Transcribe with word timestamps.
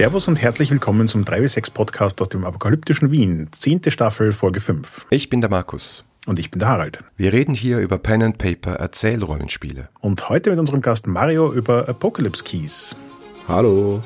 Servus 0.00 0.28
und 0.28 0.40
herzlich 0.40 0.70
willkommen 0.70 1.08
zum 1.08 1.24
3W6 1.24 1.74
Podcast 1.74 2.22
aus 2.22 2.30
dem 2.30 2.46
apokalyptischen 2.46 3.10
Wien, 3.10 3.48
zehnte 3.52 3.90
Staffel, 3.90 4.32
Folge 4.32 4.60
5. 4.60 5.06
Ich 5.10 5.28
bin 5.28 5.42
der 5.42 5.50
Markus. 5.50 6.06
Und 6.24 6.38
ich 6.38 6.50
bin 6.50 6.58
der 6.58 6.68
Harald. 6.68 7.00
Wir 7.18 7.34
reden 7.34 7.52
hier 7.52 7.80
über 7.80 7.98
Pen 7.98 8.22
and 8.22 8.38
Paper 8.38 8.76
Erzählrollenspiele. 8.76 9.90
Und 10.00 10.30
heute 10.30 10.48
mit 10.48 10.58
unserem 10.58 10.80
Gast 10.80 11.06
Mario 11.06 11.52
über 11.52 11.86
Apocalypse 11.86 12.42
Keys. 12.42 12.96
Hallo. 13.46 14.02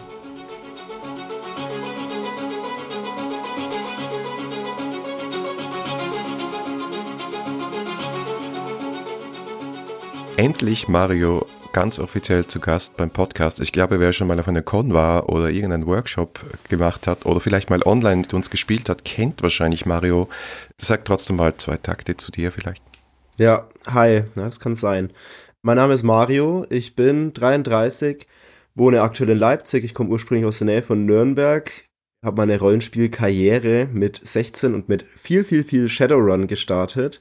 Endlich 10.36 10.88
Mario 10.88 11.46
ganz 11.74 11.98
offiziell 11.98 12.46
zu 12.46 12.60
Gast 12.60 12.96
beim 12.96 13.10
Podcast. 13.10 13.58
Ich 13.58 13.72
glaube, 13.72 13.98
wer 13.98 14.12
schon 14.12 14.28
mal 14.28 14.38
auf 14.38 14.46
einer 14.46 14.62
Con 14.62 14.94
war 14.94 15.28
oder 15.28 15.50
irgendeinen 15.50 15.86
Workshop 15.86 16.38
gemacht 16.68 17.08
hat 17.08 17.26
oder 17.26 17.40
vielleicht 17.40 17.68
mal 17.68 17.82
online 17.84 18.22
mit 18.22 18.32
uns 18.32 18.48
gespielt 18.48 18.88
hat, 18.88 19.04
kennt 19.04 19.42
wahrscheinlich 19.42 19.84
Mario. 19.84 20.28
Sag 20.78 21.04
trotzdem 21.04 21.34
mal 21.34 21.56
zwei 21.56 21.76
Takte 21.76 22.16
zu 22.16 22.30
dir 22.30 22.52
vielleicht. 22.52 22.80
Ja, 23.38 23.68
hi, 23.88 24.22
das 24.36 24.60
kann 24.60 24.76
sein. 24.76 25.10
Mein 25.62 25.76
Name 25.76 25.94
ist 25.94 26.04
Mario, 26.04 26.64
ich 26.70 26.94
bin 26.94 27.34
33, 27.34 28.28
wohne 28.76 29.02
aktuell 29.02 29.30
in 29.30 29.38
Leipzig, 29.38 29.82
ich 29.82 29.94
komme 29.94 30.10
ursprünglich 30.10 30.46
aus 30.46 30.58
der 30.58 30.66
Nähe 30.66 30.82
von 30.82 31.04
Nürnberg, 31.04 31.68
habe 32.24 32.36
meine 32.36 32.60
Rollenspielkarriere 32.60 33.88
mit 33.92 34.20
16 34.22 34.74
und 34.74 34.88
mit 34.88 35.06
viel, 35.16 35.42
viel, 35.42 35.64
viel 35.64 35.88
Shadowrun 35.88 36.46
gestartet 36.46 37.20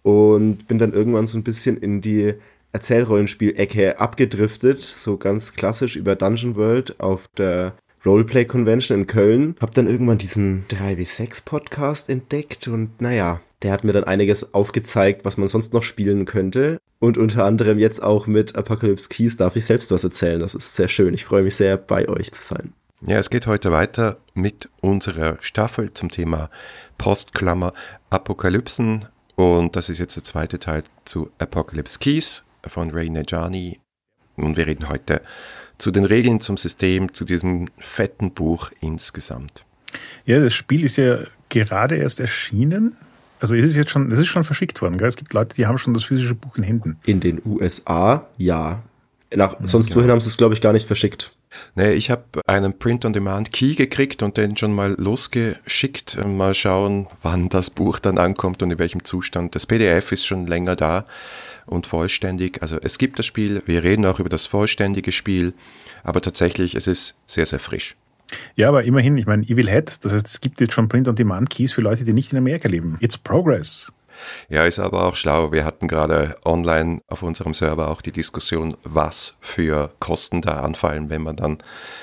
und 0.00 0.66
bin 0.68 0.78
dann 0.78 0.94
irgendwann 0.94 1.26
so 1.26 1.36
ein 1.36 1.44
bisschen 1.44 1.76
in 1.76 2.00
die 2.00 2.36
Erzählrollenspiel-Ecke 2.72 3.98
abgedriftet, 3.98 4.82
so 4.82 5.16
ganz 5.16 5.54
klassisch 5.54 5.96
über 5.96 6.16
Dungeon 6.16 6.56
World 6.56 7.00
auf 7.00 7.28
der 7.36 7.74
Roleplay 8.06 8.44
Convention 8.44 9.00
in 9.00 9.06
Köln. 9.06 9.56
Hab 9.60 9.74
dann 9.74 9.86
irgendwann 9.86 10.18
diesen 10.18 10.64
3w6 10.68 11.44
Podcast 11.44 12.08
entdeckt 12.08 12.68
und 12.68 13.00
naja, 13.00 13.40
der 13.62 13.72
hat 13.72 13.84
mir 13.84 13.92
dann 13.92 14.04
einiges 14.04 14.54
aufgezeigt, 14.54 15.24
was 15.24 15.36
man 15.36 15.48
sonst 15.48 15.74
noch 15.74 15.82
spielen 15.82 16.24
könnte. 16.24 16.78
Und 16.98 17.18
unter 17.18 17.44
anderem 17.44 17.78
jetzt 17.78 18.02
auch 18.02 18.26
mit 18.26 18.56
Apocalypse 18.56 19.08
Keys 19.08 19.36
darf 19.36 19.56
ich 19.56 19.66
selbst 19.66 19.90
was 19.90 20.04
erzählen. 20.04 20.40
Das 20.40 20.54
ist 20.54 20.76
sehr 20.76 20.88
schön. 20.88 21.12
Ich 21.12 21.24
freue 21.24 21.42
mich 21.42 21.56
sehr, 21.56 21.76
bei 21.76 22.08
euch 22.08 22.32
zu 22.32 22.42
sein. 22.42 22.72
Ja, 23.02 23.18
es 23.18 23.30
geht 23.30 23.46
heute 23.46 23.70
weiter 23.70 24.18
mit 24.34 24.68
unserer 24.82 25.38
Staffel 25.40 25.92
zum 25.92 26.10
Thema 26.10 26.50
Postklammer 26.98 27.72
Apokalypsen. 28.10 29.06
Und 29.36 29.76
das 29.76 29.88
ist 29.88 29.98
jetzt 29.98 30.16
der 30.16 30.24
zweite 30.24 30.58
Teil 30.58 30.82
zu 31.04 31.30
Apocalypse 31.38 31.98
Keys 31.98 32.44
von 32.66 32.90
Ray 32.90 33.10
Najani. 33.10 33.80
Und 34.36 34.56
wir 34.56 34.66
reden 34.66 34.88
heute 34.88 35.22
zu 35.78 35.90
den 35.90 36.04
Regeln 36.04 36.40
zum 36.40 36.56
System, 36.56 37.12
zu 37.12 37.24
diesem 37.24 37.68
fetten 37.78 38.32
Buch 38.32 38.70
insgesamt. 38.80 39.64
Ja, 40.24 40.40
das 40.40 40.54
Spiel 40.54 40.84
ist 40.84 40.96
ja 40.96 41.20
gerade 41.48 41.96
erst 41.96 42.20
erschienen. 42.20 42.96
Also 43.40 43.54
ist 43.54 43.64
es 43.64 43.76
jetzt 43.76 43.90
schon, 43.90 44.12
es 44.12 44.18
ist 44.18 44.28
schon 44.28 44.44
verschickt 44.44 44.80
worden. 44.82 44.98
Gell? 44.98 45.08
Es 45.08 45.16
gibt 45.16 45.32
Leute, 45.32 45.56
die 45.56 45.66
haben 45.66 45.78
schon 45.78 45.94
das 45.94 46.04
physische 46.04 46.34
Buch 46.34 46.56
in 46.56 46.62
Händen. 46.62 46.98
In 47.06 47.20
den 47.20 47.40
USA, 47.44 48.26
ja. 48.36 48.82
Nach, 49.34 49.56
sonst 49.64 49.88
ja, 49.88 49.94
genau. 49.94 49.96
wohin 49.96 50.10
haben 50.10 50.20
sie 50.20 50.28
es, 50.28 50.36
glaube 50.36 50.54
ich, 50.54 50.60
gar 50.60 50.72
nicht 50.72 50.86
verschickt. 50.86 51.32
Nee, 51.74 51.92
ich 51.92 52.10
habe 52.10 52.24
einen 52.46 52.78
Print-on-Demand-Key 52.78 53.74
gekriegt 53.74 54.22
und 54.22 54.36
den 54.36 54.56
schon 54.56 54.72
mal 54.74 54.94
losgeschickt. 54.98 56.18
Mal 56.24 56.54
schauen, 56.54 57.06
wann 57.22 57.48
das 57.48 57.70
Buch 57.70 57.98
dann 57.98 58.18
ankommt 58.18 58.62
und 58.62 58.70
in 58.70 58.78
welchem 58.78 59.04
Zustand. 59.04 59.54
Das 59.54 59.66
PDF 59.66 60.12
ist 60.12 60.26
schon 60.26 60.46
länger 60.46 60.76
da 60.76 61.06
und 61.66 61.86
vollständig. 61.86 62.62
Also 62.62 62.78
es 62.82 62.98
gibt 62.98 63.18
das 63.18 63.26
Spiel, 63.26 63.62
wir 63.66 63.82
reden 63.82 64.06
auch 64.06 64.20
über 64.20 64.28
das 64.28 64.46
vollständige 64.46 65.12
Spiel, 65.12 65.54
aber 66.04 66.20
tatsächlich 66.20 66.74
es 66.74 66.86
ist 66.86 67.16
sehr, 67.26 67.46
sehr 67.46 67.58
frisch. 67.58 67.96
Ja, 68.54 68.68
aber 68.68 68.84
immerhin, 68.84 69.16
ich 69.16 69.26
meine, 69.26 69.42
Evil 69.42 69.68
Head, 69.68 70.04
das 70.04 70.12
heißt, 70.12 70.26
es 70.26 70.40
gibt 70.40 70.60
jetzt 70.60 70.72
schon 70.72 70.88
Print-on-Demand-Keys 70.88 71.72
für 71.72 71.80
Leute, 71.80 72.04
die 72.04 72.12
nicht 72.12 72.32
in 72.32 72.38
Amerika 72.38 72.68
leben. 72.68 72.96
It's 73.00 73.18
progress. 73.18 73.92
Ja, 74.48 74.64
ist 74.64 74.78
aber 74.78 75.04
auch 75.04 75.16
schlau. 75.16 75.52
Wir 75.52 75.64
hatten 75.64 75.88
gerade 75.88 76.36
online 76.44 77.00
auf 77.08 77.22
unserem 77.22 77.54
Server 77.54 77.88
auch 77.88 78.02
die 78.02 78.12
Diskussion, 78.12 78.76
was 78.84 79.36
für 79.40 79.92
Kosten 80.00 80.42
da 80.42 80.60
anfallen, 80.60 81.10
wenn 81.10 81.22
man 81.22 81.36
dann 81.36 81.58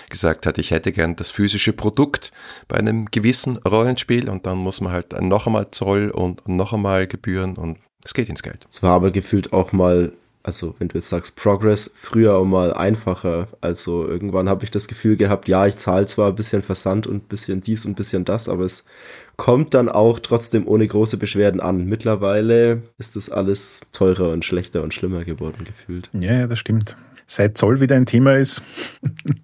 gesagt 0.10 0.46
hat, 0.46 0.58
ich 0.58 0.72
hätte 0.72 0.92
gern 0.92 1.16
das 1.16 1.32
physische 1.32 1.74
Produkt 1.74 2.32
bei 2.68 2.78
einem 2.78 3.06
gewissen 3.12 3.58
Rollenspiel 3.58 4.30
und 4.30 4.46
dann 4.46 4.58
muss 4.58 4.82
man 4.82 4.94
halt 4.94 5.20
noch 5.22 5.48
einmal 5.48 5.72
Zoll 5.72 6.10
und 6.10 6.48
noch 6.48 6.74
einmal 6.74 7.08
Gebühren 7.08 7.56
und 7.56 7.78
es 8.04 8.14
geht 8.14 8.30
ins 8.30 8.44
Geld. 8.44 8.66
Es 8.70 8.82
war 8.84 8.94
aber 8.94 9.12
gefühlt 9.12 9.54
auch 9.54 9.72
mal, 9.74 10.14
also 10.48 10.76
wenn 10.80 10.88
du 10.88 10.96
jetzt 10.96 11.10
sagst 11.10 11.36
Progress, 11.36 11.92
früher 11.94 12.38
auch 12.38 12.46
mal 12.46 12.74
einfacher. 12.74 13.50
Also 13.60 14.08
irgendwann 14.08 14.48
habe 14.48 14.64
ich 14.64 14.72
das 14.72 14.88
Gefühl 14.88 15.18
gehabt, 15.18 15.50
ja, 15.50 15.68
ich 15.68 15.76
zahle 15.76 16.06
zwar 16.06 16.30
ein 16.30 16.36
bisschen 16.36 16.62
Versand 16.62 17.06
und 17.06 17.16
ein 17.18 17.28
bisschen 17.28 17.60
dies 17.60 17.84
und 17.84 17.92
ein 17.92 17.96
bisschen 17.96 18.24
das, 18.24 18.48
aber 18.48 18.64
es 18.64 18.86
kommt 19.36 19.74
dann 19.74 19.90
auch 19.90 20.20
trotzdem 20.20 20.66
ohne 20.66 20.88
große 20.88 21.18
Beschwerden 21.18 21.60
an. 21.60 21.86
Mittlerweile 21.86 22.82
ist 22.98 23.18
das 23.18 23.30
alles 23.30 23.82
teurer 23.92 24.30
und 24.30 24.46
schlechter 24.46 24.84
und 24.84 24.94
schlimmer 24.94 25.26
geworden 25.26 25.66
gefühlt. 25.66 26.10
Ja, 26.14 26.34
ja, 26.34 26.48
das 26.48 26.60
stimmt. 26.60 26.96
Seit 27.26 27.58
Zoll 27.58 27.82
wieder 27.82 27.98
ein 27.98 28.06
Thema 28.06 28.38
ist. 28.38 28.62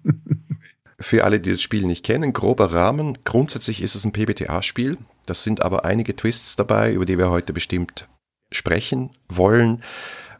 Für 0.98 1.24
alle, 1.24 1.38
die 1.38 1.50
das 1.50 1.60
Spiel 1.60 1.84
nicht 1.84 2.06
kennen, 2.06 2.32
grober 2.32 2.72
Rahmen. 2.72 3.18
Grundsätzlich 3.24 3.82
ist 3.82 3.94
es 3.94 4.06
ein 4.06 4.12
PBTA-Spiel. 4.12 4.96
Das 5.26 5.42
sind 5.42 5.60
aber 5.60 5.84
einige 5.84 6.16
Twists 6.16 6.56
dabei, 6.56 6.94
über 6.94 7.04
die 7.04 7.18
wir 7.18 7.28
heute 7.28 7.52
bestimmt 7.52 8.08
sprechen 8.50 9.10
wollen. 9.28 9.82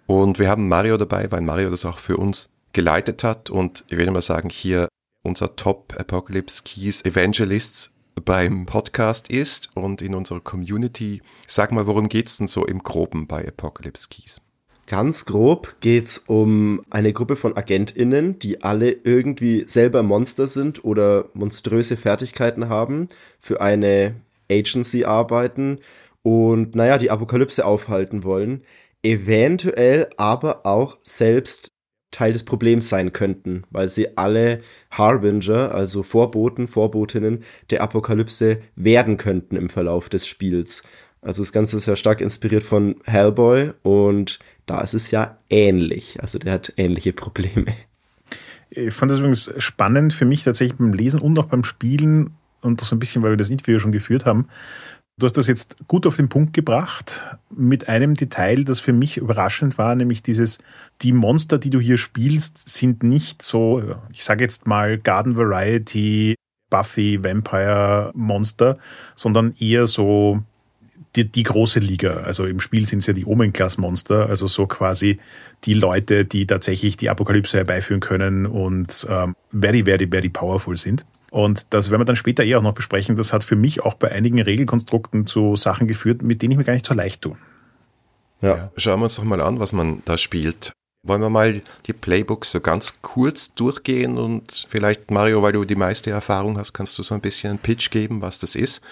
Und 0.07 0.39
wir 0.39 0.49
haben 0.49 0.69
Mario 0.69 0.97
dabei, 0.97 1.31
weil 1.33 1.41
Mario 1.41 1.71
das 1.71 1.85
auch 1.85 1.99
für 1.99 2.17
uns 2.17 2.51
geleitet 2.73 3.25
hat. 3.25 3.51
Und 3.51 3.85
ich 3.91 3.99
würde 3.99 4.11
mal 4.11 4.23
sagen, 4.23 4.51
hier 4.51 4.89
unser 5.23 5.57
Top 5.57 5.95
Apocalypse 5.99 6.63
Keys 6.65 7.05
Evangelists 7.05 7.93
beim 8.25 8.67
Podcast 8.67 9.29
ist 9.29 9.71
und 9.75 10.03
in 10.03 10.15
unserer 10.15 10.41
Community. 10.41 11.23
Sag 11.47 11.73
mal, 11.73 11.87
worum 11.87 12.09
geht's 12.09 12.37
denn 12.37 12.49
so 12.49 12.65
im 12.65 12.83
Groben 12.83 13.27
bei 13.27 13.47
Apocalypse 13.47 14.09
Keys? 14.09 14.41
Ganz 14.87 15.25
grob 15.25 15.77
geht's 15.81 16.19
um 16.27 16.83
eine 16.91 17.15
Gruppe 17.15 17.37
von 17.37 17.57
AgentInnen, 17.57 18.39
die 18.39 18.63
alle 18.63 18.93
irgendwie 18.93 19.65
selber 19.67 20.03
Monster 20.03 20.47
sind 20.47 20.85
oder 20.85 21.25
monströse 21.33 21.97
Fertigkeiten 21.97 22.69
haben, 22.69 23.09
für 23.41 23.63
eine 23.63 24.17
Agency 24.51 25.05
arbeiten 25.05 25.79
und 26.23 26.75
naja, 26.75 26.99
die 26.99 27.11
Apokalypse 27.11 27.65
aufhalten 27.65 28.25
wollen, 28.25 28.63
eventuell 29.05 30.09
aber 30.17 30.67
auch 30.67 30.99
selbst 31.05 31.71
Teil 32.11 32.33
des 32.33 32.45
Problems 32.45 32.89
sein 32.89 33.13
könnten, 33.13 33.65
weil 33.71 33.89
sie 33.89 34.17
alle 34.17 34.61
Harbinger, 34.91 35.75
also 35.75 36.03
Vorboten, 36.03 36.69
Vorbotinnen 36.69 37.43
der 37.71 37.83
Apokalypse 37.83 38.59
werden 38.77 39.17
könnten 39.17 39.57
im 39.57 39.69
Verlauf 39.69 40.09
des 40.09 40.27
Spiels. 40.27 40.83
Also 41.21 41.43
das 41.43 41.53
Ganze 41.53 41.77
ist 41.77 41.87
ja 41.87 41.97
stark 41.97 42.21
inspiriert 42.21 42.63
von 42.63 42.97
Hellboy 43.05 43.73
und 43.83 44.39
da 44.67 44.81
ist 44.81 44.95
es 44.95 45.11
ja 45.11 45.39
ähnlich. 45.51 46.19
Also 46.21 46.39
der 46.39 46.53
hat 46.53 46.73
ähnliche 46.77 47.13
Probleme. 47.13 47.67
Ich 48.71 48.95
fand 48.95 49.11
das 49.11 49.19
übrigens 49.19 49.53
spannend 49.59 50.13
für 50.13 50.25
mich 50.25 50.45
tatsächlich 50.45 50.79
beim 50.79 50.93
Lesen 50.93 51.21
und 51.21 51.39
auch 51.39 51.47
beim 51.47 51.65
Spielen 51.65 52.35
und 52.61 52.81
so 52.81 52.95
ein 52.95 52.99
bisschen, 52.99 53.23
weil 53.23 53.31
wir 53.31 53.37
das 53.37 53.51
Interview 53.51 53.79
schon 53.79 53.93
geführt 53.93 54.25
haben, 54.25 54.49
Du 55.17 55.27
hast 55.27 55.39
das 55.39 55.47
jetzt 55.47 55.77
gut 55.87 56.09
auf 56.09 56.17
den 56.17 56.29
Punkt 56.29 56.55
gebracht 56.55 57.25
mit 57.49 57.89
einem 57.89 58.15
Detail, 58.15 58.65
das 58.65 58.81
für 58.81 58.93
mich 58.93 59.17
überraschend 59.17 59.79
war, 59.79 59.95
nämlich 59.95 60.25
dieses, 60.25 60.59
die 61.03 61.13
Monster, 61.13 61.59
die 61.59 61.71
du 61.71 61.79
hier 61.79 61.99
spielst, 61.99 62.59
sind 62.59 63.05
nicht 63.05 63.41
so, 63.41 63.97
ich 64.13 64.25
sage 64.25 64.43
jetzt 64.43 64.67
mal 64.67 64.99
Garden 64.99 65.37
Variety, 65.37 66.35
Buffy, 66.69 67.23
Vampire 67.23 68.11
Monster, 68.15 68.77
sondern 69.15 69.55
eher 69.61 69.87
so 69.87 70.43
die, 71.15 71.31
die 71.31 71.45
große 71.45 71.79
Liga. 71.79 72.15
Also 72.15 72.47
im 72.47 72.59
Spiel 72.59 72.87
sind 72.87 72.99
es 72.99 73.07
ja 73.07 73.13
die 73.13 73.25
Omen-Class-Monster, 73.25 74.29
also 74.29 74.49
so 74.49 74.67
quasi 74.67 75.19
die 75.65 75.75
Leute, 75.75 76.25
die 76.25 76.49
tatsächlich 76.49 76.97
die 76.97 77.09
Apokalypse 77.09 77.57
herbeiführen 77.57 78.01
können 78.01 78.47
und 78.47 79.07
ähm, 79.09 79.37
very, 79.53 79.85
very, 79.85 80.09
very 80.11 80.29
powerful 80.29 80.77
sind. 80.77 81.05
Und 81.35 81.75
das 81.75 81.91
werden 81.91 82.01
wir 82.01 82.05
dann 82.05 82.15
später 82.15 82.45
eh 82.45 82.55
auch 82.55 82.63
noch 82.63 82.75
besprechen. 82.75 83.17
Das 83.17 83.33
hat 83.33 83.43
für 83.43 83.57
mich 83.57 83.83
auch 83.83 83.95
bei 83.95 84.13
einigen 84.13 84.41
Regelkonstrukten 84.41 85.27
zu 85.27 85.57
Sachen 85.57 85.89
geführt, 85.89 86.23
mit 86.23 86.41
denen 86.41 86.53
ich 86.53 86.59
mir 86.59 86.63
gar 86.63 86.75
nicht 86.75 86.87
so 86.87 86.95
leicht 86.95 87.23
tue. 87.23 87.37
Ja. 88.41 88.57
ja. 88.57 88.73
Schauen 88.77 89.01
wir 89.01 89.05
uns 89.05 89.17
doch 89.17 89.25
mal 89.25 89.41
an, 89.41 89.59
was 89.59 89.73
man 89.73 90.01
da 90.05 90.17
spielt. 90.17 90.71
Wollen 91.03 91.21
wir 91.21 91.31
mal 91.31 91.61
die 91.87 91.93
Playbooks 91.93 92.53
so 92.53 92.61
ganz 92.61 93.03
kurz 93.03 93.53
durchgehen 93.53 94.17
und 94.17 94.65
vielleicht, 94.69 95.11
Mario, 95.11 95.43
weil 95.43 95.55
du 95.55 95.65
die 95.65 95.75
meiste 95.75 96.13
Erfahrung 96.13 96.57
hast, 96.57 96.73
kannst 96.73 96.97
du 97.01 97.03
so 97.03 97.17
ein 97.17 97.21
bisschen 97.21 97.51
einen 97.51 97.59
Pitch 97.59 97.91
geben, 97.91 98.23
was 98.23 98.39
das 98.39 98.55
ist. 98.55 98.85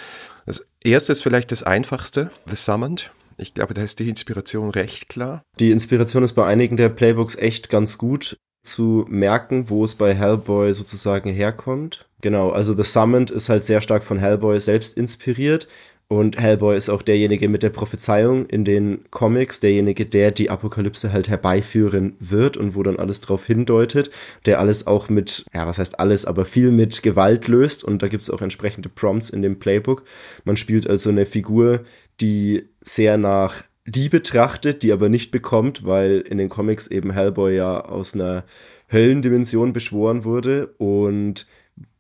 Das 0.45 0.67
erste 0.83 1.13
ist 1.13 1.23
vielleicht 1.23 1.53
das 1.53 1.63
einfachste, 1.63 2.33
The 2.47 2.57
Summoned. 2.57 3.13
Ich 3.39 3.55
glaube, 3.55 3.73
da 3.73 3.85
ist 3.85 4.01
die 4.01 4.09
Inspiration 4.09 4.71
recht 4.71 5.09
klar. 5.09 5.43
Die 5.61 5.71
Inspiration 5.71 6.25
ist 6.25 6.33
bei 6.33 6.45
einigen 6.45 6.77
der 6.77 6.89
Playbooks 6.89 7.37
echt 7.37 7.69
ganz 7.69 7.99
gut 7.99 8.37
zu 8.63 9.05
merken, 9.09 9.69
wo 9.69 9.85
es 9.85 9.95
bei 9.95 10.15
Hellboy 10.15 10.73
sozusagen 10.73 11.31
herkommt. 11.31 12.07
Genau, 12.21 12.51
also 12.51 12.75
The 12.75 12.85
Summoned 12.85 13.31
ist 13.31 13.49
halt 13.49 13.65
sehr 13.65 13.81
stark 13.81 14.05
von 14.05 14.19
Hellboy 14.19 14.61
selbst 14.61 14.97
inspiriert 14.97 15.69
Und 16.13 16.39
Hellboy 16.39 16.77
ist 16.77 16.91
auch 16.91 17.01
derjenige 17.01 17.49
mit 17.49 17.63
der 17.63 17.71
Prophezeiung 17.71 18.45
in 18.45 18.67
den 18.67 19.01
Comics, 19.11 19.61
derjenige, 19.61 20.05
der 20.05 20.31
die 20.31 20.51
Apokalypse 20.51 21.11
halt 21.11 21.31
herbeiführen 21.31 22.17
wird 22.21 22.59
und 22.59 22.75
wo 22.75 22.83
dann 22.83 22.99
alles 22.99 23.23
drauf 23.23 23.47
hindeutet, 23.47 24.11
der 24.45 24.59
alles 24.59 24.87
auch 24.87 25.09
mit, 25.09 25.47
ja, 25.55 25.67
was 25.67 25.79
heißt 25.79 25.99
alles, 25.99 26.27
aber 26.27 26.45
viel 26.45 26.71
mit 26.71 27.03
Gewalt 27.03 27.49
löst 27.49 27.83
und 27.83 28.03
da 28.03 28.09
gibt 28.09 28.23
es 28.23 28.29
auch 28.29 28.43
entsprechende 28.43 28.91
Prompts 28.91 29.31
in 29.31 29.41
dem 29.41 29.59
Playbook. 29.59 30.05
Man 30.45 30.59
spielt 30.59 30.87
also 30.87 31.09
eine 31.09 31.25
Figur, 31.25 31.81
die 32.21 32.69
sehr 32.83 33.17
nach 33.17 33.63
Liebe 33.85 34.23
trachtet, 34.23 34.83
die 34.83 34.93
aber 34.93 35.09
nicht 35.09 35.31
bekommt, 35.33 35.85
weil 35.85 36.21
in 36.21 36.39
den 36.39 36.49
Comics 36.49 36.87
eben 36.87 37.11
Hellboy 37.13 37.57
ja 37.57 37.85
aus 37.85 38.15
einer 38.15 38.45
Höllendimension 38.91 39.73
beschworen 39.73 40.25
wurde 40.25 40.69
und 40.79 41.47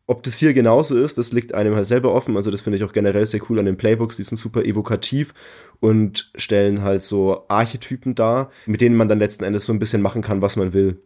ob 0.06 0.22
das 0.24 0.36
hier 0.36 0.52
genauso 0.52 0.96
ist, 0.96 1.16
das 1.16 1.32
liegt 1.32 1.54
einem 1.54 1.74
halt 1.74 1.86
selber 1.86 2.12
offen. 2.12 2.36
Also 2.36 2.50
das 2.50 2.60
finde 2.60 2.76
ich 2.76 2.84
auch 2.84 2.92
generell 2.92 3.24
sehr 3.24 3.40
cool 3.48 3.58
an 3.58 3.64
den 3.64 3.76
Playbooks. 3.76 4.16
Die 4.16 4.24
sind 4.24 4.36
super 4.36 4.64
evokativ 4.64 5.32
und 5.80 6.30
stellen 6.34 6.82
halt 6.82 7.02
so 7.02 7.44
Archetypen 7.48 8.14
dar, 8.14 8.50
mit 8.66 8.80
denen 8.80 8.96
man 8.96 9.08
dann 9.08 9.18
letzten 9.18 9.44
Endes 9.44 9.64
so 9.64 9.72
ein 9.72 9.78
bisschen 9.78 10.02
machen 10.02 10.20
kann, 10.20 10.42
was 10.42 10.56
man 10.56 10.72
will. 10.72 11.00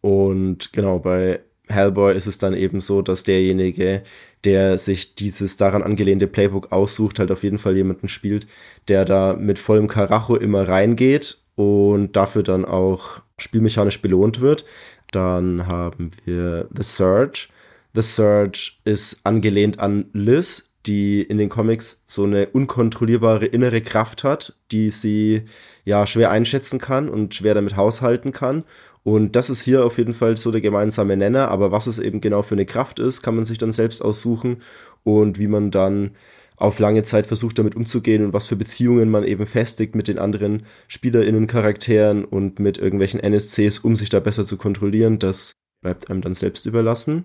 Und 0.00 0.72
genau, 0.72 0.98
bei 0.98 1.40
Hellboy 1.68 2.14
ist 2.14 2.26
es 2.26 2.38
dann 2.38 2.54
eben 2.54 2.80
so, 2.80 3.02
dass 3.02 3.22
derjenige, 3.22 4.02
der 4.44 4.78
sich 4.78 5.14
dieses 5.14 5.56
daran 5.56 5.82
angelehnte 5.82 6.26
Playbook 6.26 6.72
aussucht, 6.72 7.18
halt 7.18 7.30
auf 7.30 7.42
jeden 7.42 7.58
Fall 7.58 7.76
jemanden 7.76 8.08
spielt, 8.08 8.46
der 8.88 9.04
da 9.04 9.34
mit 9.34 9.58
vollem 9.58 9.86
Karacho 9.88 10.36
immer 10.36 10.68
reingeht 10.68 11.42
und 11.54 12.16
dafür 12.16 12.42
dann 12.42 12.64
auch 12.64 13.20
spielmechanisch 13.38 14.00
belohnt 14.00 14.40
wird. 14.40 14.64
Dann 15.10 15.66
haben 15.66 16.10
wir 16.24 16.68
The 16.74 16.82
Surge 16.82 17.48
The 17.94 18.02
Surge 18.02 18.72
ist 18.84 19.20
angelehnt 19.24 19.80
an 19.80 20.06
Liz, 20.12 20.70
die 20.86 21.22
in 21.22 21.38
den 21.38 21.48
Comics 21.48 22.04
so 22.06 22.24
eine 22.24 22.46
unkontrollierbare 22.46 23.46
innere 23.46 23.80
Kraft 23.80 24.24
hat, 24.24 24.56
die 24.70 24.90
sie 24.90 25.42
ja 25.84 26.06
schwer 26.06 26.30
einschätzen 26.30 26.78
kann 26.78 27.08
und 27.08 27.34
schwer 27.34 27.54
damit 27.54 27.76
haushalten 27.76 28.30
kann. 28.30 28.64
Und 29.08 29.36
das 29.36 29.48
ist 29.48 29.62
hier 29.62 29.86
auf 29.86 29.96
jeden 29.96 30.12
Fall 30.12 30.36
so 30.36 30.50
der 30.50 30.60
gemeinsame 30.60 31.16
Nenner. 31.16 31.48
Aber 31.48 31.72
was 31.72 31.86
es 31.86 31.98
eben 31.98 32.20
genau 32.20 32.42
für 32.42 32.56
eine 32.56 32.66
Kraft 32.66 32.98
ist, 32.98 33.22
kann 33.22 33.36
man 33.36 33.46
sich 33.46 33.56
dann 33.56 33.72
selbst 33.72 34.02
aussuchen 34.02 34.58
und 35.02 35.38
wie 35.38 35.46
man 35.46 35.70
dann 35.70 36.10
auf 36.56 36.78
lange 36.78 37.02
Zeit 37.04 37.26
versucht 37.26 37.58
damit 37.58 37.74
umzugehen 37.74 38.22
und 38.22 38.32
was 38.34 38.44
für 38.44 38.56
Beziehungen 38.56 39.10
man 39.10 39.24
eben 39.24 39.46
festigt 39.46 39.94
mit 39.94 40.08
den 40.08 40.18
anderen 40.18 40.64
SpielerInnen, 40.88 41.46
Charakteren 41.46 42.26
und 42.26 42.58
mit 42.58 42.76
irgendwelchen 42.76 43.18
NSCs, 43.18 43.78
um 43.78 43.96
sich 43.96 44.10
da 44.10 44.20
besser 44.20 44.44
zu 44.44 44.58
kontrollieren, 44.58 45.18
das 45.18 45.52
bleibt 45.80 46.10
einem 46.10 46.20
dann 46.20 46.34
selbst 46.34 46.66
überlassen. 46.66 47.24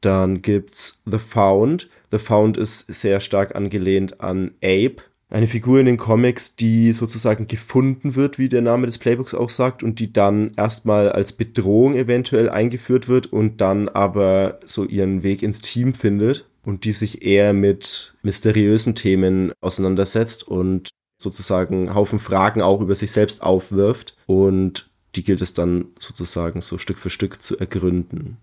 Dann 0.00 0.40
gibt's 0.40 1.02
The 1.04 1.18
Found. 1.18 1.90
The 2.10 2.18
Found 2.18 2.56
ist 2.56 2.86
sehr 2.86 3.20
stark 3.20 3.54
angelehnt 3.56 4.22
an 4.22 4.52
Ape, 4.64 5.02
eine 5.30 5.46
Figur 5.46 5.78
in 5.78 5.86
den 5.86 5.96
Comics, 5.96 6.56
die 6.56 6.92
sozusagen 6.92 7.46
gefunden 7.46 8.16
wird, 8.16 8.38
wie 8.38 8.48
der 8.48 8.62
Name 8.62 8.86
des 8.86 8.98
Playbooks 8.98 9.34
auch 9.34 9.50
sagt, 9.50 9.82
und 9.82 10.00
die 10.00 10.12
dann 10.12 10.52
erstmal 10.56 11.10
als 11.10 11.32
Bedrohung 11.32 11.94
eventuell 11.94 12.50
eingeführt 12.50 13.08
wird 13.08 13.32
und 13.32 13.60
dann 13.60 13.88
aber 13.88 14.58
so 14.64 14.84
ihren 14.84 15.22
Weg 15.22 15.42
ins 15.42 15.60
Team 15.60 15.94
findet 15.94 16.46
und 16.64 16.84
die 16.84 16.92
sich 16.92 17.22
eher 17.22 17.52
mit 17.52 18.14
mysteriösen 18.22 18.96
Themen 18.96 19.52
auseinandersetzt 19.60 20.46
und 20.46 20.88
sozusagen 21.20 21.94
Haufen 21.94 22.18
Fragen 22.18 22.60
auch 22.60 22.80
über 22.80 22.96
sich 22.96 23.12
selbst 23.12 23.42
aufwirft 23.42 24.16
und 24.26 24.90
die 25.14 25.22
gilt 25.22 25.42
es 25.42 25.54
dann 25.54 25.86
sozusagen 25.98 26.60
so 26.60 26.78
Stück 26.78 26.98
für 26.98 27.10
Stück 27.10 27.42
zu 27.42 27.58
ergründen. 27.58 28.38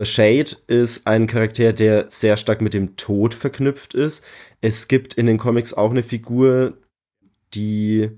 Shade 0.00 0.56
ist 0.68 1.06
ein 1.06 1.26
Charakter, 1.26 1.72
der 1.72 2.06
sehr 2.08 2.36
stark 2.36 2.60
mit 2.60 2.74
dem 2.74 2.96
Tod 2.96 3.34
verknüpft 3.34 3.94
ist. 3.94 4.24
Es 4.60 4.86
gibt 4.88 5.14
in 5.14 5.26
den 5.26 5.38
Comics 5.38 5.74
auch 5.74 5.90
eine 5.90 6.04
Figur, 6.04 6.76
die 7.54 8.10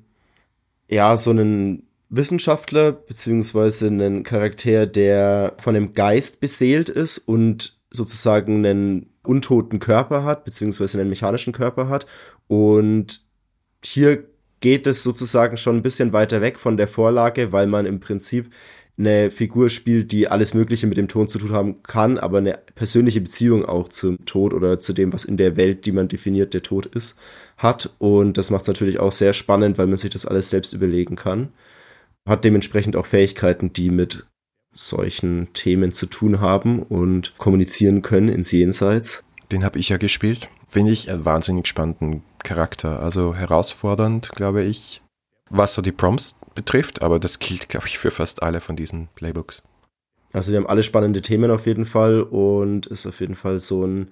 ja 0.89 1.17
so 1.17 1.31
einen 1.31 1.87
Wissenschaftler 2.11 2.93
beziehungsweise 2.93 3.87
einen 3.87 4.25
Charakter, 4.25 4.87
der 4.87 5.55
von 5.59 5.77
einem 5.77 5.95
Geist 5.95 6.41
beseelt 6.41 6.89
ist 6.89 7.19
und 7.19 7.79
sozusagen 7.91 8.65
einen 8.67 9.11
untoten 9.23 9.79
Körper 9.79 10.25
hat, 10.25 10.45
beziehungsweise 10.45 11.01
einen 11.01 11.09
mechanischen 11.09 11.53
Körper 11.53 11.89
hat. 11.89 12.07
Und 12.47 13.25
hier 13.85 14.25
geht 14.61 14.87
es 14.87 15.03
sozusagen 15.03 15.57
schon 15.57 15.77
ein 15.77 15.83
bisschen 15.83 16.13
weiter 16.13 16.41
weg 16.41 16.59
von 16.59 16.77
der 16.77 16.89
Vorlage, 16.89 17.53
weil 17.53 17.67
man 17.67 17.87
im 17.87 18.01
Prinzip 18.01 18.51
eine 19.01 19.31
Figur 19.31 19.71
spielt, 19.71 20.13
die 20.13 20.29
alles 20.29 20.55
Mögliche 20.55 20.87
mit 20.87 20.97
dem 20.97 21.09
Tod 21.09 21.31
zu 21.31 21.39
tun 21.39 21.53
haben 21.53 21.83
kann, 21.83 22.19
aber 22.19 22.39
eine 22.39 22.59
persönliche 22.75 23.21
Beziehung 23.21 23.65
auch 23.65 23.89
zum 23.89 24.25
Tod 24.27 24.53
oder 24.53 24.79
zu 24.79 24.93
dem, 24.93 25.13
was 25.13 25.25
in 25.25 25.37
der 25.37 25.57
Welt, 25.57 25.87
die 25.87 25.93
man 25.93 26.09
definiert, 26.09 26.55
der 26.55 26.63
Tod 26.63 26.87
ist, 26.87 27.17
hat. 27.57 27.95
Und 27.99 28.37
das 28.37 28.51
macht 28.51 28.63
es 28.63 28.69
natürlich 28.69 29.01
auch 29.01 29.13
sehr 29.13 29.33
spannend, 29.33 29.79
weil 29.79 29.87
man 29.87 29.97
sich 29.97 30.11
das 30.11 30.27
alles 30.27 30.51
selbst 30.51 30.75
überlegen 30.75 31.17
kann. 31.17 31.49
Hat 32.29 32.45
dementsprechend 32.45 32.95
auch 32.95 33.07
Fähigkeiten, 33.07 33.73
die 33.73 33.91
mit 33.91 34.27
solchen 34.73 35.53
Themen 35.55 35.93
zu 35.93 36.07
tun 36.07 36.41
haben 36.41 36.81
und 36.81 37.37
kommunizieren 37.39 38.03
können 38.03 38.29
ins 38.29 38.53
Jenseits. 38.53 39.25
Den 39.51 39.65
habe 39.65 39.79
ich 39.79 39.89
ja 39.89 39.97
gespielt. 39.97 40.49
Finde 40.65 40.93
ich 40.93 41.11
einen 41.11 41.25
wahnsinnig 41.25 41.67
spannenden 41.67 42.23
Charakter. 42.45 43.01
Also 43.01 43.35
herausfordernd, 43.35 44.31
glaube 44.37 44.63
ich 44.63 45.01
was 45.51 45.75
so 45.75 45.83
die 45.83 45.93
Prompts 45.93 46.37
betrifft, 46.55 47.03
aber 47.03 47.19
das 47.19 47.39
gilt, 47.39 47.69
glaube 47.69 47.87
ich, 47.87 47.99
für 47.99 48.11
fast 48.11 48.43
alle 48.43 48.61
von 48.61 48.77
diesen 48.77 49.09
Playbooks. 49.15 49.65
Also 50.33 50.53
die 50.53 50.57
haben 50.57 50.67
alle 50.67 50.83
spannende 50.83 51.23
Themen 51.23 51.51
auf 51.51 51.67
jeden 51.67 51.87
Fall 51.87 52.23
und 52.23 52.87
ist 52.87 53.07
auf 53.07 53.21
jeden 53.21 53.35
Fall 53.35 53.59
so 53.59 53.85
ein, 53.85 54.09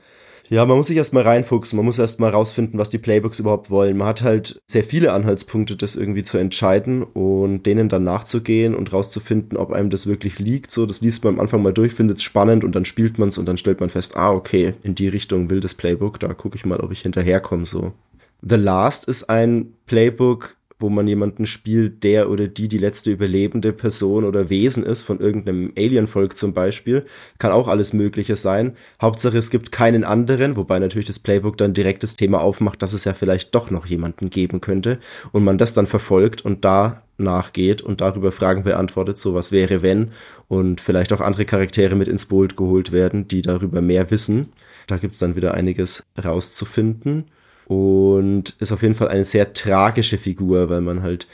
ja, 0.49 0.65
man 0.65 0.79
muss 0.79 0.87
sich 0.87 0.97
erstmal 0.97 1.25
reinfuchsen, 1.25 1.77
man 1.77 1.85
muss 1.85 1.99
erstmal 1.99 2.31
rausfinden, 2.31 2.79
was 2.79 2.89
die 2.89 2.99
Playbooks 2.99 3.39
überhaupt 3.39 3.71
wollen. 3.71 3.97
Man 3.97 4.09
hat 4.09 4.23
halt 4.23 4.61
sehr 4.67 4.83
viele 4.83 5.13
Anhaltspunkte, 5.13 5.77
das 5.77 5.95
irgendwie 5.95 6.23
zu 6.23 6.39
entscheiden 6.39 7.03
und 7.03 7.65
denen 7.65 7.89
dann 7.89 8.05
nachzugehen 8.05 8.75
und 8.75 8.93
rauszufinden, 8.93 9.59
ob 9.59 9.73
einem 9.73 9.91
das 9.91 10.07
wirklich 10.07 10.39
liegt. 10.39 10.71
So, 10.71 10.87
das 10.87 11.03
liest 11.03 11.23
man 11.23 11.35
am 11.35 11.41
Anfang 11.41 11.63
mal 11.63 11.75
durch, 11.75 11.93
findet 11.93 12.17
es 12.17 12.25
spannend 12.25 12.65
und 12.65 12.75
dann 12.75 12.87
spielt 12.87 13.19
man 13.19 13.29
es 13.29 13.39
und 13.39 13.47
dann 13.47 13.59
stellt 13.59 13.81
man 13.81 13.91
fest, 13.91 14.17
ah, 14.17 14.33
okay, 14.33 14.75
in 14.83 14.95
die 14.95 15.09
Richtung 15.09 15.51
will 15.51 15.61
das 15.61 15.75
Playbook, 15.75 16.19
da 16.19 16.33
gucke 16.33 16.57
ich 16.57 16.65
mal, 16.65 16.81
ob 16.81 16.93
ich 16.93 17.03
hinterherkomme, 17.03 17.67
so. 17.67 17.93
The 18.41 18.57
Last 18.57 19.05
ist 19.05 19.29
ein 19.29 19.75
Playbook, 19.87 20.58
wo 20.79 20.89
man 20.89 21.07
jemanden 21.07 21.47
spielt, 21.47 22.05
der 22.05 22.31
oder 22.31 22.47
die 22.47 22.69
die 22.69 22.79
letzte 22.79 23.11
überlebende 23.11 23.73
Person 23.73 24.25
oder 24.25 24.49
Wesen 24.49 24.85
ist, 24.85 25.03
von 25.03 25.19
irgendeinem 25.19 25.73
Alien-Volk 25.77 26.37
zum 26.37 26.53
Beispiel. 26.53 27.05
Kann 27.39 27.51
auch 27.51 27.67
alles 27.67 27.93
Mögliche 27.93 28.37
sein. 28.37 28.77
Hauptsache, 29.03 29.37
es 29.37 29.51
gibt 29.51 29.73
keinen 29.73 30.05
anderen, 30.05 30.57
wobei 30.57 30.79
natürlich 30.79 31.07
das 31.07 31.19
Playbook 31.19 31.59
dann 31.59 31.75
direkt 31.75 32.03
das 32.03 32.15
Thema 32.15 32.41
aufmacht, 32.41 32.81
dass 32.83 32.93
es 32.93 33.05
ja 33.05 33.15
vielleicht 33.15 33.55
doch 33.55 33.71
noch 33.71 33.87
jemanden 33.87 34.31
geben 34.31 34.61
könnte 34.61 34.99
und 35.33 35.43
man 35.43 35.59
das 35.59 35.75
dann 35.75 35.87
verfolgt 35.87 36.45
und 36.45 36.65
da 36.65 37.03
nachgeht 37.19 37.83
und 37.83 38.01
darüber 38.01 38.31
Fragen 38.31 38.63
beantwortet, 38.63 39.19
so 39.19 39.35
was 39.35 39.51
wäre 39.51 39.83
wenn 39.83 40.13
und 40.47 40.81
vielleicht 40.81 41.13
auch 41.13 41.21
andere 41.21 41.45
Charaktere 41.45 41.97
mit 41.97 42.07
ins 42.07 42.27
Boot 42.27 42.57
geholt 42.57 42.93
werden, 42.93 43.27
die 43.27 43.43
darüber 43.43 43.81
mehr 43.81 44.13
wissen. 44.13 44.53
Da 44.87 44.97
gibt's 44.97 45.19
dann 45.19 45.35
wieder 45.35 45.55
einiges 45.55 46.05
rauszufinden 46.23 47.25
und 47.69 48.57
ist 48.59 48.73
auf 48.73 48.83
jeden 48.83 48.95
Fall 48.95 49.09
eine 49.09 49.25
sehr 49.25 49.53
tragische 49.53 50.19
Figur, 50.19 50.69
weil 50.71 50.81
man 50.81 51.03
halt 51.03 51.29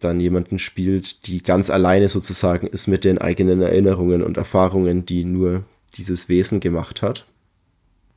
dann 0.00 0.18
jemanden 0.18 0.58
spielt, 0.58 1.26
die 1.26 1.42
ganz 1.42 1.70
alleine 1.70 2.08
sozusagen 2.08 2.66
ist 2.66 2.88
mit 2.88 3.04
den 3.04 3.18
eigenen 3.18 3.62
Erinnerungen 3.62 4.22
und 4.22 4.36
Erfahrungen, 4.36 5.06
die 5.06 5.24
nur 5.24 5.64
dieses 5.96 6.28
Wesen 6.28 6.58
gemacht 6.58 7.02
hat. 7.02 7.26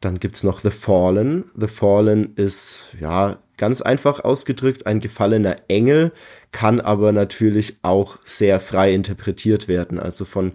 Dann 0.01 0.19
gibt's 0.19 0.43
noch 0.43 0.61
The 0.61 0.71
Fallen. 0.71 1.43
The 1.55 1.67
Fallen 1.67 2.35
ist, 2.35 2.95
ja, 2.99 3.39
ganz 3.57 3.81
einfach 3.81 4.23
ausgedrückt 4.23 4.85
ein 4.85 4.99
gefallener 4.99 5.57
Engel, 5.67 6.11
kann 6.51 6.79
aber 6.79 7.11
natürlich 7.11 7.77
auch 7.81 8.17
sehr 8.23 8.59
frei 8.59 8.93
interpretiert 8.93 9.67
werden. 9.67 9.99
Also 9.99 10.25
von 10.25 10.51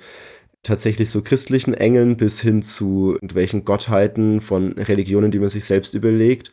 tatsächlich 0.62 1.10
so 1.10 1.22
christlichen 1.22 1.74
Engeln 1.74 2.16
bis 2.16 2.40
hin 2.40 2.62
zu 2.62 3.12
irgendwelchen 3.14 3.64
Gottheiten 3.64 4.40
von 4.40 4.72
Religionen, 4.72 5.30
die 5.30 5.38
man 5.38 5.48
sich 5.48 5.64
selbst 5.64 5.94
überlegt. 5.94 6.50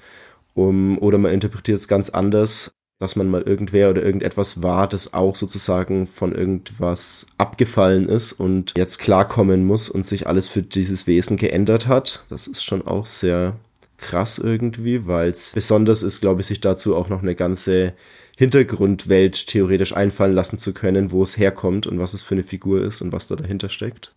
Um, 0.53 0.97
oder 0.99 1.19
man 1.19 1.33
interpretiert 1.33 1.77
es 1.77 1.87
ganz 1.87 2.09
anders, 2.09 2.71
dass 2.99 3.15
man 3.15 3.29
mal 3.29 3.43
irgendwer 3.43 3.91
oder 3.91 4.03
irgendetwas 4.03 4.63
war, 4.63 4.87
das 4.87 5.13
auch 5.13 5.35
sozusagen 5.35 6.07
von 6.07 6.33
irgendwas 6.33 7.27
abgefallen 7.37 8.09
ist 8.09 8.33
und 8.33 8.73
jetzt 8.75 8.97
klarkommen 8.97 9.65
muss 9.65 9.87
und 9.87 10.05
sich 10.05 10.25
alles 10.25 10.47
für 10.47 10.63
dieses 10.63 11.05
Wesen 11.05 11.37
geändert 11.37 11.87
hat. 11.87 12.23
Das 12.29 12.47
ist 12.47 12.63
schon 12.63 12.87
auch 12.87 13.05
sehr 13.05 13.55
krass 13.97 14.39
irgendwie, 14.39 15.05
weil 15.05 15.29
es 15.29 15.53
besonders 15.53 16.01
ist, 16.01 16.21
glaube 16.21 16.41
ich, 16.41 16.47
sich 16.47 16.61
dazu 16.61 16.95
auch 16.95 17.09
noch 17.09 17.21
eine 17.21 17.35
ganze 17.35 17.93
Hintergrundwelt 18.37 19.47
theoretisch 19.47 19.95
einfallen 19.95 20.33
lassen 20.33 20.59
zu 20.59 20.71
können, 20.71 21.11
wo 21.11 21.23
es 21.23 21.37
herkommt 21.39 21.87
und 21.87 21.97
was 21.97 22.13
es 22.13 22.21
für 22.21 22.35
eine 22.35 22.43
Figur 22.43 22.81
ist 22.83 23.01
und 23.01 23.11
was 23.11 23.27
da 23.27 23.35
dahinter 23.35 23.67
steckt. 23.67 24.13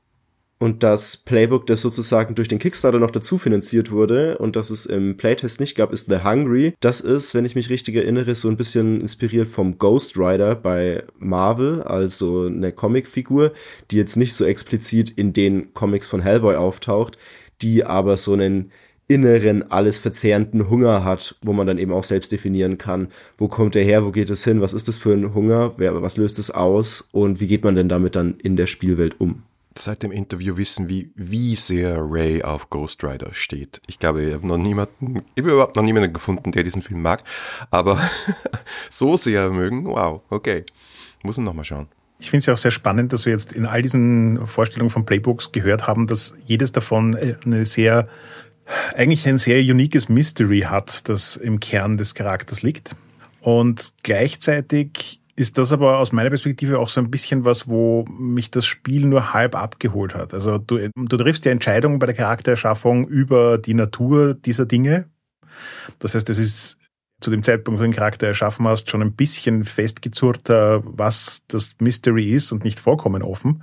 Und 0.62 0.82
das 0.82 1.16
Playbook, 1.16 1.66
das 1.66 1.80
sozusagen 1.80 2.34
durch 2.34 2.46
den 2.46 2.58
Kickstarter 2.58 2.98
noch 2.98 3.10
dazu 3.10 3.38
finanziert 3.38 3.90
wurde 3.90 4.36
und 4.36 4.56
das 4.56 4.68
es 4.68 4.84
im 4.84 5.16
Playtest 5.16 5.58
nicht 5.58 5.74
gab, 5.74 5.90
ist 5.90 6.10
The 6.10 6.22
Hungry. 6.22 6.74
Das 6.80 7.00
ist, 7.00 7.34
wenn 7.34 7.46
ich 7.46 7.54
mich 7.54 7.70
richtig 7.70 7.96
erinnere, 7.96 8.34
so 8.34 8.50
ein 8.50 8.58
bisschen 8.58 9.00
inspiriert 9.00 9.48
vom 9.48 9.78
Ghost 9.78 10.18
Rider 10.18 10.54
bei 10.54 11.02
Marvel, 11.18 11.82
also 11.82 12.44
eine 12.44 12.72
Comicfigur, 12.72 13.52
die 13.90 13.96
jetzt 13.96 14.16
nicht 14.16 14.34
so 14.34 14.44
explizit 14.44 15.08
in 15.08 15.32
den 15.32 15.72
Comics 15.72 16.08
von 16.08 16.20
Hellboy 16.20 16.56
auftaucht, 16.56 17.16
die 17.62 17.84
aber 17.86 18.18
so 18.18 18.34
einen 18.34 18.70
inneren, 19.10 19.68
alles 19.72 19.98
verzehrenden 19.98 20.70
Hunger 20.70 21.04
hat, 21.04 21.34
wo 21.42 21.52
man 21.52 21.66
dann 21.66 21.78
eben 21.78 21.92
auch 21.92 22.04
selbst 22.04 22.30
definieren 22.30 22.78
kann, 22.78 23.08
wo 23.38 23.48
kommt 23.48 23.74
er 23.74 23.82
her, 23.82 24.04
wo 24.04 24.12
geht 24.12 24.30
es 24.30 24.44
hin, 24.44 24.60
was 24.60 24.72
ist 24.72 24.86
das 24.86 24.98
für 24.98 25.12
ein 25.12 25.34
Hunger, 25.34 25.74
wer, 25.78 26.00
was 26.00 26.16
löst 26.16 26.38
es 26.38 26.52
aus 26.52 27.08
und 27.10 27.40
wie 27.40 27.48
geht 27.48 27.64
man 27.64 27.74
denn 27.74 27.88
damit 27.88 28.14
dann 28.14 28.36
in 28.38 28.54
der 28.54 28.68
Spielwelt 28.68 29.20
um? 29.20 29.42
Seit 29.76 30.04
dem 30.04 30.12
Interview 30.12 30.56
wissen 30.56 30.88
wir, 30.88 31.06
wie 31.16 31.56
sehr 31.56 31.98
Ray 32.00 32.42
auf 32.42 32.70
Ghost 32.70 33.02
Rider 33.02 33.30
steht. 33.32 33.80
Ich 33.88 33.98
glaube, 33.98 34.22
ich 34.22 34.34
habe 34.34 34.46
noch 34.46 34.58
niemanden, 34.58 35.22
ich 35.34 35.42
habe 35.42 35.52
überhaupt 35.52 35.74
noch 35.74 35.82
niemanden 35.82 36.12
gefunden, 36.12 36.52
der 36.52 36.62
diesen 36.62 36.82
Film 36.82 37.02
mag, 37.02 37.24
aber 37.72 38.00
so 38.90 39.16
sehr 39.16 39.50
mögen, 39.50 39.86
wow, 39.86 40.22
okay. 40.30 40.64
Muss 41.24 41.36
ihn 41.36 41.44
nochmal 41.44 41.64
schauen. 41.64 41.88
Ich 42.20 42.30
finde 42.30 42.40
es 42.40 42.46
ja 42.46 42.52
auch 42.52 42.58
sehr 42.58 42.70
spannend, 42.70 43.12
dass 43.12 43.26
wir 43.26 43.32
jetzt 43.32 43.52
in 43.52 43.66
all 43.66 43.82
diesen 43.82 44.46
Vorstellungen 44.46 44.90
von 44.90 45.04
Playbooks 45.04 45.52
gehört 45.52 45.86
haben, 45.86 46.06
dass 46.06 46.34
jedes 46.44 46.70
davon 46.70 47.16
eine 47.16 47.64
sehr 47.64 48.08
eigentlich 48.94 49.26
ein 49.26 49.38
sehr 49.38 49.60
uniques 49.60 50.08
Mystery 50.08 50.60
hat, 50.60 51.08
das 51.08 51.36
im 51.36 51.60
Kern 51.60 51.96
des 51.96 52.14
Charakters 52.14 52.62
liegt. 52.62 52.96
Und 53.40 53.92
gleichzeitig 54.02 55.20
ist 55.36 55.56
das 55.56 55.72
aber 55.72 55.98
aus 55.98 56.12
meiner 56.12 56.28
Perspektive 56.28 56.78
auch 56.78 56.90
so 56.90 57.00
ein 57.00 57.10
bisschen 57.10 57.44
was, 57.44 57.66
wo 57.66 58.04
mich 58.10 58.50
das 58.50 58.66
Spiel 58.66 59.06
nur 59.06 59.32
halb 59.32 59.54
abgeholt 59.54 60.14
hat. 60.14 60.34
Also 60.34 60.58
du, 60.58 60.90
du 60.94 61.16
triffst 61.16 61.46
die 61.46 61.48
Entscheidung 61.48 61.98
bei 61.98 62.06
der 62.06 62.14
Charaktererschaffung 62.14 63.08
über 63.08 63.56
die 63.56 63.74
Natur 63.74 64.34
dieser 64.34 64.66
Dinge. 64.66 65.08
Das 65.98 66.14
heißt, 66.14 66.28
es 66.28 66.38
ist 66.38 66.78
zu 67.20 67.30
dem 67.30 67.42
Zeitpunkt, 67.42 67.78
wo 67.78 67.82
du 67.82 67.88
den 67.88 67.96
Charakter 67.96 68.26
erschaffen 68.26 68.66
hast, 68.66 68.90
schon 68.90 69.02
ein 69.02 69.14
bisschen 69.14 69.64
festgezurrter, 69.64 70.82
was 70.84 71.44
das 71.48 71.74
Mystery 71.80 72.32
ist 72.32 72.52
und 72.52 72.64
nicht 72.64 72.80
vollkommen 72.80 73.22
offen. 73.22 73.62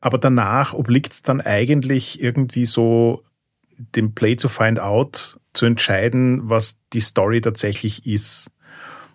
Aber 0.00 0.18
danach 0.18 0.74
obliegt 0.74 1.12
es 1.12 1.22
dann 1.22 1.40
eigentlich 1.40 2.20
irgendwie 2.20 2.66
so 2.66 3.22
dem 3.78 4.14
Play 4.14 4.36
to 4.36 4.48
Find 4.48 4.80
Out 4.80 5.38
zu 5.52 5.66
entscheiden, 5.66 6.48
was 6.48 6.78
die 6.92 7.00
Story 7.00 7.40
tatsächlich 7.40 8.06
ist. 8.06 8.50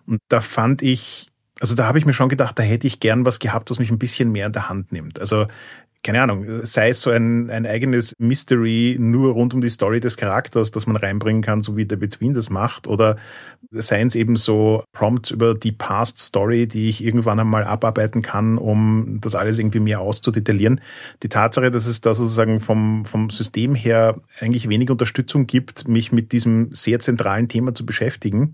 Und 0.05 0.19
da 0.29 0.41
fand 0.41 0.81
ich, 0.81 1.29
also 1.59 1.75
da 1.75 1.85
habe 1.85 1.99
ich 1.99 2.05
mir 2.05 2.13
schon 2.13 2.29
gedacht, 2.29 2.57
da 2.59 2.63
hätte 2.63 2.87
ich 2.87 2.99
gern 2.99 3.25
was 3.25 3.39
gehabt, 3.39 3.69
was 3.69 3.79
mich 3.79 3.91
ein 3.91 3.99
bisschen 3.99 4.31
mehr 4.31 4.47
in 4.47 4.53
der 4.53 4.69
Hand 4.69 4.91
nimmt. 4.91 5.19
Also 5.19 5.47
keine 6.03 6.21
Ahnung, 6.21 6.65
sei 6.65 6.89
es 6.89 7.01
so 7.01 7.11
ein, 7.11 7.49
ein 7.49 7.65
eigenes 7.65 8.13
Mystery 8.17 8.95
nur 8.99 9.33
rund 9.33 9.53
um 9.53 9.61
die 9.61 9.69
Story 9.69 9.99
des 9.99 10.15
Charakters, 10.15 10.71
das 10.71 10.87
man 10.87 10.95
reinbringen 10.95 11.41
kann, 11.41 11.61
so 11.61 11.75
wie 11.75 11.85
der 11.85 11.97
Between 11.97 12.33
das 12.33 12.49
macht, 12.49 12.87
oder 12.87 13.17
seien 13.71 14.07
es 14.07 14.15
eben 14.15 14.35
so 14.35 14.83
Prompts 14.93 15.31
über 15.31 15.53
die 15.55 15.71
Past 15.71 16.19
Story, 16.19 16.67
die 16.67 16.89
ich 16.89 17.03
irgendwann 17.03 17.39
einmal 17.39 17.63
abarbeiten 17.63 18.21
kann, 18.21 18.57
um 18.57 19.19
das 19.21 19.35
alles 19.35 19.59
irgendwie 19.59 19.79
mehr 19.79 19.99
auszudetaillieren. 19.99 20.81
Die 21.23 21.29
Tatsache, 21.29 21.71
dass 21.71 21.87
es 21.87 22.01
da 22.01 22.13
sozusagen 22.13 22.59
vom, 22.59 23.03
vom 23.03 23.29
System 23.29 23.75
her 23.75 24.15
eigentlich 24.39 24.69
wenig 24.69 24.89
Unterstützung 24.89 25.47
gibt, 25.47 25.87
mich 25.87 26.11
mit 26.11 26.31
diesem 26.31 26.73
sehr 26.73 26.99
zentralen 26.99 27.47
Thema 27.47 27.73
zu 27.73 27.85
beschäftigen, 27.85 28.53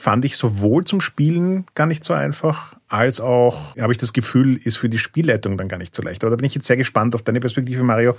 fand 0.00 0.24
ich 0.24 0.38
sowohl 0.38 0.84
zum 0.84 1.02
Spielen 1.02 1.66
gar 1.74 1.86
nicht 1.86 2.04
so 2.04 2.14
einfach, 2.14 2.74
als 2.88 3.20
auch, 3.20 3.76
habe 3.76 3.92
ich 3.92 3.98
das 3.98 4.14
Gefühl, 4.14 4.56
ist 4.56 4.78
für 4.78 4.88
die 4.88 4.98
Spielleitung 4.98 5.58
dann 5.58 5.68
gar 5.68 5.76
nicht 5.76 5.94
so 5.94 6.02
leicht. 6.02 6.24
Aber 6.24 6.30
da 6.30 6.36
bin 6.36 6.46
ich 6.46 6.54
jetzt 6.54 6.66
sehr 6.66 6.78
gespannt 6.78 7.14
auf 7.14 7.20
deine 7.20 7.38
Perspektive, 7.38 7.82
Mario, 7.82 8.16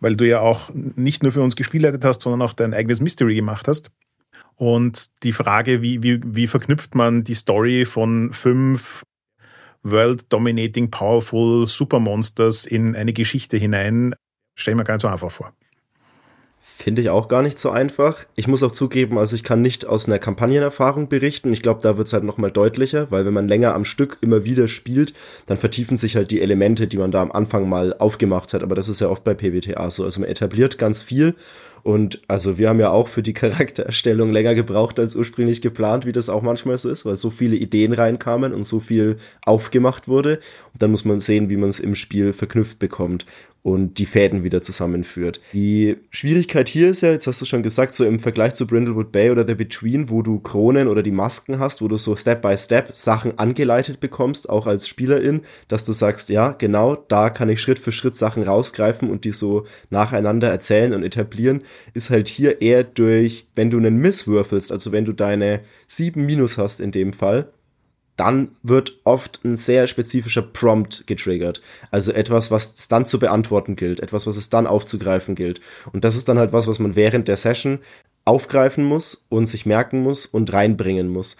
weil 0.00 0.14
du 0.14 0.28
ja 0.28 0.40
auch 0.40 0.68
nicht 0.74 1.22
nur 1.22 1.32
für 1.32 1.40
uns 1.40 1.56
gespielleitet 1.56 2.04
hast, 2.04 2.20
sondern 2.20 2.42
auch 2.42 2.52
dein 2.52 2.74
eigenes 2.74 3.00
Mystery 3.00 3.34
gemacht 3.34 3.66
hast. 3.66 3.90
Und 4.56 5.22
die 5.22 5.32
Frage, 5.32 5.80
wie, 5.80 6.02
wie, 6.02 6.20
wie 6.22 6.46
verknüpft 6.46 6.94
man 6.94 7.24
die 7.24 7.34
Story 7.34 7.86
von 7.86 8.34
fünf 8.34 9.02
World 9.82 10.30
Dominating 10.30 10.90
Powerful 10.90 11.66
Supermonsters 11.66 12.66
in 12.66 12.94
eine 12.94 13.14
Geschichte 13.14 13.56
hinein, 13.56 14.14
stelle 14.54 14.74
ich 14.74 14.78
mir 14.78 14.84
gar 14.84 14.94
nicht 14.96 15.02
so 15.02 15.08
einfach 15.08 15.30
vor. 15.30 15.54
Finde 16.82 17.00
ich 17.00 17.10
auch 17.10 17.28
gar 17.28 17.42
nicht 17.42 17.60
so 17.60 17.70
einfach. 17.70 18.24
Ich 18.34 18.48
muss 18.48 18.64
auch 18.64 18.72
zugeben, 18.72 19.16
also 19.16 19.36
ich 19.36 19.44
kann 19.44 19.62
nicht 19.62 19.86
aus 19.86 20.06
einer 20.06 20.18
Kampagnenerfahrung 20.18 21.08
berichten. 21.08 21.52
Ich 21.52 21.62
glaube, 21.62 21.80
da 21.80 21.96
wird 21.96 22.08
es 22.08 22.12
halt 22.12 22.24
nochmal 22.24 22.50
deutlicher, 22.50 23.08
weil 23.12 23.24
wenn 23.24 23.32
man 23.32 23.46
länger 23.46 23.76
am 23.76 23.84
Stück 23.84 24.18
immer 24.20 24.44
wieder 24.44 24.66
spielt, 24.66 25.14
dann 25.46 25.58
vertiefen 25.58 25.96
sich 25.96 26.16
halt 26.16 26.32
die 26.32 26.40
Elemente, 26.40 26.88
die 26.88 26.96
man 26.96 27.12
da 27.12 27.22
am 27.22 27.30
Anfang 27.30 27.68
mal 27.68 27.94
aufgemacht 27.96 28.52
hat. 28.52 28.64
Aber 28.64 28.74
das 28.74 28.88
ist 28.88 29.00
ja 29.00 29.08
oft 29.08 29.22
bei 29.22 29.32
PBTA 29.32 29.92
so. 29.92 30.02
Also 30.02 30.18
man 30.18 30.28
etabliert 30.28 30.76
ganz 30.76 31.02
viel 31.02 31.36
und 31.84 32.20
also 32.28 32.58
wir 32.58 32.68
haben 32.68 32.80
ja 32.80 32.90
auch 32.90 33.08
für 33.08 33.22
die 33.22 33.32
Charaktererstellung 33.32 34.32
länger 34.32 34.54
gebraucht 34.54 34.98
als 34.98 35.16
ursprünglich 35.16 35.62
geplant, 35.62 36.06
wie 36.06 36.12
das 36.12 36.28
auch 36.28 36.42
manchmal 36.42 36.78
so 36.78 36.88
ist, 36.88 37.04
weil 37.04 37.16
so 37.16 37.30
viele 37.30 37.56
Ideen 37.56 37.92
reinkamen 37.92 38.52
und 38.52 38.64
so 38.64 38.80
viel 38.80 39.16
aufgemacht 39.44 40.08
wurde. 40.08 40.40
Und 40.72 40.82
dann 40.82 40.90
muss 40.90 41.04
man 41.04 41.18
sehen, 41.18 41.50
wie 41.50 41.56
man 41.56 41.68
es 41.68 41.80
im 41.80 41.94
Spiel 41.94 42.32
verknüpft 42.32 42.78
bekommt 42.78 43.26
und 43.62 43.98
die 43.98 44.06
Fäden 44.06 44.42
wieder 44.42 44.60
zusammenführt. 44.60 45.40
Die 45.52 45.96
Schwierigkeit 46.10 46.68
hier 46.68 46.88
ist 46.88 47.02
ja, 47.02 47.12
jetzt 47.12 47.28
hast 47.28 47.40
du 47.40 47.44
schon 47.44 47.62
gesagt, 47.62 47.94
so 47.94 48.04
im 48.04 48.18
Vergleich 48.18 48.54
zu 48.54 48.66
Brindlewood 48.66 49.12
Bay 49.12 49.30
oder 49.30 49.46
The 49.46 49.54
Between, 49.54 50.10
wo 50.10 50.22
du 50.22 50.40
Kronen 50.40 50.88
oder 50.88 51.02
die 51.02 51.12
Masken 51.12 51.60
hast, 51.60 51.80
wo 51.80 51.86
du 51.86 51.96
so 51.96 52.16
Step 52.16 52.42
by 52.42 52.56
Step 52.56 52.96
Sachen 52.96 53.38
angeleitet 53.38 54.00
bekommst, 54.00 54.48
auch 54.48 54.66
als 54.66 54.88
Spielerin, 54.88 55.42
dass 55.68 55.84
du 55.84 55.92
sagst, 55.92 56.28
ja, 56.28 56.52
genau, 56.52 56.96
da 56.96 57.30
kann 57.30 57.48
ich 57.48 57.60
Schritt 57.60 57.78
für 57.78 57.92
Schritt 57.92 58.16
Sachen 58.16 58.42
rausgreifen 58.42 59.08
und 59.08 59.24
die 59.24 59.32
so 59.32 59.64
nacheinander 59.90 60.48
erzählen 60.48 60.92
und 60.92 61.04
etablieren, 61.04 61.62
ist 61.94 62.10
halt 62.10 62.26
hier 62.26 62.62
eher 62.62 62.82
durch, 62.82 63.46
wenn 63.54 63.70
du 63.70 63.78
einen 63.78 63.98
Miss 63.98 64.26
würfelst, 64.26 64.72
also 64.72 64.90
wenn 64.90 65.04
du 65.04 65.12
deine 65.12 65.60
sieben 65.86 66.26
Minus 66.26 66.58
hast 66.58 66.80
in 66.80 66.90
dem 66.90 67.12
Fall, 67.12 67.52
dann 68.16 68.56
wird 68.62 68.98
oft 69.04 69.40
ein 69.44 69.56
sehr 69.56 69.86
spezifischer 69.86 70.42
Prompt 70.42 71.06
getriggert. 71.06 71.62
Also 71.90 72.12
etwas, 72.12 72.50
was 72.50 72.74
es 72.74 72.88
dann 72.88 73.06
zu 73.06 73.18
beantworten 73.18 73.76
gilt, 73.76 74.00
etwas, 74.00 74.26
was 74.26 74.36
es 74.36 74.50
dann 74.50 74.66
aufzugreifen 74.66 75.34
gilt. 75.34 75.60
Und 75.92 76.04
das 76.04 76.16
ist 76.16 76.28
dann 76.28 76.38
halt 76.38 76.52
was, 76.52 76.66
was 76.66 76.78
man 76.78 76.94
während 76.94 77.28
der 77.28 77.36
Session 77.36 77.78
aufgreifen 78.24 78.84
muss 78.84 79.24
und 79.28 79.46
sich 79.46 79.66
merken 79.66 80.02
muss 80.02 80.26
und 80.26 80.52
reinbringen 80.52 81.08
muss. 81.08 81.36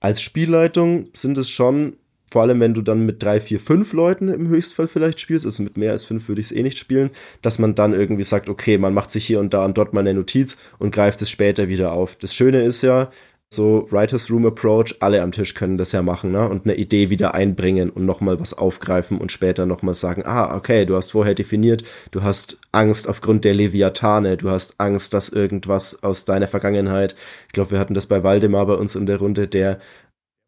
Als 0.00 0.20
Spielleitung 0.20 1.08
sind 1.14 1.38
es 1.38 1.48
schon, 1.48 1.96
vor 2.30 2.42
allem 2.42 2.60
wenn 2.60 2.74
du 2.74 2.82
dann 2.82 3.06
mit 3.06 3.22
drei, 3.22 3.40
vier, 3.40 3.60
fünf 3.60 3.92
Leuten 3.92 4.28
im 4.28 4.48
Höchstfall 4.48 4.88
vielleicht 4.88 5.20
spielst, 5.20 5.46
also 5.46 5.62
mit 5.62 5.78
mehr 5.78 5.92
als 5.92 6.04
fünf 6.04 6.28
würde 6.28 6.40
ich 6.40 6.48
es 6.48 6.52
eh 6.52 6.62
nicht 6.62 6.76
spielen, 6.76 7.10
dass 7.40 7.58
man 7.58 7.74
dann 7.74 7.94
irgendwie 7.94 8.24
sagt, 8.24 8.48
okay, 8.48 8.76
man 8.78 8.92
macht 8.92 9.10
sich 9.10 9.24
hier 9.26 9.40
und 9.40 9.54
da 9.54 9.64
und 9.64 9.78
dort 9.78 9.94
mal 9.94 10.00
eine 10.00 10.12
Notiz 10.12 10.58
und 10.78 10.94
greift 10.94 11.22
es 11.22 11.30
später 11.30 11.68
wieder 11.68 11.92
auf. 11.92 12.16
Das 12.16 12.34
Schöne 12.34 12.62
ist 12.62 12.82
ja, 12.82 13.10
so 13.48 13.86
Writers 13.90 14.30
Room 14.30 14.44
Approach, 14.46 14.96
alle 15.00 15.22
am 15.22 15.30
Tisch 15.30 15.54
können 15.54 15.78
das 15.78 15.92
ja 15.92 16.02
machen, 16.02 16.32
ne? 16.32 16.48
Und 16.48 16.64
eine 16.64 16.74
Idee 16.74 17.10
wieder 17.10 17.34
einbringen 17.34 17.90
und 17.90 18.04
nochmal 18.04 18.40
was 18.40 18.54
aufgreifen 18.54 19.18
und 19.18 19.30
später 19.30 19.66
nochmal 19.66 19.94
sagen, 19.94 20.22
ah, 20.24 20.56
okay, 20.56 20.84
du 20.84 20.96
hast 20.96 21.12
vorher 21.12 21.34
definiert, 21.34 21.84
du 22.10 22.22
hast 22.22 22.58
Angst 22.72 23.08
aufgrund 23.08 23.44
der 23.44 23.54
Leviathane, 23.54 24.36
du 24.36 24.50
hast 24.50 24.80
Angst, 24.80 25.14
dass 25.14 25.28
irgendwas 25.28 26.02
aus 26.02 26.24
deiner 26.24 26.48
Vergangenheit, 26.48 27.14
ich 27.46 27.52
glaube, 27.52 27.70
wir 27.72 27.78
hatten 27.78 27.94
das 27.94 28.06
bei 28.06 28.24
Waldemar 28.24 28.66
bei 28.66 28.74
uns 28.74 28.96
in 28.96 29.06
der 29.06 29.18
Runde, 29.18 29.46
der 29.46 29.78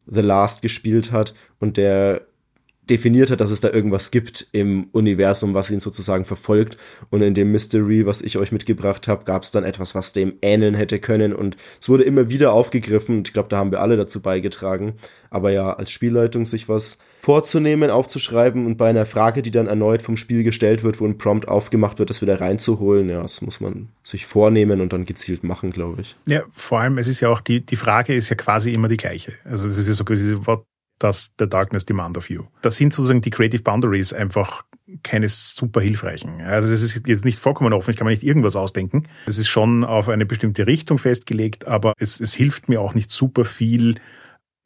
The 0.05 0.21
Last 0.21 0.61
gespielt 0.61 1.11
hat 1.11 1.33
und 1.59 1.77
der 1.77 2.27
definiert 2.89 3.31
hat, 3.31 3.41
dass 3.41 3.51
es 3.51 3.61
da 3.61 3.69
irgendwas 3.69 4.11
gibt 4.11 4.47
im 4.51 4.87
Universum, 4.91 5.53
was 5.53 5.71
ihn 5.71 5.79
sozusagen 5.79 6.25
verfolgt. 6.25 6.77
Und 7.09 7.21
in 7.21 7.33
dem 7.33 7.51
Mystery, 7.51 8.05
was 8.05 8.21
ich 8.21 8.37
euch 8.37 8.51
mitgebracht 8.51 9.07
habe, 9.07 9.25
gab 9.25 9.43
es 9.43 9.51
dann 9.51 9.63
etwas, 9.63 9.95
was 9.95 10.13
dem 10.13 10.33
ähneln 10.41 10.75
hätte 10.75 10.99
können. 10.99 11.33
Und 11.33 11.57
es 11.79 11.89
wurde 11.89 12.03
immer 12.03 12.29
wieder 12.29 12.53
aufgegriffen. 12.53 13.23
Ich 13.25 13.33
glaube, 13.33 13.49
da 13.49 13.57
haben 13.57 13.71
wir 13.71 13.81
alle 13.81 13.97
dazu 13.97 14.21
beigetragen. 14.21 14.93
Aber 15.29 15.51
ja, 15.51 15.73
als 15.73 15.91
Spielleitung 15.91 16.45
sich 16.45 16.67
was 16.69 16.97
vorzunehmen, 17.19 17.91
aufzuschreiben 17.91 18.65
und 18.65 18.77
bei 18.77 18.89
einer 18.89 19.05
Frage, 19.05 19.41
die 19.41 19.51
dann 19.51 19.67
erneut 19.67 20.01
vom 20.01 20.17
Spiel 20.17 20.43
gestellt 20.43 20.83
wird, 20.83 20.99
wo 20.99 21.05
ein 21.05 21.17
Prompt 21.17 21.47
aufgemacht 21.47 21.99
wird, 21.99 22.09
das 22.09 22.21
wieder 22.21 22.39
reinzuholen, 22.39 23.09
ja, 23.09 23.21
das 23.21 23.41
muss 23.41 23.59
man 23.59 23.89
sich 24.03 24.25
vornehmen 24.25 24.81
und 24.81 24.93
dann 24.93 25.05
gezielt 25.05 25.43
machen, 25.43 25.71
glaube 25.71 26.01
ich. 26.01 26.15
Ja, 26.27 26.43
vor 26.55 26.79
allem, 26.79 26.97
es 26.97 27.07
ist 27.07 27.19
ja 27.19 27.29
auch 27.29 27.41
die, 27.41 27.59
die 27.59 27.75
Frage 27.75 28.15
ist 28.15 28.29
ja 28.29 28.35
quasi 28.35 28.73
immer 28.73 28.87
die 28.87 28.97
gleiche. 28.97 29.33
Also 29.43 29.67
das 29.67 29.77
ist 29.77 29.87
ja 29.87 29.93
so 29.93 30.05
quasi, 30.05 30.35
what 30.45 30.63
das 30.99 31.33
The 31.39 31.47
Darkness 31.47 31.85
Demand 31.85 32.17
of 32.17 32.29
You. 32.29 32.43
Das 32.61 32.77
sind 32.77 32.93
sozusagen 32.93 33.21
die 33.21 33.29
Creative 33.29 33.63
Boundaries 33.63 34.13
einfach 34.13 34.63
keine 35.03 35.29
super 35.29 35.81
hilfreichen. 35.81 36.41
Also 36.41 36.73
es 36.73 36.81
ist 36.81 37.07
jetzt 37.07 37.25
nicht 37.25 37.39
vollkommen 37.39 37.73
offen, 37.73 37.91
ich 37.91 37.97
kann 37.97 38.05
mir 38.05 38.11
nicht 38.11 38.23
irgendwas 38.23 38.55
ausdenken. 38.55 39.03
Es 39.25 39.37
ist 39.37 39.47
schon 39.47 39.83
auf 39.83 40.09
eine 40.09 40.25
bestimmte 40.25 40.67
Richtung 40.67 40.97
festgelegt, 40.97 41.67
aber 41.67 41.93
es, 41.97 42.19
es 42.19 42.33
hilft 42.33 42.69
mir 42.69 42.81
auch 42.81 42.95
nicht 42.95 43.11
super 43.11 43.45
viel, 43.45 43.95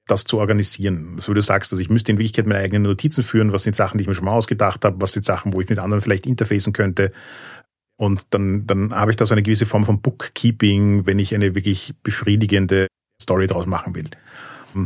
das 0.07 0.25
zu 0.25 0.39
organisieren. 0.39 1.15
So 1.17 1.31
wie 1.31 1.35
du 1.35 1.41
sagst, 1.41 1.71
also 1.71 1.81
ich 1.81 1.89
müsste 1.89 2.11
in 2.11 2.17
Wirklichkeit 2.17 2.45
meine 2.45 2.59
eigenen 2.59 2.83
Notizen 2.83 3.23
führen, 3.23 3.53
was 3.53 3.63
sind 3.63 3.75
Sachen, 3.75 3.97
die 3.97 4.03
ich 4.03 4.07
mir 4.07 4.15
schon 4.15 4.25
mal 4.25 4.31
ausgedacht 4.31 4.83
habe, 4.85 4.99
was 5.01 5.13
sind 5.13 5.23
Sachen, 5.23 5.53
wo 5.53 5.61
ich 5.61 5.69
mit 5.69 5.79
anderen 5.79 6.01
vielleicht 6.01 6.25
interfacen 6.25 6.73
könnte. 6.73 7.11
Und 7.95 8.33
dann, 8.33 8.65
dann 8.65 8.93
habe 8.93 9.11
ich 9.11 9.17
da 9.17 9.25
so 9.25 9.33
eine 9.33 9.43
gewisse 9.43 9.65
Form 9.65 9.85
von 9.85 10.01
Bookkeeping, 10.01 11.05
wenn 11.05 11.19
ich 11.19 11.35
eine 11.35 11.55
wirklich 11.55 11.95
befriedigende 12.01 12.87
Story 13.21 13.47
draus 13.47 13.65
machen 13.65 13.95
will 13.95 14.09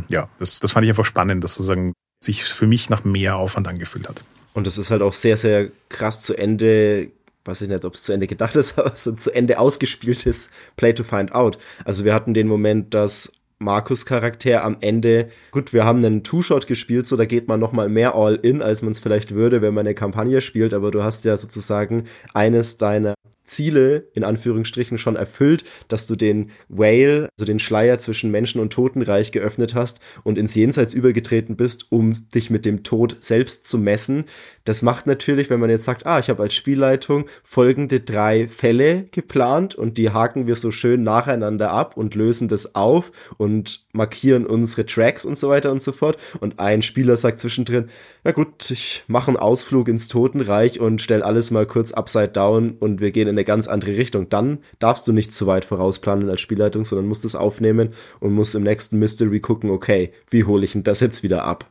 ja, 0.08 0.28
das, 0.38 0.60
das 0.60 0.72
fand 0.72 0.84
ich 0.84 0.90
einfach 0.90 1.04
spannend, 1.04 1.44
dass 1.44 1.54
sozusagen 1.54 1.92
sich 2.22 2.44
für 2.44 2.66
mich 2.66 2.90
nach 2.90 3.04
mehr 3.04 3.36
Aufwand 3.36 3.68
angefühlt 3.68 4.08
hat. 4.08 4.22
Und 4.54 4.66
das 4.66 4.78
ist 4.78 4.90
halt 4.90 5.02
auch 5.02 5.12
sehr, 5.12 5.36
sehr 5.36 5.68
krass 5.88 6.20
zu 6.20 6.36
Ende 6.36 7.10
weiß 7.48 7.62
ich 7.62 7.68
nicht, 7.68 7.84
ob 7.84 7.94
es 7.94 8.02
zu 8.02 8.12
Ende 8.12 8.26
gedacht 8.26 8.54
ist, 8.56 8.78
aber 8.78 8.92
so 8.94 9.12
zu 9.12 9.34
Ende 9.34 9.58
ausgespieltes 9.58 10.50
Play 10.76 10.92
to 10.92 11.02
Find 11.02 11.32
Out. 11.32 11.58
Also 11.84 12.04
wir 12.04 12.14
hatten 12.14 12.34
den 12.34 12.46
Moment, 12.46 12.94
dass 12.94 13.32
Markus 13.58 14.06
Charakter 14.06 14.62
am 14.62 14.76
Ende, 14.80 15.30
gut, 15.50 15.72
wir 15.72 15.84
haben 15.84 16.04
einen 16.04 16.22
Two-Shot 16.22 16.68
gespielt, 16.68 17.08
so 17.08 17.16
da 17.16 17.24
geht 17.24 17.48
man 17.48 17.58
nochmal 17.58 17.88
mehr 17.88 18.14
All-In, 18.14 18.62
als 18.62 18.82
man 18.82 18.92
es 18.92 19.00
vielleicht 19.00 19.34
würde, 19.34 19.62
wenn 19.62 19.74
man 19.74 19.86
eine 19.86 19.94
Kampagne 19.94 20.40
spielt, 20.40 20.72
aber 20.72 20.92
du 20.92 21.02
hast 21.02 21.24
ja 21.24 21.36
sozusagen 21.36 22.04
eines 22.34 22.78
deiner 22.78 23.14
Ziele 23.48 24.08
in 24.14 24.24
Anführungsstrichen 24.24 24.98
schon 24.98 25.16
erfüllt, 25.16 25.64
dass 25.88 26.06
du 26.06 26.16
den 26.16 26.50
Whale, 26.68 27.28
also 27.36 27.44
den 27.44 27.58
Schleier 27.58 27.98
zwischen 27.98 28.30
Menschen 28.30 28.60
und 28.60 28.72
Totenreich 28.72 29.32
geöffnet 29.32 29.74
hast 29.74 30.00
und 30.24 30.38
ins 30.38 30.54
Jenseits 30.54 30.94
übergetreten 30.94 31.56
bist, 31.56 31.86
um 31.90 32.12
dich 32.34 32.50
mit 32.50 32.64
dem 32.64 32.82
Tod 32.82 33.16
selbst 33.20 33.68
zu 33.68 33.78
messen. 33.78 34.24
Das 34.64 34.82
macht 34.82 35.06
natürlich, 35.06 35.50
wenn 35.50 35.60
man 35.60 35.70
jetzt 35.70 35.84
sagt, 35.84 36.06
ah, 36.06 36.18
ich 36.18 36.28
habe 36.28 36.42
als 36.42 36.54
Spielleitung 36.54 37.24
folgende 37.42 38.00
drei 38.00 38.48
Fälle 38.48 39.04
geplant 39.10 39.74
und 39.74 39.98
die 39.98 40.10
haken 40.10 40.46
wir 40.46 40.56
so 40.56 40.70
schön 40.70 41.02
nacheinander 41.02 41.70
ab 41.70 41.96
und 41.96 42.14
lösen 42.14 42.48
das 42.48 42.74
auf 42.74 43.10
und 43.38 43.86
markieren 43.92 44.46
unsere 44.46 44.86
Tracks 44.86 45.24
und 45.24 45.38
so 45.38 45.48
weiter 45.48 45.70
und 45.70 45.82
so 45.82 45.92
fort. 45.92 46.18
Und 46.40 46.60
ein 46.60 46.82
Spieler 46.82 47.16
sagt 47.16 47.40
zwischendrin, 47.40 47.88
na 48.24 48.32
gut, 48.32 48.70
ich 48.70 49.04
mache 49.06 49.28
einen 49.28 49.36
Ausflug 49.36 49.88
ins 49.88 50.08
Totenreich 50.08 50.80
und 50.80 51.00
stell 51.00 51.22
alles 51.22 51.50
mal 51.50 51.66
kurz 51.66 51.92
upside 51.92 52.28
down 52.28 52.76
und 52.78 53.00
wir 53.00 53.10
gehen 53.10 53.28
in 53.28 53.37
eine 53.38 53.44
ganz 53.44 53.68
andere 53.68 53.96
Richtung. 53.96 54.28
Dann 54.28 54.58
darfst 54.78 55.06
du 55.08 55.12
nicht 55.12 55.32
zu 55.32 55.46
weit 55.46 55.64
vorausplanen 55.64 56.28
als 56.28 56.40
Spielleitung, 56.40 56.84
sondern 56.84 57.06
musst 57.06 57.24
es 57.24 57.34
aufnehmen 57.34 57.90
und 58.20 58.32
musst 58.32 58.54
im 58.54 58.64
nächsten 58.64 58.98
Mystery 58.98 59.40
gucken, 59.40 59.70
okay, 59.70 60.12
wie 60.30 60.44
hole 60.44 60.64
ich 60.64 60.72
denn 60.72 60.84
das 60.84 61.00
jetzt 61.00 61.22
wieder 61.22 61.44
ab? 61.44 61.70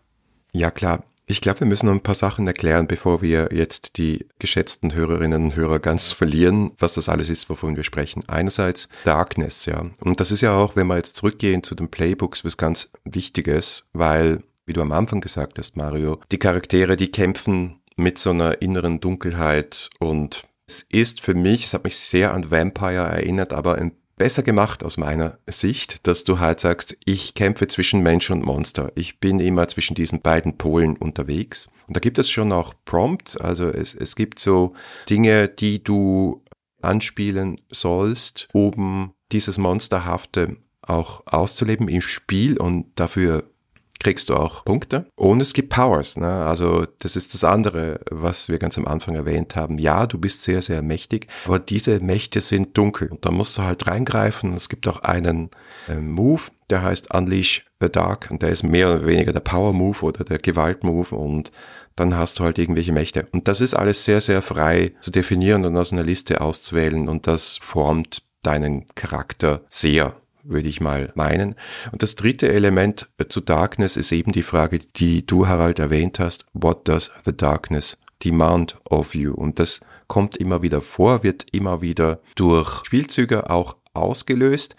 Ja, 0.53 0.71
klar. 0.71 1.03
Ich 1.29 1.41
glaube, 1.41 1.59
wir 1.59 1.67
müssen 1.67 1.88
noch 1.88 1.93
ein 1.93 2.01
paar 2.01 2.15
Sachen 2.15 2.47
erklären, 2.47 2.88
bevor 2.88 3.21
wir 3.21 3.50
jetzt 3.51 3.97
die 3.97 4.25
geschätzten 4.39 4.95
Hörerinnen 4.95 5.43
und 5.43 5.55
Hörer 5.57 5.79
ganz 5.79 6.13
verlieren, 6.13 6.71
was 6.79 6.93
das 6.93 7.09
alles 7.09 7.27
ist, 7.27 7.50
wovon 7.50 7.75
wir 7.75 7.83
sprechen. 7.83 8.24
Einerseits 8.27 8.88
Darkness, 9.03 9.65
ja. 9.65 9.88
Und 10.00 10.21
das 10.21 10.31
ist 10.31 10.39
ja 10.39 10.55
auch, 10.55 10.77
wenn 10.77 10.88
wir 10.88 10.95
jetzt 10.95 11.17
zurückgehen 11.17 11.63
zu 11.63 11.75
den 11.75 11.89
Playbooks, 11.89 12.45
was 12.45 12.55
ganz 12.55 12.91
Wichtiges, 13.03 13.89
weil, 13.91 14.41
wie 14.65 14.71
du 14.71 14.81
am 14.81 14.93
Anfang 14.93 15.19
gesagt 15.19 15.59
hast, 15.59 15.75
Mario, 15.75 16.21
die 16.31 16.39
Charaktere, 16.39 16.95
die 16.95 17.12
kämpfen 17.12 17.81
mit 17.97 18.19
so 18.19 18.29
einer 18.29 18.62
inneren 18.62 19.01
Dunkelheit 19.01 19.89
und 20.00 20.43
es 20.67 20.83
ist 20.91 21.21
für 21.21 21.33
mich, 21.33 21.65
es 21.65 21.74
hat 21.74 21.86
mich 21.86 21.97
sehr 21.97 22.33
an 22.33 22.51
Vampire 22.51 22.95
erinnert, 22.95 23.53
aber 23.53 23.79
besser 24.17 24.43
gemacht 24.43 24.83
aus 24.83 24.97
meiner 24.97 25.38
Sicht, 25.47 26.07
dass 26.07 26.24
du 26.24 26.39
halt 26.39 26.59
sagst, 26.59 26.97
ich 27.05 27.36
kämpfe 27.36 27.67
zwischen 27.67 28.01
Mensch 28.01 28.29
und 28.29 28.43
Monster. 28.43 28.91
Ich 28.95 29.19
bin 29.19 29.39
immer 29.39 29.67
zwischen 29.67 29.95
diesen 29.95 30.21
beiden 30.21 30.57
Polen 30.57 30.97
unterwegs. 30.97 31.69
Und 31.88 31.95
da 31.95 32.00
gibt 32.00 32.19
es 32.19 32.29
schon 32.29 32.51
auch 32.51 32.74
Prompts, 32.83 33.38
also 33.38 33.69
es, 33.69 33.93
es 33.93 34.15
gibt 34.15 34.39
so 34.39 34.74
Dinge, 35.09 35.47
die 35.47 35.83
du 35.83 36.43
anspielen 36.81 37.62
sollst, 37.71 38.50
um 38.51 39.13
dieses 39.31 39.57
Monsterhafte 39.57 40.57
auch 40.81 41.21
auszuleben 41.25 41.88
im 41.88 42.01
Spiel 42.01 42.57
und 42.57 42.88
dafür 42.95 43.50
kriegst 43.99 44.29
du 44.29 44.35
auch 44.35 44.65
Punkte. 44.65 45.07
Und 45.15 45.41
es 45.41 45.53
gibt 45.53 45.69
Powers. 45.69 46.17
Ne? 46.17 46.45
Also 46.45 46.85
das 46.99 47.15
ist 47.15 47.33
das 47.33 47.43
andere, 47.43 47.99
was 48.09 48.49
wir 48.49 48.59
ganz 48.59 48.77
am 48.77 48.87
Anfang 48.87 49.15
erwähnt 49.15 49.55
haben. 49.55 49.77
Ja, 49.77 50.07
du 50.07 50.17
bist 50.17 50.43
sehr, 50.43 50.61
sehr 50.61 50.81
mächtig, 50.81 51.27
aber 51.45 51.59
diese 51.59 51.99
Mächte 51.99 52.41
sind 52.41 52.77
dunkel. 52.77 53.09
Und 53.09 53.25
da 53.25 53.31
musst 53.31 53.57
du 53.57 53.63
halt 53.63 53.87
reingreifen. 53.87 54.53
Es 54.53 54.69
gibt 54.69 54.87
auch 54.87 55.01
einen 55.01 55.49
äh, 55.87 55.95
Move, 55.95 56.43
der 56.69 56.83
heißt 56.83 57.13
Unleash 57.13 57.65
the 57.79 57.89
Dark. 57.89 58.29
Und 58.31 58.41
der 58.41 58.49
ist 58.49 58.63
mehr 58.63 58.87
oder 58.87 59.05
weniger 59.05 59.33
der 59.33 59.39
Power 59.39 59.73
Move 59.73 60.01
oder 60.01 60.23
der 60.23 60.37
Gewalt 60.37 60.83
Move. 60.83 61.15
Und 61.15 61.51
dann 61.95 62.15
hast 62.15 62.39
du 62.39 62.43
halt 62.43 62.59
irgendwelche 62.59 62.93
Mächte. 62.93 63.27
Und 63.31 63.47
das 63.47 63.61
ist 63.61 63.73
alles 63.73 64.05
sehr, 64.05 64.21
sehr 64.21 64.41
frei 64.41 64.93
zu 64.99 65.11
definieren 65.11 65.65
und 65.65 65.75
aus 65.75 65.91
einer 65.91 66.03
Liste 66.03 66.41
auszuwählen. 66.41 67.09
Und 67.09 67.27
das 67.27 67.57
formt 67.61 68.21
deinen 68.43 68.85
Charakter 68.95 69.61
sehr 69.67 70.15
würde 70.47 70.69
ich 70.69 70.81
mal 70.81 71.11
meinen. 71.15 71.55
Und 71.91 72.03
das 72.03 72.15
dritte 72.15 72.51
Element 72.51 73.09
zu 73.29 73.41
Darkness 73.41 73.97
ist 73.97 74.11
eben 74.11 74.31
die 74.31 74.43
Frage, 74.43 74.79
die 74.79 75.25
du, 75.25 75.47
Harald, 75.47 75.79
erwähnt 75.79 76.19
hast. 76.19 76.45
What 76.53 76.87
does 76.87 77.11
the 77.25 77.35
darkness 77.35 77.97
demand 78.23 78.77
of 78.89 79.15
you? 79.15 79.33
Und 79.33 79.59
das 79.59 79.81
kommt 80.07 80.37
immer 80.37 80.61
wieder 80.61 80.81
vor, 80.81 81.23
wird 81.23 81.45
immer 81.51 81.81
wieder 81.81 82.19
durch 82.35 82.85
Spielzüge 82.85 83.49
auch 83.49 83.77
ausgelöst. 83.93 84.75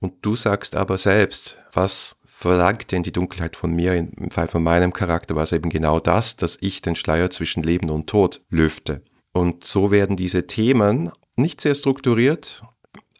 Und 0.00 0.14
du 0.22 0.36
sagst 0.36 0.76
aber 0.76 0.98
selbst, 0.98 1.58
was 1.72 2.20
verlangt 2.24 2.92
denn 2.92 3.02
die 3.02 3.12
Dunkelheit 3.12 3.56
von 3.56 3.72
mir? 3.72 3.94
Im 3.94 4.30
Fall 4.30 4.48
von 4.48 4.62
meinem 4.62 4.92
Charakter 4.92 5.34
war 5.36 5.44
es 5.44 5.52
eben 5.52 5.70
genau 5.70 6.00
das, 6.00 6.36
dass 6.36 6.58
ich 6.60 6.82
den 6.82 6.96
Schleier 6.96 7.30
zwischen 7.30 7.62
Leben 7.62 7.88
und 7.88 8.08
Tod 8.08 8.44
lüfte. 8.50 9.02
Und 9.32 9.64
so 9.66 9.90
werden 9.90 10.16
diese 10.16 10.46
Themen 10.46 11.10
nicht 11.36 11.60
sehr 11.60 11.74
strukturiert 11.74 12.62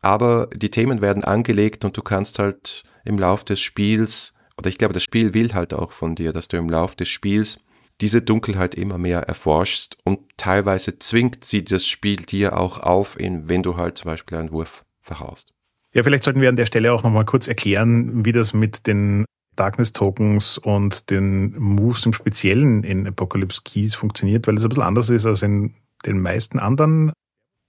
aber 0.06 0.48
die 0.54 0.70
Themen 0.70 1.00
werden 1.00 1.24
angelegt 1.24 1.84
und 1.84 1.96
du 1.96 2.02
kannst 2.02 2.38
halt 2.38 2.84
im 3.04 3.18
Lauf 3.18 3.42
des 3.42 3.60
Spiels, 3.60 4.34
oder 4.56 4.68
ich 4.68 4.78
glaube, 4.78 4.94
das 4.94 5.02
Spiel 5.02 5.34
will 5.34 5.52
halt 5.52 5.74
auch 5.74 5.90
von 5.90 6.14
dir, 6.14 6.32
dass 6.32 6.46
du 6.46 6.56
im 6.56 6.70
Lauf 6.70 6.94
des 6.94 7.08
Spiels 7.08 7.64
diese 8.00 8.22
Dunkelheit 8.22 8.76
immer 8.76 8.98
mehr 8.98 9.22
erforschst 9.22 9.96
und 10.04 10.20
teilweise 10.36 11.00
zwingt 11.00 11.44
sie 11.44 11.64
das 11.64 11.84
Spiel 11.84 12.18
dir 12.18 12.56
auch 12.56 12.78
auf, 12.78 13.16
wenn 13.18 13.64
du 13.64 13.76
halt 13.78 13.98
zum 13.98 14.12
Beispiel 14.12 14.38
einen 14.38 14.52
Wurf 14.52 14.84
verhaust. 15.02 15.52
Ja, 15.92 16.04
vielleicht 16.04 16.22
sollten 16.22 16.40
wir 16.40 16.50
an 16.50 16.56
der 16.56 16.66
Stelle 16.66 16.92
auch 16.92 17.02
nochmal 17.02 17.24
kurz 17.24 17.48
erklären, 17.48 18.24
wie 18.24 18.32
das 18.32 18.54
mit 18.54 18.86
den 18.86 19.24
Darkness 19.56 19.92
Tokens 19.92 20.56
und 20.56 21.10
den 21.10 21.58
Moves 21.58 22.06
im 22.06 22.12
Speziellen 22.12 22.84
in 22.84 23.08
Apocalypse 23.08 23.62
Keys 23.64 23.96
funktioniert, 23.96 24.46
weil 24.46 24.56
es 24.56 24.62
ein 24.62 24.68
bisschen 24.68 24.84
anders 24.84 25.10
ist 25.10 25.26
als 25.26 25.42
in 25.42 25.74
den 26.04 26.20
meisten 26.20 26.60
anderen 26.60 27.12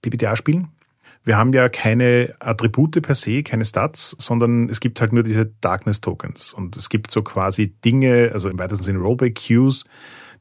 PBTA-Spielen. 0.02 0.68
Wir 1.28 1.36
haben 1.36 1.52
ja 1.52 1.68
keine 1.68 2.34
Attribute 2.40 3.02
per 3.02 3.14
se, 3.14 3.42
keine 3.42 3.66
Stats, 3.66 4.16
sondern 4.18 4.70
es 4.70 4.80
gibt 4.80 4.98
halt 5.02 5.12
nur 5.12 5.22
diese 5.22 5.44
Darkness 5.60 6.00
Tokens. 6.00 6.54
Und 6.54 6.74
es 6.74 6.88
gibt 6.88 7.10
so 7.10 7.20
quasi 7.20 7.74
Dinge, 7.84 8.30
also 8.32 8.48
im 8.48 8.58
weitesten 8.58 8.82
Sinne 8.82 9.00
Rollback 9.00 9.34
Queues, 9.34 9.84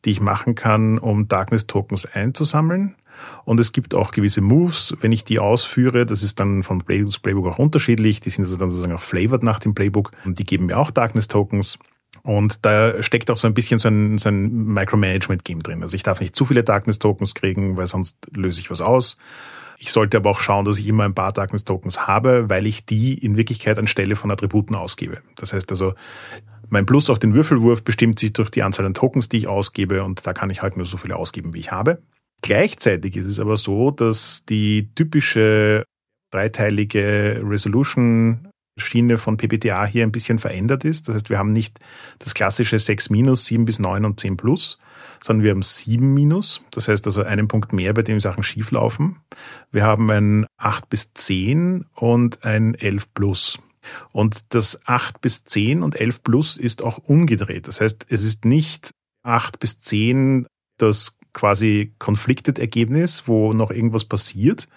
die 0.06 0.12
ich 0.12 0.22
machen 0.22 0.56
kann, 0.56 0.98
um 0.98 1.28
Darkness 1.28 1.68
Tokens 1.68 2.06
einzusammeln. 2.06 2.96
Und 3.44 3.60
es 3.60 3.74
gibt 3.74 3.96
auch 3.96 4.12
gewisse 4.12 4.40
Moves, 4.40 4.96
wenn 5.02 5.12
ich 5.12 5.26
die 5.26 5.40
ausführe, 5.40 6.06
das 6.06 6.24
ist 6.24 6.40
dann 6.40 6.64
von 6.64 6.78
Playbook 6.78 7.12
zu 7.12 7.20
Playbook 7.20 7.48
auch 7.48 7.60
unterschiedlich, 7.60 8.22
die 8.22 8.30
sind 8.30 8.46
also 8.46 8.56
dann 8.56 8.70
sozusagen 8.70 8.94
auch 8.94 9.02
flavored 9.02 9.44
nach 9.44 9.60
dem 9.60 9.76
Playbook 9.76 10.12
und 10.24 10.40
die 10.40 10.46
geben 10.46 10.68
mir 10.68 10.78
auch 10.78 10.92
Darkness 10.92 11.28
Tokens. 11.28 11.80
Und 12.24 12.66
da 12.66 13.02
steckt 13.02 13.32
auch 13.32 13.38
so 13.38 13.48
ein 13.48 13.54
bisschen 13.54 13.78
so 13.78 13.90
ein, 13.90 14.18
so 14.18 14.30
ein 14.30 14.74
Micromanagement-Game 14.74 15.64
drin. 15.64 15.82
Also 15.82 15.96
ich 15.96 16.04
darf 16.04 16.20
nicht 16.20 16.36
zu 16.36 16.46
viele 16.46 16.64
Darkness 16.64 17.00
Tokens 17.00 17.36
kriegen, 17.36 17.78
weil 17.78 17.88
sonst 17.88 18.28
löse 18.36 18.60
ich 18.60 18.70
was 18.70 18.82
aus. 18.82 19.18
Ich 19.80 19.92
sollte 19.92 20.18
aber 20.18 20.32
auch 20.32 20.40
schauen, 20.40 20.66
dass 20.66 20.80
ich 20.80 20.88
immer 20.88 21.04
ein 21.04 21.14
paar 21.14 21.32
Darkness 21.32 21.64
Tokens 21.64 22.08
habe, 22.08 22.50
weil 22.50 22.66
ich 22.66 22.86
die 22.86 23.14
in 23.14 23.38
Wirklichkeit 23.38 23.78
anstelle 23.78 24.16
von 24.16 24.32
Attributen 24.32 24.76
ausgebe. 24.76 25.22
Das 25.36 25.54
heißt 25.54 25.70
also, 25.70 25.94
mein 26.70 26.86
Plus 26.86 27.10
auf 27.10 27.20
den 27.20 27.34
Würfelwurf 27.34 27.84
bestimmt 27.84 28.20
sich 28.20 28.34
durch 28.34 28.50
die 28.50 28.64
Anzahl 28.64 28.86
an 28.86 28.96
Tokens, 28.96 29.30
die 29.30 29.38
ich 29.38 29.48
ausgebe 29.48 30.04
und 30.04 30.26
da 30.26 30.34
kann 30.34 30.50
ich 30.50 30.62
halt 30.62 30.78
nur 30.78 30.86
so 30.86 30.98
viele 30.98 31.16
ausgeben, 31.16 31.54
wie 31.54 31.60
ich 31.60 31.72
habe. 31.72 32.02
Gleichzeitig 32.42 33.16
ist 33.16 33.28
es 33.28 33.40
aber 33.40 33.58
so, 33.58 33.92
dass 33.92 34.46
die 34.46 34.90
typische 34.96 35.86
dreiteilige 36.32 37.42
Resolution 37.44 38.47
Schiene 38.78 39.18
von 39.18 39.38
PPTA 39.38 39.86
hier 39.86 40.04
ein 40.04 40.12
bisschen 40.12 40.40
verändert 40.40 40.86
ist. 40.86 41.08
Das 41.08 41.16
heißt, 41.16 41.30
wir 41.30 41.38
haben 41.38 41.54
nicht 41.54 41.80
das 42.20 42.34
klassische 42.34 42.80
6 42.80 43.10
minus, 43.10 43.46
7 43.46 43.66
bis 43.66 43.80
9 43.80 44.06
und 44.06 44.20
10 44.20 44.38
plus, 44.38 44.80
sondern 45.24 45.44
wir 45.44 45.52
haben 45.52 45.64
7 45.64 46.14
minus. 46.14 46.62
Das 46.72 46.88
heißt 46.88 47.06
also 47.06 47.24
einen 47.24 47.48
Punkt 47.48 47.74
mehr, 47.74 47.94
bei 47.94 48.04
dem 48.04 48.20
Sachen 48.20 48.44
schief 48.44 48.72
laufen. 48.72 49.18
Wir 49.72 49.84
haben 49.84 50.10
ein 50.12 50.46
8 50.58 50.90
bis 50.90 51.14
10 51.14 51.86
und 51.96 52.44
ein 52.44 52.76
11 52.76 53.14
plus. 53.14 53.60
Und 54.12 54.42
das 54.50 54.82
8 54.86 55.22
bis 55.22 55.44
10 55.46 55.84
und 55.84 55.96
11 55.96 56.24
plus 56.24 56.58
ist 56.58 56.82
auch 56.84 56.98
umgedreht. 56.98 57.68
Das 57.68 57.82
heißt, 57.82 58.08
es 58.10 58.24
ist 58.24 58.46
nicht 58.46 58.92
8 59.24 59.60
bis 59.60 59.80
10 59.80 60.48
das 60.78 61.18
quasi 61.34 61.94
Conflicted-Ergebnis, 62.00 63.28
wo 63.28 63.52
noch 63.52 63.72
irgendwas 63.72 64.06
passiert, 64.06 64.68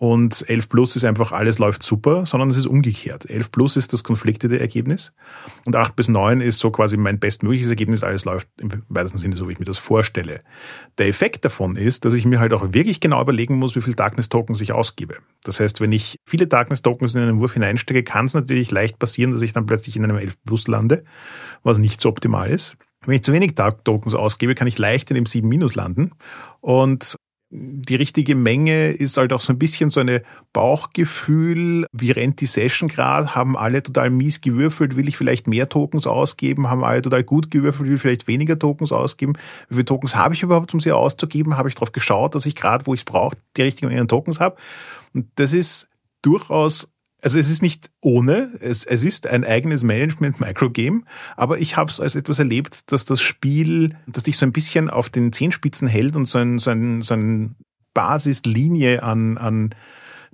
und 0.00 0.48
11 0.48 0.70
Plus 0.70 0.96
ist 0.96 1.04
einfach, 1.04 1.30
alles 1.30 1.58
läuft 1.58 1.82
super, 1.82 2.24
sondern 2.24 2.48
es 2.48 2.56
ist 2.56 2.66
umgekehrt. 2.66 3.28
11 3.28 3.52
Plus 3.52 3.76
ist 3.76 3.92
das 3.92 4.02
konfliktete 4.02 4.58
Ergebnis 4.58 5.14
und 5.66 5.76
8 5.76 5.94
bis 5.94 6.08
9 6.08 6.40
ist 6.40 6.58
so 6.58 6.70
quasi 6.70 6.96
mein 6.96 7.18
bestmögliches 7.18 7.68
Ergebnis, 7.68 8.02
alles 8.02 8.24
läuft 8.24 8.48
im 8.62 8.70
weitesten 8.88 9.18
Sinne 9.18 9.36
so, 9.36 9.46
wie 9.46 9.52
ich 9.52 9.58
mir 9.58 9.66
das 9.66 9.76
vorstelle. 9.76 10.40
Der 10.96 11.06
Effekt 11.06 11.44
davon 11.44 11.76
ist, 11.76 12.06
dass 12.06 12.14
ich 12.14 12.24
mir 12.24 12.40
halt 12.40 12.54
auch 12.54 12.72
wirklich 12.72 13.00
genau 13.00 13.20
überlegen 13.20 13.58
muss, 13.58 13.76
wie 13.76 13.82
viel 13.82 13.94
Darkness-Tokens 13.94 14.62
ich 14.62 14.72
ausgebe. 14.72 15.18
Das 15.44 15.60
heißt, 15.60 15.82
wenn 15.82 15.92
ich 15.92 16.16
viele 16.26 16.46
Darkness-Tokens 16.46 17.14
in 17.14 17.20
einen 17.20 17.38
Wurf 17.38 17.52
hineinstecke, 17.52 18.02
kann 18.02 18.24
es 18.24 18.32
natürlich 18.32 18.70
leicht 18.70 18.98
passieren, 18.98 19.32
dass 19.32 19.42
ich 19.42 19.52
dann 19.52 19.66
plötzlich 19.66 19.96
in 19.96 20.04
einem 20.04 20.16
11 20.16 20.42
Plus 20.46 20.66
lande, 20.66 21.04
was 21.62 21.76
nicht 21.76 22.00
so 22.00 22.08
optimal 22.08 22.48
ist. 22.48 22.78
Wenn 23.04 23.16
ich 23.16 23.22
zu 23.22 23.34
wenig 23.34 23.54
Dark 23.54 23.84
Tokens 23.84 24.14
ausgebe, 24.14 24.54
kann 24.54 24.66
ich 24.66 24.78
leicht 24.78 25.10
in 25.10 25.14
dem 25.14 25.26
7 25.26 25.46
Minus 25.46 25.74
landen. 25.74 26.12
Und 26.60 27.16
die 27.52 27.96
richtige 27.96 28.36
Menge 28.36 28.92
ist 28.92 29.16
halt 29.16 29.32
auch 29.32 29.40
so 29.40 29.52
ein 29.52 29.58
bisschen 29.58 29.90
so 29.90 29.98
eine 29.98 30.22
Bauchgefühl. 30.52 31.84
Wie 31.92 32.12
rennt 32.12 32.40
die 32.40 32.46
Session 32.46 32.88
gerade? 32.88 33.34
Haben 33.34 33.56
alle 33.56 33.82
total 33.82 34.10
mies 34.10 34.40
gewürfelt? 34.40 34.94
Will 34.94 35.08
ich 35.08 35.16
vielleicht 35.16 35.48
mehr 35.48 35.68
Tokens 35.68 36.06
ausgeben? 36.06 36.70
Haben 36.70 36.84
alle 36.84 37.02
total 37.02 37.24
gut 37.24 37.50
gewürfelt? 37.50 37.88
Will 37.88 37.96
ich 37.96 38.00
vielleicht 38.00 38.28
weniger 38.28 38.56
Tokens 38.56 38.92
ausgeben? 38.92 39.32
Wie 39.68 39.74
viele 39.74 39.84
Tokens 39.84 40.14
habe 40.14 40.34
ich 40.34 40.44
überhaupt, 40.44 40.72
um 40.74 40.80
sie 40.80 40.92
auszugeben? 40.92 41.56
Habe 41.56 41.68
ich 41.68 41.74
darauf 41.74 41.90
geschaut, 41.90 42.36
dass 42.36 42.46
ich 42.46 42.54
gerade, 42.54 42.86
wo 42.86 42.94
ich 42.94 43.00
es 43.00 43.04
brauche, 43.04 43.36
die 43.56 43.62
richtigen 43.62 44.06
Tokens 44.06 44.38
habe? 44.38 44.54
Und 45.12 45.26
das 45.34 45.52
ist 45.52 45.88
durchaus 46.22 46.88
also 47.22 47.38
es 47.38 47.50
ist 47.50 47.62
nicht 47.62 47.90
ohne, 48.00 48.52
es, 48.60 48.84
es 48.84 49.04
ist 49.04 49.26
ein 49.26 49.44
eigenes 49.44 49.82
Management-Microgame, 49.82 51.04
aber 51.36 51.58
ich 51.58 51.76
habe 51.76 51.90
es 51.90 52.00
als 52.00 52.14
etwas 52.14 52.38
erlebt, 52.38 52.92
dass 52.92 53.04
das 53.04 53.20
Spiel, 53.20 53.96
dass 54.06 54.24
dich 54.24 54.36
so 54.36 54.46
ein 54.46 54.52
bisschen 54.52 54.90
auf 54.90 55.08
den 55.08 55.32
Zehenspitzen 55.32 55.88
hält 55.88 56.16
und 56.16 56.24
so 56.24 56.38
ein, 56.38 56.58
so 56.58 56.70
ein, 56.70 57.02
so 57.02 57.14
ein 57.14 57.56
Basislinie 57.94 59.02
an, 59.02 59.38
an 59.38 59.74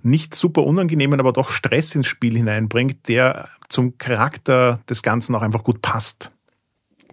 nicht 0.02 0.34
super 0.34 0.62
unangenehmen, 0.62 1.20
aber 1.20 1.32
doch 1.32 1.48
Stress 1.48 1.94
ins 1.94 2.06
Spiel 2.06 2.36
hineinbringt, 2.36 3.08
der 3.08 3.48
zum 3.68 3.98
Charakter 3.98 4.80
des 4.88 5.02
Ganzen 5.02 5.34
auch 5.34 5.42
einfach 5.42 5.64
gut 5.64 5.82
passt. 5.82 6.32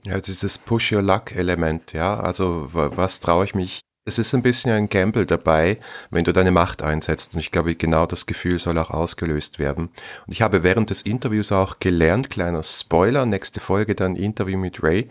Ja, 0.05 0.19
dieses 0.19 0.57
Push-Your-Luck-Element, 0.57 1.93
ja. 1.93 2.19
Also 2.19 2.69
was 2.71 3.19
traue 3.21 3.45
ich 3.45 3.55
mich? 3.55 3.81
Es 4.05 4.19
ist 4.19 4.33
ein 4.33 4.41
bisschen 4.41 4.71
ein 4.71 4.89
Gamble 4.89 5.25
dabei, 5.25 5.77
wenn 6.11 6.25
du 6.25 6.33
deine 6.33 6.51
Macht 6.51 6.81
einsetzt. 6.81 7.35
Und 7.35 7.39
ich 7.39 7.51
glaube, 7.51 7.73
genau 7.73 8.05
das 8.05 8.25
Gefühl 8.25 8.59
soll 8.59 8.77
auch 8.77 8.89
ausgelöst 8.89 9.59
werden. 9.59 9.85
Und 10.27 10.33
ich 10.33 10.41
habe 10.41 10.61
während 10.61 10.89
des 10.89 11.03
Interviews 11.03 11.53
auch 11.53 11.79
gelernt, 11.79 12.29
kleiner 12.29 12.63
Spoiler, 12.63 13.25
nächste 13.25 13.61
Folge 13.61 13.95
dann 13.95 14.17
Interview 14.17 14.57
mit 14.57 14.83
Ray, 14.83 15.07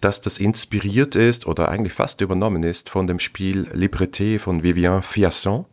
dass 0.00 0.22
das 0.22 0.38
inspiriert 0.38 1.16
ist 1.16 1.46
oder 1.46 1.68
eigentlich 1.68 1.92
fast 1.92 2.22
übernommen 2.22 2.62
ist 2.62 2.88
von 2.88 3.06
dem 3.06 3.18
Spiel 3.18 3.68
Libreté 3.74 4.38
von 4.38 4.62
Vivien 4.62 5.02
Fiasson. 5.02 5.66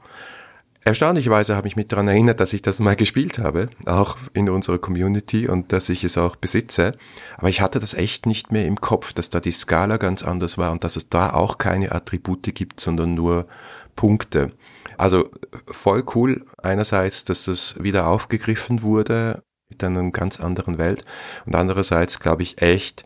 Erstaunlicherweise 0.83 1.55
habe 1.55 1.67
ich 1.67 1.75
mich 1.75 1.87
daran 1.87 2.07
erinnert, 2.07 2.39
dass 2.39 2.53
ich 2.53 2.63
das 2.63 2.79
mal 2.79 2.95
gespielt 2.95 3.37
habe, 3.37 3.69
auch 3.85 4.17
in 4.33 4.49
unserer 4.49 4.79
Community 4.79 5.47
und 5.47 5.71
dass 5.71 5.89
ich 5.89 6.03
es 6.03 6.17
auch 6.17 6.35
besitze. 6.35 6.93
Aber 7.37 7.49
ich 7.49 7.61
hatte 7.61 7.79
das 7.79 7.93
echt 7.93 8.25
nicht 8.25 8.51
mehr 8.51 8.65
im 8.65 8.81
Kopf, 8.81 9.13
dass 9.13 9.29
da 9.29 9.39
die 9.39 9.51
Skala 9.51 9.97
ganz 9.97 10.23
anders 10.23 10.57
war 10.57 10.71
und 10.71 10.83
dass 10.83 10.95
es 10.95 11.09
da 11.09 11.33
auch 11.33 11.59
keine 11.59 11.91
Attribute 11.91 12.55
gibt, 12.55 12.79
sondern 12.79 13.13
nur 13.13 13.45
Punkte. 13.95 14.53
Also 14.97 15.29
voll 15.67 16.03
cool 16.15 16.45
einerseits, 16.63 17.25
dass 17.25 17.45
das 17.45 17.75
wieder 17.83 18.07
aufgegriffen 18.07 18.81
wurde 18.81 19.43
mit 19.69 19.83
einer 19.83 20.09
ganz 20.09 20.39
anderen 20.39 20.79
Welt 20.79 21.05
und 21.45 21.53
andererseits 21.53 22.19
glaube 22.19 22.41
ich 22.41 22.61
echt, 22.61 23.05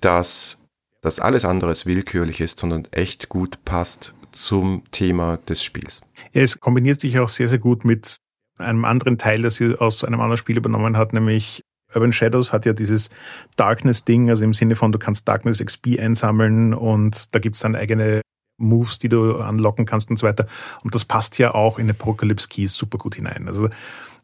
dass 0.00 0.66
das 1.00 1.20
alles 1.20 1.46
anderes 1.46 1.86
willkürlich 1.86 2.40
ist, 2.40 2.60
sondern 2.60 2.86
echt 2.90 3.30
gut 3.30 3.64
passt 3.64 4.14
zum 4.32 4.82
Thema 4.90 5.38
des 5.48 5.62
Spiels. 5.62 6.02
Ja, 6.34 6.42
es 6.42 6.58
kombiniert 6.58 7.00
sich 7.00 7.18
auch 7.20 7.28
sehr, 7.28 7.48
sehr 7.48 7.60
gut 7.60 7.84
mit 7.84 8.16
einem 8.58 8.84
anderen 8.84 9.18
Teil, 9.18 9.42
das 9.42 9.56
sie 9.56 9.80
aus 9.80 10.04
einem 10.04 10.20
anderen 10.20 10.36
Spiel 10.36 10.56
übernommen 10.56 10.96
hat, 10.96 11.12
nämlich 11.12 11.62
Urban 11.94 12.12
Shadows 12.12 12.52
hat 12.52 12.66
ja 12.66 12.72
dieses 12.72 13.10
Darkness-Ding, 13.56 14.28
also 14.30 14.44
im 14.44 14.52
Sinne 14.52 14.74
von, 14.74 14.90
du 14.90 14.98
kannst 14.98 15.28
Darkness 15.28 15.64
XP 15.64 16.00
einsammeln 16.00 16.74
und 16.74 17.32
da 17.34 17.38
gibt's 17.38 17.60
dann 17.60 17.76
eigene 17.76 18.20
Moves, 18.56 18.98
die 18.98 19.08
du 19.08 19.36
anlocken 19.38 19.86
kannst 19.86 20.10
und 20.10 20.18
so 20.18 20.26
weiter. 20.26 20.46
Und 20.82 20.94
das 20.94 21.04
passt 21.04 21.38
ja 21.38 21.54
auch 21.54 21.78
in 21.78 21.88
Apocalypse 21.88 22.48
Keys 22.48 22.74
super 22.74 22.98
gut 22.98 23.14
hinein. 23.14 23.46
Also 23.46 23.68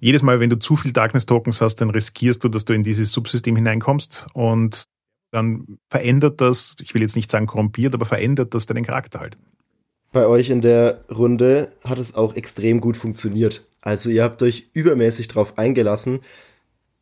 jedes 0.00 0.22
Mal, 0.22 0.40
wenn 0.40 0.50
du 0.50 0.58
zu 0.58 0.74
viel 0.76 0.92
Darkness-Tokens 0.92 1.60
hast, 1.60 1.76
dann 1.76 1.90
riskierst 1.90 2.42
du, 2.42 2.48
dass 2.48 2.64
du 2.64 2.72
in 2.72 2.82
dieses 2.82 3.12
Subsystem 3.12 3.54
hineinkommst 3.54 4.26
und 4.32 4.84
dann 5.32 5.78
verändert 5.88 6.40
das, 6.40 6.74
ich 6.80 6.92
will 6.94 7.02
jetzt 7.02 7.14
nicht 7.14 7.30
sagen 7.30 7.46
korrumpiert, 7.46 7.94
aber 7.94 8.06
verändert 8.06 8.54
das 8.54 8.66
deinen 8.66 8.84
Charakter 8.84 9.20
halt 9.20 9.36
bei 10.12 10.26
euch 10.26 10.50
in 10.50 10.60
der 10.60 11.04
Runde 11.10 11.72
hat 11.84 11.98
es 11.98 12.14
auch 12.14 12.34
extrem 12.34 12.80
gut 12.80 12.96
funktioniert. 12.96 13.66
Also 13.80 14.10
ihr 14.10 14.22
habt 14.22 14.42
euch 14.42 14.70
übermäßig 14.72 15.28
drauf 15.28 15.56
eingelassen, 15.56 16.20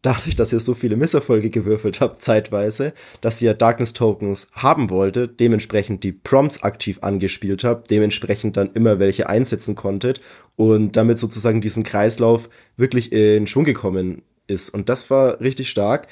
dadurch, 0.03 0.37
dass 0.37 0.53
ihr 0.53 0.61
so 0.61 0.75
viele 0.75 0.97
Misserfolge 0.97 1.51
gewürfelt 1.51 2.01
habt 2.01 2.23
zeitweise, 2.23 2.92
dass 3.21 3.42
ihr 3.42 3.55
Darkness 3.55 3.94
Tokens 3.94 4.49
haben 4.53 4.90
wolltet, 4.90 5.40
dementsprechend 5.40 6.05
die 6.05 6.12
Prompts 6.12 6.62
aktiv 6.62 6.99
angespielt 7.03 7.64
habt, 7.64 7.90
dementsprechend 7.90 8.57
dann 8.57 8.73
immer 8.75 8.99
welche 8.99 9.29
einsetzen 9.29 9.75
konntet 9.75 10.21
und 10.57 10.97
damit 10.97 11.18
sozusagen 11.18 11.61
diesen 11.61 11.83
Kreislauf 11.83 12.49
wirklich 12.77 13.12
in 13.12 13.47
Schwung 13.47 13.64
gekommen 13.64 14.23
ist. 14.47 14.71
Und 14.71 14.88
das 14.88 15.11
war 15.11 15.40
richtig 15.40 15.68
stark. 15.68 16.07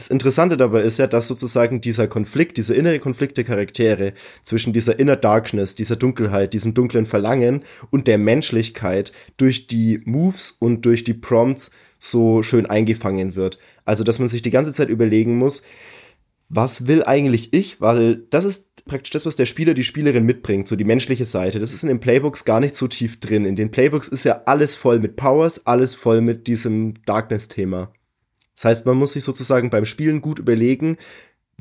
Das 0.00 0.08
Interessante 0.08 0.56
dabei 0.56 0.80
ist 0.80 0.98
ja, 0.98 1.06
dass 1.06 1.28
sozusagen 1.28 1.82
dieser 1.82 2.08
Konflikt, 2.08 2.56
dieser 2.56 2.74
innere 2.74 3.00
Konflikt 3.00 3.36
der 3.36 3.44
Charaktere 3.44 4.14
zwischen 4.42 4.72
dieser 4.72 4.98
Inner 4.98 5.16
Darkness, 5.16 5.74
dieser 5.74 5.94
Dunkelheit, 5.94 6.54
diesem 6.54 6.72
dunklen 6.72 7.04
Verlangen 7.04 7.64
und 7.90 8.06
der 8.06 8.16
Menschlichkeit 8.16 9.12
durch 9.36 9.66
die 9.66 10.00
Moves 10.06 10.52
und 10.52 10.86
durch 10.86 11.04
die 11.04 11.12
Prompts 11.12 11.70
so 11.98 12.42
schön 12.42 12.64
eingefangen 12.64 13.34
wird. 13.34 13.58
Also, 13.84 14.02
dass 14.02 14.18
man 14.18 14.28
sich 14.28 14.40
die 14.40 14.48
ganze 14.48 14.72
Zeit 14.72 14.88
überlegen 14.88 15.36
muss, 15.36 15.60
was 16.48 16.86
will 16.86 17.04
eigentlich 17.04 17.52
ich? 17.52 17.82
Weil 17.82 18.22
das 18.30 18.46
ist 18.46 18.86
praktisch 18.86 19.10
das, 19.10 19.26
was 19.26 19.36
der 19.36 19.44
Spieler, 19.44 19.74
die 19.74 19.84
Spielerin 19.84 20.24
mitbringt, 20.24 20.66
so 20.66 20.76
die 20.76 20.84
menschliche 20.84 21.26
Seite. 21.26 21.60
Das 21.60 21.74
ist 21.74 21.82
in 21.82 21.90
den 21.90 22.00
Playbooks 22.00 22.46
gar 22.46 22.60
nicht 22.60 22.74
so 22.74 22.88
tief 22.88 23.20
drin. 23.20 23.44
In 23.44 23.54
den 23.54 23.70
Playbooks 23.70 24.08
ist 24.08 24.24
ja 24.24 24.44
alles 24.46 24.76
voll 24.76 24.98
mit 24.98 25.16
Powers, 25.16 25.66
alles 25.66 25.94
voll 25.94 26.22
mit 26.22 26.46
diesem 26.46 26.94
Darkness-Thema. 27.04 27.92
Das 28.60 28.66
heißt, 28.66 28.86
man 28.86 28.98
muss 28.98 29.14
sich 29.14 29.24
sozusagen 29.24 29.70
beim 29.70 29.86
Spielen 29.86 30.20
gut 30.20 30.38
überlegen, 30.38 30.98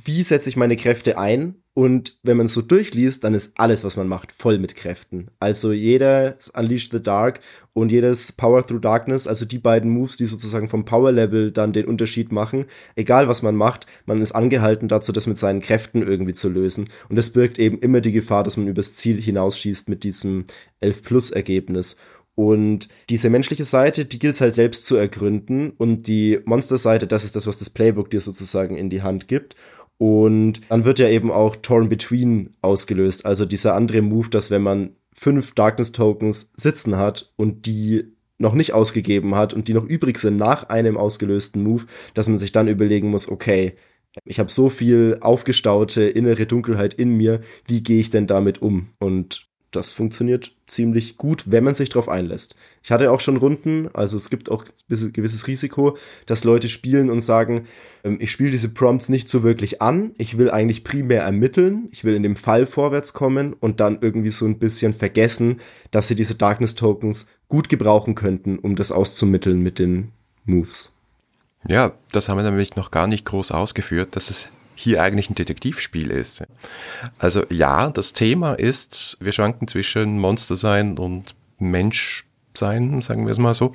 wie 0.04 0.22
setze 0.22 0.50
ich 0.50 0.58
meine 0.58 0.76
Kräfte 0.76 1.18
ein? 1.18 1.56
Und 1.74 2.18
wenn 2.24 2.36
man 2.36 2.48
es 2.48 2.54
so 2.54 2.62
durchliest, 2.62 3.24
dann 3.24 3.34
ist 3.34 3.54
alles, 3.58 3.86
was 3.86 3.96
man 3.96 4.10
macht, 4.10 4.34
voll 4.34 4.58
mit 4.58 4.76
Kräften. 4.76 5.32
Also 5.40 5.72
jeder 5.72 6.36
Unleash 6.54 6.90
the 6.90 7.02
Dark 7.02 7.40
und 7.72 7.90
jedes 7.90 8.34
Power 8.34 8.68
Through 8.68 8.82
Darkness, 8.82 9.28
also 9.28 9.46
die 9.46 9.60
beiden 9.60 9.90
Moves, 9.90 10.18
die 10.18 10.26
sozusagen 10.26 10.68
vom 10.68 10.84
Power 10.84 11.14
Level 11.14 11.52
dann 11.52 11.72
den 11.72 11.86
Unterschied 11.86 12.34
machen. 12.34 12.66
Egal 12.98 13.30
was 13.30 13.44
man 13.44 13.56
macht, 13.56 13.86
man 14.06 14.22
ist 14.22 14.34
angehalten 14.34 14.90
dazu, 14.90 15.14
das 15.14 15.26
mit 15.26 15.38
seinen 15.38 15.62
Kräften 15.62 16.02
irgendwie 16.02 16.34
zu 16.34 16.50
lösen. 16.50 16.90
Und 17.08 17.16
das 17.16 17.30
birgt 17.30 17.60
eben 17.60 17.80
immer 17.80 18.02
die 18.02 18.12
Gefahr, 18.12 18.44
dass 18.44 18.58
man 18.58 18.68
übers 18.68 18.96
Ziel 18.96 19.22
hinausschießt 19.22 19.88
mit 19.88 20.04
diesem 20.04 20.46
11 20.82 21.04
Plus 21.04 21.32
Ergebnis. 21.32 21.96
Und 22.36 22.88
diese 23.10 23.30
menschliche 23.30 23.66
Seite, 23.66 24.06
die 24.06 24.20
gilt 24.20 24.36
es 24.36 24.42
halt 24.42 24.54
selbst 24.54 24.86
zu 24.86 24.96
ergründen. 24.96 25.72
Und 25.72 26.08
die 26.08 26.40
Monster-Seite, 26.46 27.08
das 27.08 27.26
ist 27.26 27.36
das, 27.36 27.48
was 27.48 27.60
das 27.60 27.70
Playbook 27.70 28.10
dir 28.10 28.22
sozusagen 28.22 28.78
in 28.78 28.90
die 28.90 29.02
Hand 29.02 29.28
gibt. 29.28 29.56
Und 29.98 30.62
dann 30.70 30.86
wird 30.86 31.00
ja 31.00 31.10
eben 31.10 31.32
auch 31.32 31.58
Torn 31.58 31.90
Between 31.90 32.56
ausgelöst. 32.62 33.26
Also 33.26 33.46
dieser 33.46 33.76
andere 33.76 34.02
Move, 34.02 34.30
dass 34.30 34.50
wenn 34.50 34.62
man 34.62 34.92
fünf 35.14 35.54
Darkness-Tokens 35.54 36.54
sitzen 36.56 36.96
hat 36.96 37.34
und 37.36 37.66
die 37.66 38.06
noch 38.38 38.54
nicht 38.54 38.74
ausgegeben 38.74 39.36
hat 39.36 39.54
und 39.54 39.68
die 39.68 39.74
noch 39.74 39.84
übrig 39.84 40.18
sind 40.18 40.38
nach 40.38 40.70
einem 40.70 40.98
ausgelösten 40.98 41.62
Move, 41.62 41.86
dass 42.14 42.30
man 42.30 42.38
sich 42.38 42.54
dann 42.54 42.70
überlegen 42.70 43.10
muss, 43.10 43.28
okay, 43.28 43.74
ich 44.24 44.40
habe 44.40 44.50
so 44.50 44.70
viel 44.70 45.18
aufgestaute 45.22 46.04
innere 46.04 46.46
Dunkelheit 46.46 46.94
in 46.94 47.18
mir, 47.18 47.42
wie 47.68 47.84
gehe 47.84 48.00
ich 48.00 48.10
denn 48.10 48.28
damit 48.28 48.62
um? 48.62 48.88
Und 49.00 49.49
das 49.72 49.92
funktioniert 49.92 50.52
ziemlich 50.68 51.18
gut, 51.18 51.44
wenn 51.48 51.64
man 51.64 51.74
sich 51.74 51.90
darauf 51.90 52.10
einlässt. 52.10 52.56
Ich 52.84 52.92
hatte 52.92 53.12
auch 53.12 53.20
schon 53.20 53.38
Runden, 53.38 53.90
also 53.94 54.18
es 54.18 54.30
gibt 54.30 54.50
auch 54.50 54.66
ein 54.66 55.14
gewisses 55.14 55.48
Risiko, 55.48 55.98
dass 56.26 56.44
Leute 56.44 56.70
spielen 56.70 57.10
und 57.10 57.22
sagen, 57.22 57.66
ähm, 58.04 58.18
ich 58.20 58.32
spiele 58.32 58.52
diese 58.52 58.70
Prompts 58.70 59.10
nicht 59.10 59.30
so 59.30 59.44
wirklich 59.44 59.82
an, 59.82 60.12
ich 60.18 60.38
will 60.38 60.50
eigentlich 60.50 60.84
primär 60.84 61.24
ermitteln, 61.24 61.88
ich 61.92 62.04
will 62.04 62.16
in 62.16 62.24
dem 62.24 62.36
Fall 62.36 62.66
vorwärts 62.66 63.14
kommen 63.14 63.54
und 63.54 63.80
dann 63.80 64.00
irgendwie 64.02 64.32
so 64.32 64.46
ein 64.46 64.60
bisschen 64.60 64.94
vergessen, 64.94 65.60
dass 65.92 66.08
sie 66.08 66.16
diese 66.16 66.36
Darkness 66.36 66.76
Tokens 66.76 67.28
gut 67.48 67.70
gebrauchen 67.70 68.16
könnten, 68.16 68.60
um 68.60 68.76
das 68.76 68.92
auszumitteln 68.92 69.62
mit 69.62 69.80
den 69.80 70.12
Moves. 70.46 70.96
Ja, 71.68 71.94
das 72.12 72.30
haben 72.30 72.38
wir 72.38 72.44
nämlich 72.44 72.76
noch 72.76 72.92
gar 72.92 73.08
nicht 73.08 73.26
groß 73.26 73.52
ausgeführt, 73.52 74.16
dass 74.16 74.30
es 74.30 74.50
hier 74.80 75.04
eigentlich 75.04 75.30
ein 75.30 75.36
Detektivspiel 75.36 76.10
ist. 76.12 76.44
Also 77.18 77.44
ja, 77.50 77.90
das 77.90 78.14
Thema 78.14 78.54
ist, 78.54 79.18
wir 79.20 79.34
schwanken 79.34 79.68
zwischen 79.68 80.20
Monster 80.20 80.56
sein 80.56 80.98
und 80.98 81.36
Mensch 81.58 82.26
sein, 82.56 83.02
sagen 83.02 83.26
wir 83.26 83.32
es 83.32 83.40
mal 83.40 83.54
so, 83.54 83.74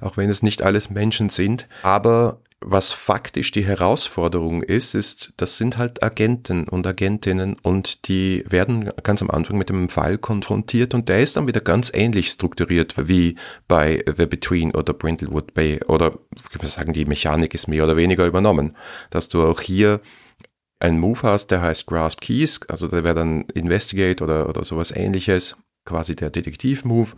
auch 0.00 0.16
wenn 0.16 0.30
es 0.30 0.42
nicht 0.42 0.62
alles 0.62 0.90
Menschen 0.90 1.28
sind. 1.28 1.66
Aber 1.82 2.38
was 2.60 2.92
faktisch 2.92 3.50
die 3.50 3.64
Herausforderung 3.64 4.62
ist, 4.62 4.94
ist, 4.94 5.32
das 5.36 5.58
sind 5.58 5.76
halt 5.76 6.02
Agenten 6.02 6.66
und 6.66 6.86
Agentinnen 6.86 7.56
und 7.62 8.08
die 8.08 8.42
werden 8.48 8.90
ganz 9.02 9.20
am 9.20 9.30
Anfang 9.30 9.58
mit 9.58 9.70
einem 9.70 9.90
Fall 9.90 10.16
konfrontiert 10.16 10.94
und 10.94 11.08
der 11.08 11.20
ist 11.20 11.36
dann 11.36 11.46
wieder 11.46 11.60
ganz 11.60 11.90
ähnlich 11.92 12.30
strukturiert 12.30 12.94
wie 13.08 13.36
bei 13.68 14.02
The 14.06 14.26
Between 14.26 14.70
oder 14.74 14.94
Brindlewood 14.94 15.52
Bay 15.52 15.80
oder 15.88 16.12
ich 16.34 16.54
würde 16.54 16.66
sagen, 16.66 16.94
die 16.94 17.04
Mechanik 17.04 17.52
ist 17.52 17.68
mehr 17.68 17.84
oder 17.84 17.98
weniger 17.98 18.24
übernommen, 18.24 18.74
dass 19.10 19.28
du 19.28 19.44
auch 19.44 19.60
hier 19.60 20.00
einen 20.84 21.00
Move 21.00 21.20
hast, 21.22 21.50
der 21.50 21.62
heißt 21.62 21.86
Grasp 21.86 22.20
Keys, 22.20 22.60
also 22.68 22.88
der 22.88 23.04
wäre 23.04 23.14
dann 23.14 23.42
Investigate 23.54 24.22
oder, 24.22 24.48
oder 24.48 24.64
sowas 24.64 24.90
ähnliches, 24.94 25.56
quasi 25.86 26.14
der 26.14 26.30
Detektiv-Move 26.30 27.12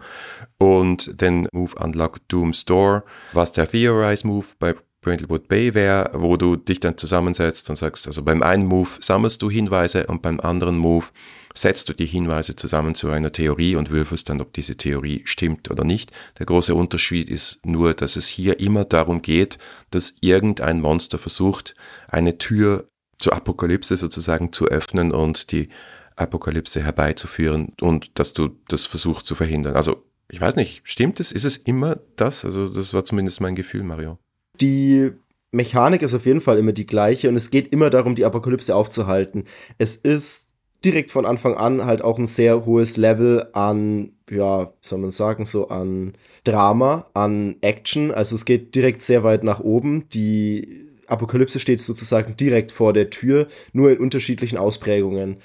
und 0.58 1.20
den 1.20 1.48
Move 1.52 1.74
Unlock 1.76 2.26
Doom 2.28 2.52
Store, 2.52 3.02
was 3.32 3.52
der 3.52 3.68
Theorize-Move 3.68 4.46
bei 4.58 4.74
Brindlewood 5.00 5.48
Bay 5.48 5.74
wäre, 5.74 6.10
wo 6.14 6.36
du 6.36 6.56
dich 6.56 6.80
dann 6.80 6.96
zusammensetzt 6.96 7.68
und 7.70 7.76
sagst, 7.76 8.06
also 8.06 8.22
beim 8.22 8.42
einen 8.42 8.66
Move 8.66 8.88
sammelst 9.00 9.42
du 9.42 9.50
Hinweise 9.50 10.06
und 10.06 10.22
beim 10.22 10.40
anderen 10.40 10.78
Move 10.78 11.06
setzt 11.54 11.88
du 11.88 11.92
die 11.92 12.06
Hinweise 12.06 12.54
zusammen 12.54 12.94
zu 12.94 13.10
einer 13.10 13.32
Theorie 13.32 13.76
und 13.76 13.90
würfelst 13.90 14.28
dann, 14.28 14.40
ob 14.40 14.52
diese 14.52 14.76
Theorie 14.76 15.22
stimmt 15.24 15.70
oder 15.70 15.84
nicht. 15.84 16.12
Der 16.38 16.46
große 16.46 16.74
Unterschied 16.74 17.28
ist 17.28 17.64
nur, 17.64 17.94
dass 17.94 18.16
es 18.16 18.26
hier 18.26 18.60
immer 18.60 18.84
darum 18.84 19.22
geht, 19.22 19.58
dass 19.90 20.14
irgendein 20.20 20.80
Monster 20.80 21.18
versucht, 21.18 21.74
eine 22.08 22.38
Tür 22.38 22.86
zur 23.26 23.34
Apokalypse 23.34 23.96
sozusagen 23.96 24.52
zu 24.52 24.66
öffnen 24.66 25.10
und 25.10 25.50
die 25.50 25.68
Apokalypse 26.14 26.80
herbeizuführen 26.80 27.72
und 27.80 28.20
dass 28.20 28.34
du 28.34 28.50
das 28.68 28.86
versuchst 28.86 29.26
zu 29.26 29.34
verhindern. 29.34 29.74
Also 29.74 30.04
ich 30.30 30.40
weiß 30.40 30.54
nicht, 30.54 30.82
stimmt 30.84 31.18
es? 31.18 31.32
Ist 31.32 31.44
es 31.44 31.56
immer 31.56 31.98
das? 32.14 32.44
Also 32.44 32.68
das 32.68 32.94
war 32.94 33.04
zumindest 33.04 33.40
mein 33.40 33.56
Gefühl, 33.56 33.82
Mario. 33.82 34.18
Die 34.60 35.10
Mechanik 35.50 36.02
ist 36.02 36.14
auf 36.14 36.24
jeden 36.24 36.40
Fall 36.40 36.56
immer 36.58 36.70
die 36.70 36.86
gleiche 36.86 37.28
und 37.28 37.34
es 37.34 37.50
geht 37.50 37.72
immer 37.72 37.90
darum, 37.90 38.14
die 38.14 38.24
Apokalypse 38.24 38.72
aufzuhalten. 38.72 39.42
Es 39.76 39.96
ist 39.96 40.52
direkt 40.84 41.10
von 41.10 41.26
Anfang 41.26 41.54
an 41.54 41.84
halt 41.84 42.02
auch 42.02 42.20
ein 42.20 42.26
sehr 42.26 42.64
hohes 42.64 42.96
Level 42.96 43.48
an, 43.54 44.12
ja, 44.30 44.72
soll 44.82 45.00
man 45.00 45.10
sagen, 45.10 45.46
so 45.46 45.66
an 45.66 46.12
Drama, 46.44 47.10
an 47.12 47.56
Action. 47.60 48.12
Also 48.12 48.36
es 48.36 48.44
geht 48.44 48.76
direkt 48.76 49.02
sehr 49.02 49.24
weit 49.24 49.42
nach 49.42 49.58
oben. 49.58 50.08
Die 50.10 50.85
Apokalypse 51.08 51.60
steht 51.60 51.80
sozusagen 51.80 52.36
direkt 52.36 52.72
vor 52.72 52.92
der 52.92 53.10
Tür, 53.10 53.46
nur 53.72 53.90
in 53.90 53.98
unterschiedlichen 53.98 54.58
Ausprägungen. 54.58 55.38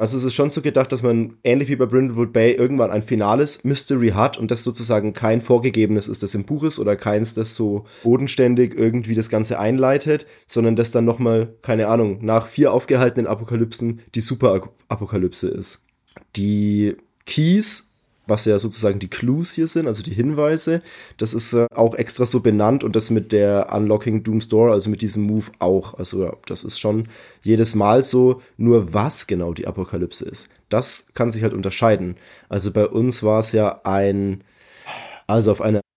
Also 0.00 0.16
es 0.16 0.22
ist 0.22 0.34
schon 0.34 0.48
so 0.48 0.62
gedacht, 0.62 0.92
dass 0.92 1.02
man 1.02 1.38
ähnlich 1.42 1.68
wie 1.68 1.74
bei 1.74 1.84
Brindlewood 1.84 2.32
Bay 2.32 2.52
irgendwann 2.52 2.92
ein 2.92 3.02
finales 3.02 3.64
Mystery 3.64 4.10
hat 4.10 4.38
und 4.38 4.52
das 4.52 4.62
sozusagen 4.62 5.12
kein 5.12 5.40
vorgegebenes 5.40 6.06
ist, 6.06 6.22
das 6.22 6.36
im 6.36 6.44
Buch 6.44 6.62
ist 6.62 6.78
oder 6.78 6.94
keins, 6.94 7.34
das 7.34 7.56
so 7.56 7.84
bodenständig 8.04 8.76
irgendwie 8.76 9.16
das 9.16 9.28
Ganze 9.28 9.58
einleitet, 9.58 10.24
sondern 10.46 10.76
das 10.76 10.92
dann 10.92 11.04
nochmal, 11.04 11.52
keine 11.62 11.88
Ahnung, 11.88 12.24
nach 12.24 12.46
vier 12.46 12.72
aufgehaltenen 12.72 13.26
Apokalypsen 13.26 14.00
die 14.14 14.20
Super-Apokalypse 14.20 15.48
ist. 15.48 15.84
Die 16.36 16.96
Keys 17.26 17.87
was 18.28 18.44
ja 18.44 18.58
sozusagen 18.58 18.98
die 18.98 19.08
Clues 19.08 19.52
hier 19.52 19.66
sind, 19.66 19.86
also 19.86 20.02
die 20.02 20.12
Hinweise. 20.12 20.82
Das 21.16 21.34
ist 21.34 21.54
äh, 21.54 21.66
auch 21.74 21.94
extra 21.94 22.26
so 22.26 22.40
benannt 22.40 22.84
und 22.84 22.94
das 22.94 23.10
mit 23.10 23.32
der 23.32 23.72
Unlocking 23.74 24.22
Doom's 24.22 24.48
Door, 24.48 24.72
also 24.72 24.90
mit 24.90 25.02
diesem 25.02 25.24
Move 25.24 25.46
auch. 25.58 25.94
Also 25.94 26.22
ja, 26.22 26.32
das 26.46 26.64
ist 26.64 26.78
schon 26.78 27.08
jedes 27.42 27.74
Mal 27.74 28.04
so, 28.04 28.42
nur 28.56 28.92
was 28.94 29.26
genau 29.26 29.52
die 29.54 29.66
Apokalypse 29.66 30.24
ist. 30.24 30.48
Das 30.68 31.06
kann 31.14 31.32
sich 31.32 31.42
halt 31.42 31.54
unterscheiden. 31.54 32.16
Also 32.48 32.70
bei 32.70 32.86
uns 32.86 33.22
war 33.22 33.40
es 33.40 33.52
ja 33.52 33.80
ein, 33.84 34.44
also 35.26 35.50
auf 35.50 35.60
eine 35.60 35.78
auf 35.78 35.87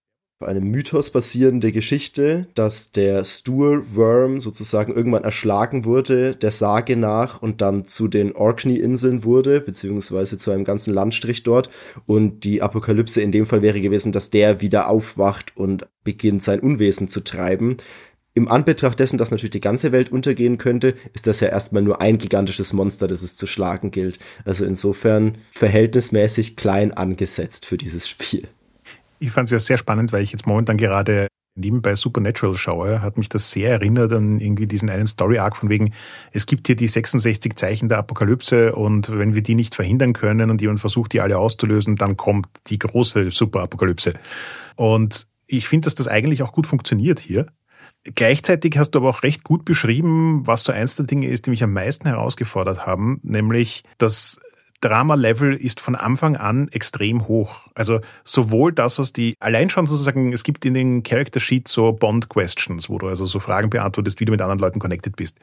einem 0.44 0.66
Mythos 0.66 1.12
basierende 1.12 1.72
Geschichte, 1.72 2.48
dass 2.56 2.92
der 2.92 3.24
Stuhl-Worm 3.24 4.40
sozusagen 4.40 4.94
irgendwann 4.94 5.24
erschlagen 5.24 5.86
wurde, 5.86 6.36
der 6.36 6.52
Sage 6.52 6.96
nach 6.96 7.42
und 7.42 7.62
dann 7.62 7.86
zu 7.86 8.08
den 8.08 8.36
Orkney-Inseln 8.36 9.24
wurde, 9.24 9.62
beziehungsweise 9.62 10.38
zu 10.38 10.52
einem 10.52 10.64
ganzen 10.64 10.94
Landstrich 10.94 11.44
dort. 11.44 11.70
Und 12.06 12.44
die 12.44 12.62
Apokalypse 12.62 13.22
in 13.22 13.32
dem 13.32 13.46
Fall 13.46 13.62
wäre 13.62 13.82
gewesen, 13.82 14.12
dass 14.12 14.30
der 14.30 14.62
wieder 14.62 14.90
aufwacht 14.90 15.56
und 15.56 15.88
beginnt 16.04 16.44
sein 16.44 16.60
Unwesen 16.60 17.08
zu 17.08 17.22
treiben. 17.22 17.78
Im 18.34 18.48
Anbetracht 18.48 19.00
dessen, 19.00 19.18
dass 19.18 19.32
natürlich 19.32 19.52
die 19.52 19.60
ganze 19.60 19.92
Welt 19.92 20.10
untergehen 20.10 20.58
könnte, 20.58 20.96
ist 21.14 21.28
das 21.28 21.42
ja 21.42 21.50
erstmal 21.50 21.82
nur 21.82 22.00
ein 22.00 22.18
gigantisches 22.18 22.72
Monster, 22.72 23.08
das 23.08 23.24
es 23.24 23.36
zu 23.36 23.46
schlagen 23.46 23.92
gilt. 23.92 24.20
Also 24.46 24.64
insofern 24.64 25.38
verhältnismäßig 25.52 26.56
klein 26.56 26.94
angesetzt 26.94 27.66
für 27.66 27.78
dieses 27.78 28.08
Spiel 28.08 28.48
ich 29.22 29.32
fand 29.32 29.48
es 29.48 29.52
ja 29.52 29.60
sehr 29.60 29.78
spannend, 29.78 30.12
weil 30.12 30.24
ich 30.24 30.32
jetzt 30.32 30.48
momentan 30.48 30.78
gerade 30.78 31.28
nebenbei 31.56 31.96
Supernatural 31.96 32.56
schaue, 32.58 33.02
hat 33.02 33.18
mich 33.18 33.30
das 33.30 33.52
sehr 33.52 33.72
erinnert 33.72 34.12
an 34.14 34.40
irgendwie 34.40 34.68
diesen 34.68 34.90
einen 34.90 35.06
Story-Arc 35.06 35.58
von 35.58 35.70
wegen, 35.70 35.94
es 36.32 36.46
gibt 36.46 36.68
hier 36.68 36.76
die 36.76 36.88
66 36.88 37.56
Zeichen 37.56 37.90
der 37.90 38.00
Apokalypse 38.00 38.74
und 38.74 39.16
wenn 39.16 39.36
wir 39.36 39.44
die 39.44 39.56
nicht 39.56 39.76
verhindern 39.76 40.14
können 40.14 40.50
und 40.50 40.62
jemand 40.62 40.80
versucht, 40.80 41.14
die 41.14 41.22
alle 41.22 41.38
auszulösen, 41.38 41.98
dann 41.98 42.18
kommt 42.18 42.48
die 42.68 42.80
große 42.80 43.32
Superapokalypse. 43.32 44.14
Und 44.76 45.28
ich 45.46 45.68
finde, 45.68 45.86
dass 45.86 45.96
das 45.96 46.08
eigentlich 46.08 46.42
auch 46.42 46.54
gut 46.54 46.66
funktioniert 46.66 47.20
hier. 47.20 47.48
Gleichzeitig 48.16 48.78
hast 48.78 48.92
du 48.92 49.00
aber 49.00 49.10
auch 49.10 49.22
recht 49.22 49.44
gut 49.44 49.66
beschrieben, 49.66 50.48
was 50.48 50.64
so 50.64 50.72
eins 50.72 50.96
der 50.96 51.06
Dinge 51.06 51.28
ist, 51.28 51.46
die 51.46 51.52
mich 51.52 51.64
am 51.64 51.74
meisten 51.74 52.08
herausgefordert 52.08 52.88
haben, 52.88 53.20
nämlich, 53.22 53.84
dass 54.00 54.40
Drama-Level 54.82 55.56
ist 55.56 55.80
von 55.80 55.96
Anfang 55.96 56.36
an 56.36 56.68
extrem 56.70 57.28
hoch. 57.28 57.68
Also 57.76 58.00
sowohl 58.24 58.74
das, 58.74 59.00
was 59.00 59.14
die, 59.14 59.36
allein 59.40 59.70
schon 59.70 59.88
sozusagen, 59.88 60.34
es 60.34 60.44
gibt 60.44 60.66
in 60.66 60.74
den 60.74 61.04
Character 61.04 61.40
Sheet 61.40 61.68
so 61.68 61.94
Bond-Questions, 61.94 62.90
wo 62.90 62.98
du 62.98 63.08
also 63.08 63.26
so 63.26 63.40
Fragen 63.40 63.70
beantwortest, 63.70 64.20
wie 64.20 64.26
du 64.26 64.32
mit 64.32 64.42
anderen 64.42 64.60
Leuten 64.60 64.80
connected 64.80 65.16
bist. 65.16 65.40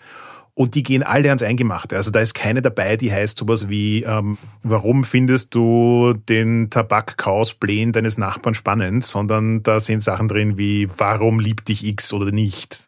Und 0.54 0.74
die 0.74 0.82
gehen 0.82 1.04
alle 1.04 1.28
ans 1.28 1.44
Eingemachte. 1.44 1.96
Also 1.96 2.10
da 2.10 2.18
ist 2.18 2.34
keine 2.34 2.62
dabei, 2.62 2.96
die 2.96 3.12
heißt 3.12 3.38
sowas 3.38 3.68
wie, 3.68 4.02
ähm, 4.02 4.38
warum 4.64 5.04
findest 5.04 5.54
du 5.54 6.14
den 6.28 6.68
Tabak-Chaos-Plänen 6.68 7.92
deines 7.92 8.18
Nachbarn 8.18 8.54
spannend, 8.54 9.04
sondern 9.04 9.62
da 9.62 9.78
sind 9.78 10.02
Sachen 10.02 10.26
drin 10.26 10.58
wie, 10.58 10.88
warum 10.98 11.38
liebt 11.38 11.68
dich 11.68 11.84
X 11.84 12.12
oder 12.12 12.32
nicht? 12.32 12.87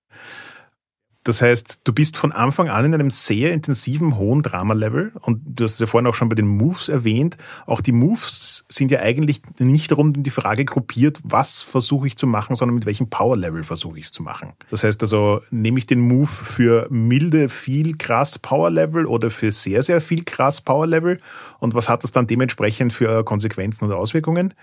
Das 1.22 1.42
heißt, 1.42 1.82
du 1.84 1.92
bist 1.92 2.16
von 2.16 2.32
Anfang 2.32 2.70
an 2.70 2.86
in 2.86 2.94
einem 2.94 3.10
sehr 3.10 3.52
intensiven, 3.52 4.16
hohen 4.16 4.40
Drama-Level 4.40 5.12
und 5.20 5.42
du 5.44 5.64
hast 5.64 5.74
es 5.74 5.80
ja 5.80 5.86
vorhin 5.86 6.06
auch 6.06 6.14
schon 6.14 6.30
bei 6.30 6.34
den 6.34 6.46
Moves 6.46 6.88
erwähnt. 6.88 7.36
Auch 7.66 7.82
die 7.82 7.92
Moves 7.92 8.64
sind 8.70 8.90
ja 8.90 9.00
eigentlich 9.00 9.42
nicht 9.58 9.92
rund 9.92 10.16
um 10.16 10.22
die 10.22 10.30
Frage 10.30 10.64
gruppiert, 10.64 11.20
was 11.22 11.60
versuche 11.60 12.06
ich 12.06 12.16
zu 12.16 12.26
machen, 12.26 12.56
sondern 12.56 12.74
mit 12.74 12.86
welchem 12.86 13.10
Power-Level 13.10 13.64
versuche 13.64 13.98
ich 13.98 14.06
es 14.06 14.12
zu 14.12 14.22
machen. 14.22 14.54
Das 14.70 14.82
heißt 14.82 15.02
also, 15.02 15.42
nehme 15.50 15.78
ich 15.78 15.84
den 15.84 16.00
Move 16.00 16.26
für 16.26 16.86
milde, 16.90 17.50
viel 17.50 17.98
krass 17.98 18.38
Power-Level 18.38 19.04
oder 19.04 19.30
für 19.30 19.52
sehr, 19.52 19.82
sehr 19.82 20.00
viel 20.00 20.24
krass 20.24 20.62
Power-Level 20.62 21.20
und 21.58 21.74
was 21.74 21.90
hat 21.90 22.02
das 22.02 22.12
dann 22.12 22.26
dementsprechend 22.28 22.94
für 22.94 23.24
Konsequenzen 23.24 23.84
oder 23.84 23.98
Auswirkungen? 23.98 24.54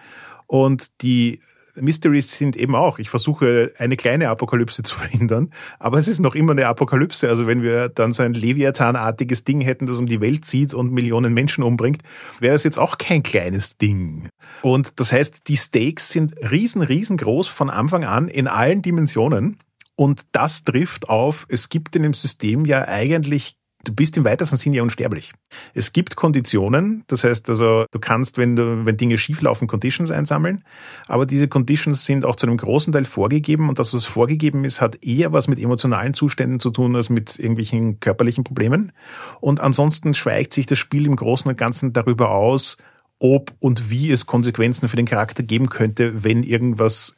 Und 0.48 1.04
die 1.04 1.40
Mysteries 1.80 2.38
sind 2.38 2.56
eben 2.56 2.76
auch, 2.76 3.00
ich 3.00 3.10
versuche 3.10 3.72
eine 3.78 3.98
kleine 3.98 4.30
Apokalypse 4.30 4.84
zu 4.84 4.96
verhindern, 4.98 5.52
aber 5.80 5.98
es 5.98 6.08
ist 6.08 6.20
noch 6.20 6.36
immer 6.36 6.52
eine 6.52 6.68
Apokalypse. 6.68 7.30
Also 7.30 7.48
wenn 7.48 7.62
wir 7.62 7.90
dann 7.90 8.14
so 8.14 8.24
ein 8.24 8.34
Leviathan-artiges 8.34 9.44
Ding 9.44 9.62
hätten, 9.62 9.86
das 9.86 10.00
um 10.00 10.06
die 10.06 10.22
Welt 10.22 10.46
zieht 10.46 10.74
und 10.74 10.92
Millionen 10.92 11.34
Menschen 11.34 11.64
umbringt, 11.64 12.02
wäre 12.40 12.56
es 12.56 12.64
jetzt 12.64 12.80
auch 12.80 12.98
kein 12.98 13.24
kleines 13.24 13.78
Ding. 13.78 14.30
Und 14.62 15.00
das 15.00 15.12
heißt, 15.12 15.48
die 15.48 15.58
Stakes 15.58 16.10
sind 16.10 16.34
riesen, 16.52 16.82
riesengroß 16.82 17.48
von 17.48 17.70
Anfang 17.70 18.04
an 18.04 18.28
in 18.28 18.48
allen 18.48 18.82
Dimensionen. 18.82 19.58
Und 19.96 20.22
das 20.32 20.64
trifft 20.64 21.10
auf, 21.10 21.46
es 21.50 21.70
gibt 21.70 21.96
in 21.96 22.04
dem 22.04 22.14
System 22.14 22.66
ja 22.66 22.88
eigentlich 22.88 23.58
du 23.88 23.94
bist 23.94 24.18
im 24.18 24.26
weitesten 24.26 24.58
Sinne 24.58 24.78
ja 24.78 24.84
unsterblich. 24.84 25.32
Es 25.74 25.94
gibt 25.94 26.16
Konditionen, 26.16 27.04
das 27.08 27.24
heißt 27.24 27.50
also, 27.50 27.86
du 27.92 28.00
kannst, 28.00 28.38
wenn 28.38 28.56
du, 28.56 28.86
wenn 28.86 28.98
Dinge 28.98 29.18
schieflaufen, 29.18 29.68
Conditions 29.68 30.12
einsammeln, 30.12 30.64
aber 31.08 31.26
diese 31.26 31.48
Conditions 31.48 32.06
sind 32.06 32.26
auch 32.26 32.36
zu 32.36 32.48
einem 32.48 32.58
großen 32.58 32.92
Teil 32.92 33.06
vorgegeben 33.06 33.70
und 33.70 33.80
dass 33.80 33.94
es 33.94 34.06
vorgegeben 34.06 34.66
ist, 34.66 34.82
hat 34.82 35.04
eher 35.04 35.32
was 35.32 35.48
mit 35.48 35.60
emotionalen 35.60 36.14
Zuständen 36.14 36.60
zu 36.60 36.70
tun 36.70 36.96
als 36.96 37.10
mit 37.10 37.40
irgendwelchen 37.40 38.00
körperlichen 38.00 38.44
Problemen. 38.44 38.92
Und 39.40 39.62
ansonsten 39.62 40.14
schweigt 40.14 40.54
sich 40.54 40.66
das 40.66 40.80
Spiel 40.80 41.06
im 41.06 41.16
Großen 41.16 41.50
und 41.50 41.58
Ganzen 41.58 41.94
darüber 41.94 42.32
aus, 42.32 42.78
ob 43.20 43.54
und 43.60 43.90
wie 43.90 44.12
es 44.12 44.26
Konsequenzen 44.26 44.90
für 44.90 44.98
den 44.98 45.08
Charakter 45.08 45.44
geben 45.44 45.70
könnte, 45.70 46.24
wenn 46.24 46.44
irgendwas 46.44 47.16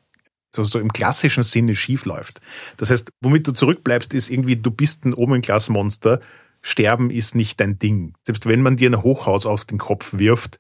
so, 0.52 0.64
so 0.64 0.80
im 0.80 0.92
klassischen 0.92 1.44
Sinne 1.44 1.76
schief 1.76 2.06
läuft. 2.06 2.42
Das 2.78 2.90
heißt, 2.90 3.12
womit 3.22 3.48
du 3.48 3.52
zurückbleibst, 3.52 4.14
ist 4.14 4.30
irgendwie, 4.30 4.56
du 4.56 4.72
bist 4.72 5.06
ein 5.06 5.14
Omen-Class-Monster, 5.14 6.22
Sterben 6.62 7.10
ist 7.10 7.36
nicht 7.36 7.60
dein 7.60 7.80
Ding. 7.80 8.14
Selbst 8.24 8.46
wenn 8.46 8.62
man 8.62 8.78
dir 8.78 8.90
ein 8.90 9.02
Hochhaus 9.02 9.46
auf 9.46 9.66
den 9.66 9.78
Kopf 9.78 10.14
wirft, 10.18 10.60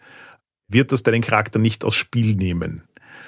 wird 0.68 0.92
das 0.92 1.04
deinen 1.04 1.22
Charakter 1.22 1.60
nicht 1.60 1.84
aus 1.84 1.96
Spiel 1.96 2.36
nehmen. 2.36 2.84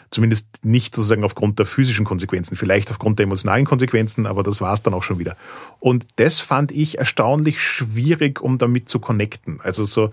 Zumindest 0.09 0.63
nicht 0.63 0.93
sozusagen 0.93 1.23
aufgrund 1.23 1.57
der 1.57 1.65
physischen 1.65 2.05
Konsequenzen, 2.05 2.55
vielleicht 2.55 2.91
aufgrund 2.91 3.19
der 3.19 3.25
emotionalen 3.25 3.65
Konsequenzen, 3.65 4.25
aber 4.25 4.43
das 4.43 4.61
war 4.61 4.73
es 4.73 4.83
dann 4.83 4.93
auch 4.93 5.03
schon 5.03 5.19
wieder. 5.19 5.37
Und 5.79 6.07
das 6.17 6.39
fand 6.39 6.71
ich 6.71 6.97
erstaunlich 6.97 7.61
schwierig, 7.61 8.41
um 8.41 8.57
damit 8.57 8.89
zu 8.89 8.99
connecten. 8.99 9.59
Also 9.61 9.85
so 9.85 10.11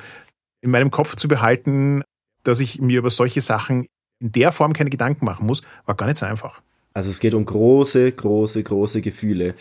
in 0.60 0.70
meinem 0.70 0.90
Kopf 0.90 1.16
zu 1.16 1.28
behalten, 1.28 2.02
dass 2.44 2.60
ich 2.60 2.80
mir 2.80 2.98
über 2.98 3.10
solche 3.10 3.40
Sachen 3.40 3.86
in 4.20 4.32
der 4.32 4.52
Form 4.52 4.72
keine 4.72 4.90
Gedanken 4.90 5.24
machen 5.24 5.46
muss, 5.46 5.62
war 5.84 5.94
gar 5.94 6.06
nicht 6.06 6.18
so 6.18 6.26
einfach. 6.26 6.60
Also 6.94 7.10
es 7.10 7.20
geht 7.20 7.34
um 7.34 7.44
große, 7.44 8.10
große, 8.10 8.62
große 8.62 9.00
Gefühle 9.00 9.54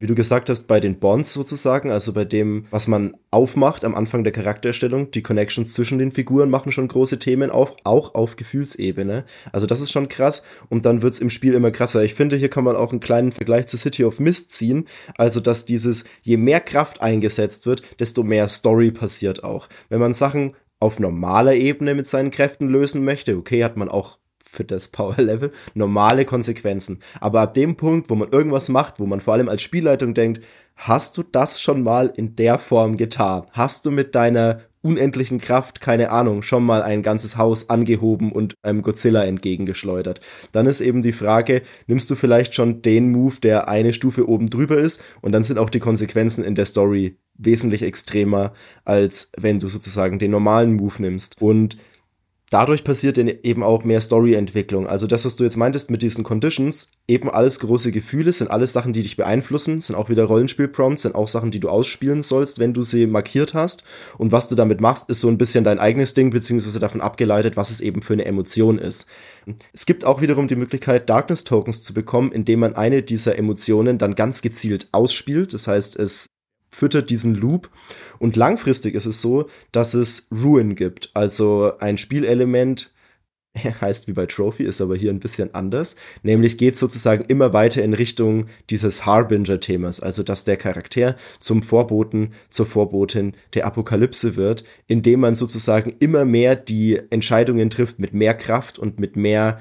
wie 0.00 0.06
du 0.06 0.14
gesagt 0.14 0.48
hast, 0.48 0.68
bei 0.68 0.78
den 0.78 1.00
Bonds 1.00 1.32
sozusagen, 1.32 1.90
also 1.90 2.12
bei 2.12 2.24
dem, 2.24 2.66
was 2.70 2.86
man 2.86 3.16
aufmacht 3.30 3.84
am 3.84 3.94
Anfang 3.94 4.22
der 4.22 4.32
Charakterstellung, 4.32 5.10
die 5.10 5.22
Connections 5.22 5.74
zwischen 5.74 5.98
den 5.98 6.12
Figuren 6.12 6.50
machen 6.50 6.70
schon 6.70 6.86
große 6.86 7.18
Themen 7.18 7.50
auf, 7.50 7.74
auch 7.84 8.14
auf 8.14 8.36
Gefühlsebene. 8.36 9.24
Also 9.52 9.66
das 9.66 9.80
ist 9.80 9.90
schon 9.90 10.08
krass 10.08 10.42
und 10.68 10.86
dann 10.86 11.02
wird's 11.02 11.18
im 11.18 11.30
Spiel 11.30 11.54
immer 11.54 11.72
krasser. 11.72 12.04
Ich 12.04 12.14
finde, 12.14 12.36
hier 12.36 12.48
kann 12.48 12.64
man 12.64 12.76
auch 12.76 12.92
einen 12.92 13.00
kleinen 13.00 13.32
Vergleich 13.32 13.66
zu 13.66 13.76
City 13.76 14.04
of 14.04 14.20
Mist 14.20 14.52
ziehen, 14.52 14.86
also 15.16 15.40
dass 15.40 15.64
dieses, 15.64 16.04
je 16.22 16.36
mehr 16.36 16.60
Kraft 16.60 17.02
eingesetzt 17.02 17.66
wird, 17.66 17.82
desto 17.98 18.22
mehr 18.22 18.46
Story 18.48 18.92
passiert 18.92 19.42
auch. 19.42 19.68
Wenn 19.88 20.00
man 20.00 20.12
Sachen 20.12 20.54
auf 20.80 21.00
normaler 21.00 21.54
Ebene 21.54 21.94
mit 21.96 22.06
seinen 22.06 22.30
Kräften 22.30 22.68
lösen 22.68 23.04
möchte, 23.04 23.36
okay, 23.36 23.64
hat 23.64 23.76
man 23.76 23.88
auch 23.88 24.18
für 24.50 24.64
das 24.64 24.88
Power-Level 24.88 25.52
normale 25.74 26.24
Konsequenzen. 26.24 27.00
Aber 27.20 27.40
ab 27.42 27.54
dem 27.54 27.76
Punkt, 27.76 28.10
wo 28.10 28.14
man 28.14 28.30
irgendwas 28.30 28.68
macht, 28.68 28.98
wo 28.98 29.06
man 29.06 29.20
vor 29.20 29.34
allem 29.34 29.48
als 29.48 29.62
Spielleitung 29.62 30.14
denkt, 30.14 30.42
hast 30.76 31.18
du 31.18 31.22
das 31.22 31.60
schon 31.60 31.82
mal 31.82 32.12
in 32.16 32.36
der 32.36 32.58
Form 32.58 32.96
getan? 32.96 33.46
Hast 33.52 33.84
du 33.86 33.90
mit 33.90 34.14
deiner 34.14 34.60
unendlichen 34.80 35.38
Kraft, 35.38 35.80
keine 35.80 36.10
Ahnung, 36.10 36.42
schon 36.42 36.64
mal 36.64 36.82
ein 36.82 37.02
ganzes 37.02 37.36
Haus 37.36 37.68
angehoben 37.68 38.30
und 38.32 38.54
einem 38.62 38.82
Godzilla 38.82 39.24
entgegengeschleudert. 39.24 40.20
Dann 40.52 40.66
ist 40.66 40.80
eben 40.80 41.02
die 41.02 41.12
Frage, 41.12 41.62
nimmst 41.86 42.10
du 42.10 42.14
vielleicht 42.14 42.54
schon 42.54 42.80
den 42.82 43.10
Move, 43.10 43.36
der 43.42 43.68
eine 43.68 43.92
Stufe 43.92 44.28
oben 44.28 44.48
drüber 44.48 44.78
ist 44.78 45.02
und 45.20 45.32
dann 45.32 45.42
sind 45.42 45.58
auch 45.58 45.70
die 45.70 45.80
Konsequenzen 45.80 46.44
in 46.44 46.54
der 46.54 46.66
Story 46.66 47.16
wesentlich 47.34 47.82
extremer, 47.82 48.52
als 48.84 49.32
wenn 49.36 49.58
du 49.58 49.68
sozusagen 49.68 50.18
den 50.18 50.30
normalen 50.30 50.74
Move 50.74 50.94
nimmst. 50.98 51.40
Und 51.40 51.76
dadurch 52.50 52.84
passiert 52.84 53.18
eben 53.18 53.62
auch 53.62 53.84
mehr 53.84 54.00
Storyentwicklung. 54.00 54.86
Also 54.86 55.06
das, 55.06 55.24
was 55.24 55.36
du 55.36 55.44
jetzt 55.44 55.56
meintest 55.56 55.90
mit 55.90 56.02
diesen 56.02 56.24
Conditions, 56.24 56.90
eben 57.06 57.30
alles 57.30 57.58
große 57.60 57.90
Gefühle, 57.90 58.32
sind 58.32 58.50
alles 58.50 58.72
Sachen, 58.72 58.92
die 58.92 59.02
dich 59.02 59.16
beeinflussen, 59.16 59.80
sind 59.80 59.96
auch 59.96 60.08
wieder 60.08 60.24
Rollenspielprompts, 60.24 61.02
sind 61.02 61.14
auch 61.14 61.28
Sachen, 61.28 61.50
die 61.50 61.60
du 61.60 61.68
ausspielen 61.68 62.22
sollst, 62.22 62.58
wenn 62.58 62.72
du 62.72 62.82
sie 62.82 63.06
markiert 63.06 63.54
hast. 63.54 63.84
Und 64.16 64.32
was 64.32 64.48
du 64.48 64.54
damit 64.54 64.80
machst, 64.80 65.10
ist 65.10 65.20
so 65.20 65.28
ein 65.28 65.38
bisschen 65.38 65.64
dein 65.64 65.78
eigenes 65.78 66.14
Ding, 66.14 66.30
beziehungsweise 66.30 66.78
davon 66.78 67.00
abgeleitet, 67.00 67.56
was 67.56 67.70
es 67.70 67.80
eben 67.80 68.02
für 68.02 68.14
eine 68.14 68.24
Emotion 68.24 68.78
ist. 68.78 69.06
Es 69.72 69.86
gibt 69.86 70.04
auch 70.04 70.20
wiederum 70.20 70.48
die 70.48 70.56
Möglichkeit, 70.56 71.08
Darkness 71.08 71.44
Tokens 71.44 71.82
zu 71.82 71.94
bekommen, 71.94 72.32
indem 72.32 72.60
man 72.60 72.76
eine 72.76 73.02
dieser 73.02 73.38
Emotionen 73.38 73.98
dann 73.98 74.14
ganz 74.14 74.42
gezielt 74.42 74.88
ausspielt. 74.92 75.54
Das 75.54 75.66
heißt, 75.66 75.96
es 75.96 76.26
füttert 76.70 77.10
diesen 77.10 77.34
Loop. 77.34 77.70
Und 78.18 78.36
langfristig 78.36 78.94
ist 78.94 79.06
es 79.06 79.20
so, 79.20 79.46
dass 79.72 79.94
es 79.94 80.28
Ruin 80.32 80.74
gibt. 80.74 81.10
Also 81.14 81.72
ein 81.78 81.98
Spielelement, 81.98 82.92
heißt 83.80 84.08
wie 84.08 84.12
bei 84.12 84.26
Trophy, 84.26 84.64
ist 84.64 84.80
aber 84.80 84.96
hier 84.96 85.10
ein 85.10 85.20
bisschen 85.20 85.54
anders. 85.54 85.96
Nämlich 86.22 86.58
geht 86.58 86.76
sozusagen 86.76 87.24
immer 87.24 87.52
weiter 87.52 87.82
in 87.82 87.94
Richtung 87.94 88.46
dieses 88.70 89.06
Harbinger-Themas, 89.06 90.00
also 90.00 90.22
dass 90.22 90.44
der 90.44 90.56
Charakter 90.56 91.16
zum 91.40 91.62
Vorboten, 91.62 92.32
zur 92.50 92.66
Vorbotin 92.66 93.32
der 93.54 93.66
Apokalypse 93.66 94.36
wird, 94.36 94.64
indem 94.86 95.20
man 95.20 95.34
sozusagen 95.34 95.94
immer 95.98 96.24
mehr 96.24 96.56
die 96.56 97.00
Entscheidungen 97.10 97.70
trifft 97.70 97.98
mit 97.98 98.12
mehr 98.12 98.34
Kraft 98.34 98.78
und 98.78 98.98
mit 98.98 99.16
mehr 99.16 99.58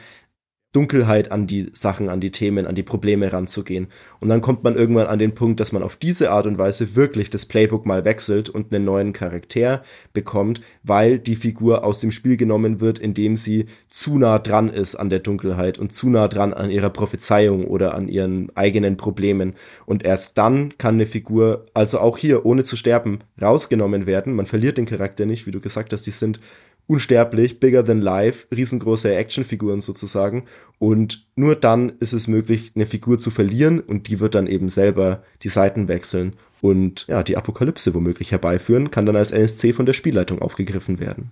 Dunkelheit 0.77 1.31
an 1.31 1.47
die 1.47 1.71
Sachen, 1.73 2.07
an 2.07 2.21
die 2.21 2.29
Themen, 2.29 2.67
an 2.67 2.75
die 2.75 2.83
Probleme 2.83 3.33
ranzugehen. 3.33 3.87
Und 4.19 4.29
dann 4.29 4.41
kommt 4.41 4.63
man 4.63 4.75
irgendwann 4.75 5.07
an 5.07 5.17
den 5.17 5.33
Punkt, 5.33 5.59
dass 5.59 5.71
man 5.71 5.81
auf 5.81 5.95
diese 5.95 6.29
Art 6.29 6.45
und 6.45 6.59
Weise 6.59 6.95
wirklich 6.95 7.31
das 7.31 7.47
Playbook 7.47 7.87
mal 7.87 8.05
wechselt 8.05 8.47
und 8.47 8.71
einen 8.71 8.85
neuen 8.85 9.11
Charakter 9.11 9.81
bekommt, 10.13 10.61
weil 10.83 11.17
die 11.17 11.35
Figur 11.35 11.83
aus 11.83 11.99
dem 11.99 12.11
Spiel 12.11 12.37
genommen 12.37 12.79
wird, 12.79 12.99
indem 12.99 13.37
sie 13.37 13.65
zu 13.89 14.19
nah 14.19 14.37
dran 14.37 14.69
ist 14.69 14.93
an 14.93 15.09
der 15.09 15.17
Dunkelheit 15.17 15.79
und 15.79 15.91
zu 15.91 16.09
nah 16.09 16.27
dran 16.27 16.53
an 16.53 16.69
ihrer 16.69 16.91
Prophezeiung 16.91 17.65
oder 17.65 17.95
an 17.95 18.07
ihren 18.07 18.55
eigenen 18.55 18.95
Problemen. 18.97 19.55
Und 19.87 20.05
erst 20.05 20.37
dann 20.37 20.77
kann 20.77 20.93
eine 20.93 21.07
Figur, 21.07 21.65
also 21.73 21.97
auch 21.97 22.19
hier 22.19 22.45
ohne 22.45 22.63
zu 22.63 22.75
sterben, 22.75 23.17
rausgenommen 23.41 24.05
werden. 24.05 24.35
Man 24.35 24.45
verliert 24.45 24.77
den 24.77 24.85
Charakter 24.85 25.25
nicht, 25.25 25.47
wie 25.47 25.51
du 25.51 25.59
gesagt 25.59 25.91
hast, 25.91 26.05
die 26.05 26.11
sind 26.11 26.39
unsterblich, 26.87 27.59
bigger 27.59 27.83
than 27.85 28.01
life, 28.01 28.47
riesengroße 28.55 29.13
Actionfiguren 29.13 29.81
sozusagen. 29.81 30.45
Und 30.79 31.27
nur 31.35 31.55
dann 31.55 31.93
ist 31.99 32.13
es 32.13 32.27
möglich, 32.27 32.71
eine 32.75 32.85
Figur 32.85 33.19
zu 33.19 33.29
verlieren 33.29 33.79
und 33.79 34.07
die 34.07 34.19
wird 34.19 34.35
dann 34.35 34.47
eben 34.47 34.69
selber 34.69 35.23
die 35.43 35.49
Seiten 35.49 35.87
wechseln 35.87 36.33
und 36.61 37.05
ja, 37.07 37.23
die 37.23 37.37
Apokalypse 37.37 37.93
womöglich 37.93 38.31
herbeiführen, 38.31 38.89
kann 38.89 39.05
dann 39.05 39.15
als 39.15 39.31
NSC 39.31 39.73
von 39.73 39.85
der 39.85 39.93
Spielleitung 39.93 40.41
aufgegriffen 40.41 40.99
werden. 40.99 41.31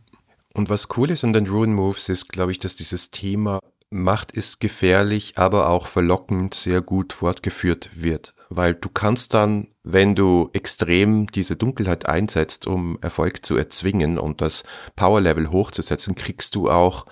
Und 0.54 0.70
was 0.70 0.88
cool 0.96 1.10
ist 1.10 1.24
an 1.24 1.34
den 1.34 1.48
Ruin 1.48 1.74
Moves 1.74 2.10
ist, 2.10 2.32
glaube 2.32 2.52
ich, 2.52 2.60
dass 2.60 2.76
dieses 2.76 3.12
Thema 3.12 3.60
Macht 3.90 4.32
ist 4.32 4.60
gefährlich, 4.60 5.34
aber 5.36 5.70
auch 5.70 5.88
verlockend 5.88 6.54
sehr 6.54 6.82
gut 6.82 7.14
fortgeführt 7.14 7.90
wird 7.94 8.35
weil 8.50 8.74
du 8.74 8.90
kannst 8.90 9.34
dann, 9.34 9.68
wenn 9.84 10.16
du 10.16 10.50
extrem 10.54 11.28
diese 11.28 11.56
Dunkelheit 11.56 12.08
einsetzt, 12.08 12.66
um 12.66 12.98
Erfolg 13.02 13.46
zu 13.46 13.56
erzwingen 13.56 14.18
und 14.18 14.42
das 14.42 14.64
Power 14.96 15.22
Level 15.22 15.52
hochzusetzen, 15.52 16.16
kriegst 16.16 16.56
du 16.56 16.70
auch 16.70 17.06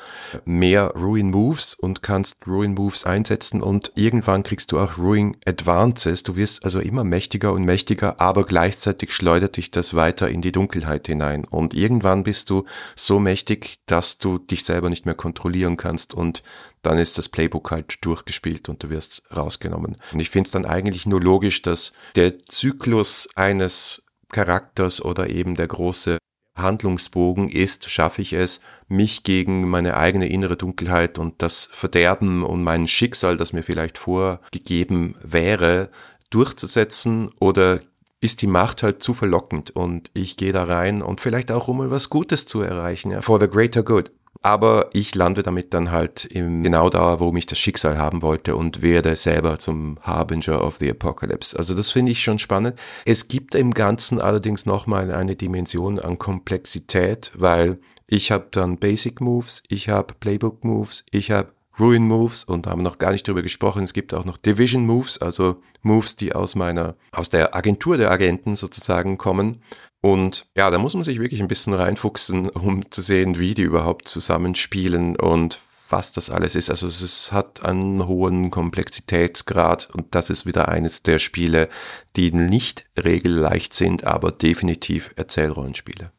mehr 0.46 0.88
Ruin 0.96 1.30
Moves 1.30 1.76
und 1.76 2.02
kannst 2.02 2.48
Ruin 2.48 2.74
Moves 2.74 3.06
einsetzen 3.06 3.62
und 3.62 3.92
irgendwann 3.96 4.44
kriegst 4.44 4.72
du 4.72 4.80
auch 4.80 4.98
Ruin 4.98 5.38
Advances. 5.46 6.24
Du 6.24 6.36
wirst 6.36 6.66
also 6.66 6.80
immer 6.80 7.04
mächtiger 7.04 7.54
und 7.54 7.64
mächtiger, 7.64 8.20
aber 8.20 8.44
gleichzeitig 8.44 9.12
schleudert 9.12 9.58
dich 9.58 9.70
das 9.70 9.94
weiter 9.94 10.30
in 10.30 10.42
die 10.42 10.52
Dunkelheit 10.52 11.08
hinein 11.08 11.46
und 11.46 11.74
irgendwann 11.74 12.24
bist 12.24 12.50
du 12.50 12.66
so 12.96 13.20
mächtig, 13.20 13.76
dass 13.86 14.18
du 14.18 14.40
dich 14.40 14.64
selber 14.64 14.90
nicht 14.90 15.06
mehr 15.06 15.16
kontrollieren 15.16 15.78
kannst 15.78 16.14
und 16.14 16.42
dann 16.84 17.00
ist 17.00 17.18
das 17.18 17.30
Playbook 17.30 17.72
halt 17.72 18.06
durchgespielt 18.06 18.70
und 18.70 18.84
du 18.84 18.90
wirst 18.90 19.24
rausgenommen. 19.36 19.98
Und 20.12 20.20
ich 20.20 20.30
finde 20.30 20.48
es 20.48 20.52
dann 20.52 20.66
eigentlich 20.66 21.06
nur 21.06 21.22
logisch, 21.22 21.64
dass 21.64 21.94
der 22.16 22.38
Zyklus 22.40 23.30
eines 23.36 24.06
Charakters 24.32 25.04
oder 25.04 25.30
eben 25.30 25.56
der 25.56 25.68
große 25.68 26.18
Handlungsbogen 26.56 27.50
ist, 27.50 27.90
schaffe 27.90 28.22
ich 28.22 28.34
es, 28.34 28.62
mich 28.88 29.24
gegen 29.24 29.68
meine 29.70 29.98
eigene 29.98 30.28
innere 30.28 30.56
Dunkelheit 30.56 31.18
und 31.18 31.42
das 31.42 31.68
Verderben 31.72 32.44
und 32.44 32.64
mein 32.64 32.88
Schicksal, 32.88 33.38
das 33.38 33.54
mir 33.54 33.64
vielleicht 33.64 33.98
vorgegeben 33.98 35.16
wäre, 35.24 35.90
durchzusetzen? 36.30 37.32
Oder 37.40 37.80
ist 38.22 38.42
die 38.42 38.48
Macht 38.48 38.84
halt 38.84 39.02
zu 39.02 39.14
verlockend 39.14 39.72
und 39.72 40.12
ich 40.14 40.38
gehe 40.38 40.54
da 40.54 40.64
rein 40.64 41.02
und 41.02 41.22
vielleicht 41.22 41.52
auch 41.52 41.68
um 41.68 41.82
etwas 41.82 42.10
Gutes 42.10 42.46
zu 42.46 42.62
erreichen, 42.62 43.12
ja, 43.12 43.22
for 43.22 43.40
the 43.40 43.50
greater 43.50 43.84
good 43.84 44.12
aber 44.42 44.90
ich 44.94 45.16
lande 45.16 45.44
damit 45.44 45.74
dann 45.74 45.92
halt 45.92 46.26
im, 46.26 46.64
genau 46.64 46.90
da, 46.90 47.20
wo 47.20 47.32
mich 47.32 47.46
das 47.46 47.60
Schicksal 47.60 47.98
haben 47.98 48.22
wollte 48.22 48.56
und 48.56 48.82
werde 48.82 49.16
selber 49.16 49.60
zum 49.60 49.98
Harbinger 50.02 50.64
of 50.64 50.78
the 50.80 50.90
Apocalypse. 50.90 51.58
Also 51.58 51.74
das 51.74 51.92
finde 51.92 52.12
ich 52.12 52.24
schon 52.24 52.40
spannend. 52.40 52.78
Es 53.06 53.28
gibt 53.28 53.56
im 53.56 53.74
Ganzen 53.74 54.20
allerdings 54.20 54.66
nochmal 54.66 55.12
eine 55.12 55.36
Dimension 55.36 56.00
an 56.00 56.20
Komplexität, 56.20 57.32
weil 57.36 57.80
ich 58.08 58.32
habe 58.32 58.48
dann 58.52 58.78
Basic 58.78 59.22
Moves, 59.22 59.64
ich 59.70 59.90
habe 59.90 60.14
Playbook 60.20 60.64
Moves, 60.64 61.06
ich 61.12 61.32
habe 61.32 61.54
Ruin 61.80 62.08
Moves 62.08 62.44
und 62.44 62.66
da 62.66 62.72
haben 62.72 62.80
wir 62.80 62.90
noch 62.90 63.00
gar 63.00 63.12
nicht 63.12 63.28
drüber 63.28 63.42
gesprochen. 63.42 63.84
Es 63.84 63.94
gibt 63.94 64.14
auch 64.14 64.26
noch 64.26 64.38
Division 64.38 64.86
Moves, 64.86 65.18
also 65.20 65.62
Moves, 65.82 66.16
die 66.16 66.34
aus 66.36 66.56
meiner, 66.56 66.96
aus 67.12 67.30
der 67.30 67.56
Agentur 67.56 67.98
der 67.98 68.12
Agenten 68.12 68.56
sozusagen 68.56 69.18
kommen. 69.18 69.62
Und 70.06 70.48
ja, 70.58 70.70
da 70.70 70.80
muss 70.80 70.96
man 70.96 71.04
sich 71.06 71.22
wirklich 71.22 71.42
ein 71.42 71.48
bisschen 71.48 71.74
reinfuchsen, 71.74 72.50
um 72.50 72.92
zu 72.92 73.02
sehen, 73.02 73.40
wie 73.40 73.54
die 73.54 73.62
überhaupt 73.62 74.10
zusammenspielen 74.10 75.16
und 75.16 75.60
was 75.90 76.12
das 76.12 76.30
alles 76.30 76.58
ist. 76.58 76.70
Also 76.70 76.88
es 76.88 77.32
hat 77.32 77.64
einen 77.64 78.06
hohen 78.06 78.52
Komplexitätsgrad 78.52 79.90
und 79.94 80.14
das 80.14 80.30
ist 80.30 80.46
wieder 80.46 80.68
eines 80.68 81.04
der 81.04 81.20
Spiele, 81.20 81.70
die 82.18 82.34
nicht 82.34 82.84
regelleicht 83.02 83.74
sind, 83.74 84.04
aber 84.04 84.34
definitiv 84.34 85.12
Erzählrollenspiele. 85.16 86.12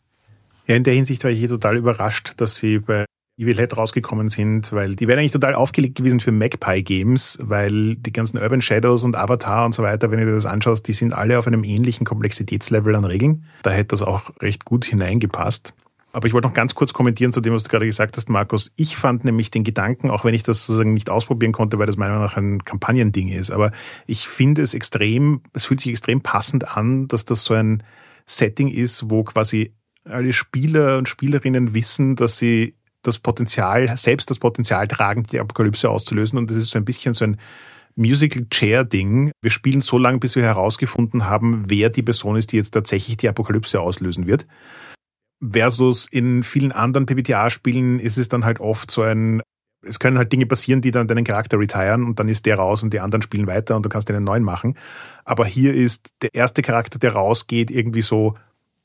Ja, 0.67 0.77
in 0.77 0.85
der 0.85 0.95
Hinsicht 0.95 1.23
war 1.23 1.31
ich 1.31 1.39
hier 1.39 1.51
total 1.51 1.77
überrascht, 1.77 2.33
dass 2.39 2.57
sie 2.57 2.79
bei 2.79 3.05
Evil 3.37 3.57
Head 3.57 3.77
rausgekommen 3.77 4.29
sind, 4.29 4.73
weil 4.73 4.95
die 4.95 5.09
wären 5.09 5.19
eigentlich 5.19 5.33
total 5.33 5.55
aufgelegt 5.55 5.97
gewesen 5.97 6.21
für 6.21 6.31
Magpie 6.31 6.83
Games, 6.83 7.39
weil 7.43 7.97
die 7.97 8.13
ganzen 8.13 8.39
Urban 8.39 8.63
Shadows 8.63 9.03
und 9.03 9.17
Avatar 9.17 9.65
und 9.65 9.75
so 9.75 9.83
weiter, 9.83 10.11
wenn 10.11 10.21
du 10.21 10.27
dir 10.27 10.35
das 10.35 10.47
anschaust, 10.47 10.87
die 10.87 10.93
sind 10.93 11.13
alle 11.13 11.39
auf 11.39 11.47
einem 11.47 11.65
ähnlichen 11.65 12.07
Komplexitätslevel 12.07 12.95
an 12.95 13.05
Regeln. 13.05 13.45
Da 13.63 13.71
hätte 13.71 13.89
das 13.89 14.03
auch 14.03 14.31
recht 14.41 14.65
gut 14.65 14.85
hineingepasst. 14.85 15.75
Aber 16.13 16.29
ich 16.29 16.33
wollte 16.33 16.47
noch 16.47 16.55
ganz 16.55 16.77
kurz 16.77 16.93
kommentieren 16.93 17.33
zu 17.33 17.41
dem, 17.41 17.55
was 17.55 17.65
du 17.65 17.71
gerade 17.71 17.87
gesagt 17.87 18.17
hast, 18.17 18.29
Markus. 18.29 18.73
Ich 18.77 18.97
fand 18.97 19.25
nämlich 19.25 19.51
den 19.51 19.65
Gedanken, 19.65 20.11
auch 20.11 20.25
wenn 20.25 20.33
ich 20.33 20.45
das 20.45 20.65
sozusagen 20.65 20.95
nicht 20.95 21.11
ausprobieren 21.11 21.51
konnte, 21.51 21.81
weil 21.81 21.87
das 21.87 21.97
meiner 21.97 22.13
Meinung 22.13 22.27
nach 22.27 22.37
ein 22.37 22.65
Kampagnending 22.65 23.31
ist, 23.31 23.51
aber 23.51 23.73
ich 24.07 24.29
finde 24.29 24.63
es 24.63 24.75
extrem, 24.75 25.41
es 25.55 25.65
fühlt 25.65 25.81
sich 25.81 25.91
extrem 25.91 26.21
passend 26.21 26.77
an, 26.77 27.09
dass 27.09 27.25
das 27.25 27.43
so 27.43 27.55
ein 27.55 27.83
Setting 28.27 28.69
ist, 28.69 29.11
wo 29.11 29.25
quasi 29.25 29.75
alle 30.05 30.33
Spieler 30.33 30.99
und 30.99 31.09
Spielerinnen 31.09 31.75
wissen, 31.75 32.15
dass 32.15 32.39
sie 32.39 32.77
das 33.07 33.19
Potenzial, 33.19 33.97
selbst 33.97 34.31
das 34.31 34.39
Potenzial 34.39 34.89
tragen, 34.89 35.25
die 35.25 35.39
Apokalypse 35.39 35.89
auszulösen. 35.89 36.39
Und 36.39 36.51
das 36.51 36.57
ist 36.57 36.71
so 36.71 36.79
ein 36.79 36.85
bisschen 36.85 37.15
so 37.15 37.25
ein 37.25 37.39
Musical 37.97 38.47
Chair 38.51 38.85
Ding. 38.85 39.31
Wir 39.41 39.51
spielen 39.51 39.81
so 39.81 39.99
lange, 39.99 40.19
bis 40.19 40.37
wir 40.37 40.43
herausgefunden 40.43 41.27
haben, 41.27 41.65
wer 41.69 41.91
die 41.91 42.03
Person 42.03 42.37
ist, 42.37 42.53
die 42.53 42.57
jetzt 42.57 42.73
tatsächlich 42.73 43.17
die 43.17 43.29
Apokalypse 43.29 43.81
auslösen 43.81 44.27
wird. 44.27 44.47
Versus 45.41 46.07
in 46.11 46.43
vielen 46.43 46.73
anderen 46.73 47.07
PBTA-Spielen 47.07 48.01
ist 48.01 48.19
es 48.19 48.29
dann 48.29 48.45
halt 48.45 48.61
oft 48.61 48.91
so 48.91 49.03
ein, 49.03 49.43
es 49.87 49.99
können 49.99 50.19
halt 50.19 50.33
Dinge 50.33 50.47
passieren, 50.47 50.81
die 50.81 50.91
dann 50.91 51.07
deinen 51.07 51.25
Charakter 51.25 51.59
retiren 51.59 52.05
und 52.05 52.19
dann 52.19 52.29
ist 52.29 52.47
der 52.47 52.57
raus 52.57 52.83
und 52.83 52.93
die 52.95 53.01
anderen 53.01 53.23
spielen 53.23 53.47
weiter 53.47 53.77
und 53.77 53.85
du 53.85 53.91
kannst 53.91 54.11
einen 54.11 54.25
neuen 54.25 54.43
machen. 54.43 54.77
Aber 55.25 55.45
hier 55.45 55.75
ist 55.75 56.09
der 56.23 56.35
erste 56.35 56.63
Charakter, 56.63 56.99
der 56.99 57.13
rausgeht, 57.13 57.71
irgendwie 57.71 58.03
so 58.03 58.37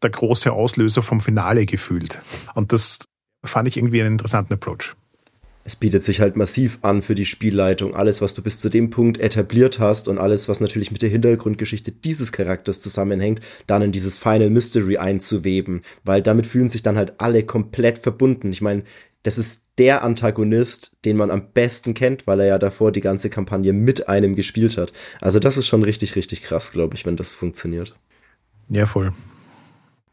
der 0.03 0.09
große 0.11 0.51
Auslöser 0.51 1.01
vom 1.01 1.21
Finale 1.21 1.65
gefühlt. 1.65 2.19
Und 2.53 2.73
das 2.73 2.99
fand 3.43 3.67
ich 3.67 3.77
irgendwie 3.77 4.01
einen 4.01 4.13
interessanten 4.13 4.53
Approach. 4.53 4.95
Es 5.65 5.75
bietet 5.75 6.03
sich 6.03 6.19
halt 6.19 6.35
massiv 6.35 6.79
an 6.81 7.01
für 7.01 7.13
die 7.13 7.25
Spielleitung. 7.25 7.93
Alles, 7.93 8.21
was 8.21 8.33
du 8.33 8.41
bis 8.41 8.59
zu 8.59 8.69
dem 8.69 8.89
Punkt 8.89 9.19
etabliert 9.19 9.77
hast 9.77 10.07
und 10.07 10.17
alles, 10.17 10.49
was 10.49 10.61
natürlich 10.61 10.91
mit 10.91 11.03
der 11.03 11.09
Hintergrundgeschichte 11.09 11.91
dieses 11.91 12.31
Charakters 12.31 12.81
zusammenhängt, 12.81 13.41
dann 13.67 13.83
in 13.83 13.91
dieses 13.91 14.17
Final 14.17 14.49
Mystery 14.49 14.97
einzuweben. 14.97 15.81
Weil 16.03 16.23
damit 16.23 16.47
fühlen 16.47 16.69
sich 16.69 16.81
dann 16.81 16.97
halt 16.97 17.13
alle 17.19 17.43
komplett 17.43 17.99
verbunden. 17.99 18.51
Ich 18.51 18.61
meine, 18.61 18.83
das 19.23 19.37
ist 19.37 19.65
der 19.77 20.03
Antagonist, 20.03 20.93
den 21.05 21.17
man 21.17 21.29
am 21.29 21.51
besten 21.51 21.93
kennt, 21.93 22.25
weil 22.25 22.39
er 22.39 22.47
ja 22.47 22.57
davor 22.57 22.91
die 22.91 23.01
ganze 23.01 23.29
Kampagne 23.29 23.73
mit 23.73 24.07
einem 24.07 24.35
gespielt 24.35 24.77
hat. 24.77 24.93
Also 25.21 25.39
das 25.39 25.57
ist 25.57 25.67
schon 25.67 25.83
richtig, 25.83 26.15
richtig 26.15 26.41
krass, 26.41 26.71
glaube 26.71 26.95
ich, 26.95 27.05
wenn 27.05 27.15
das 27.17 27.31
funktioniert. 27.31 27.95
Ja, 28.69 28.85
voll. 28.85 29.11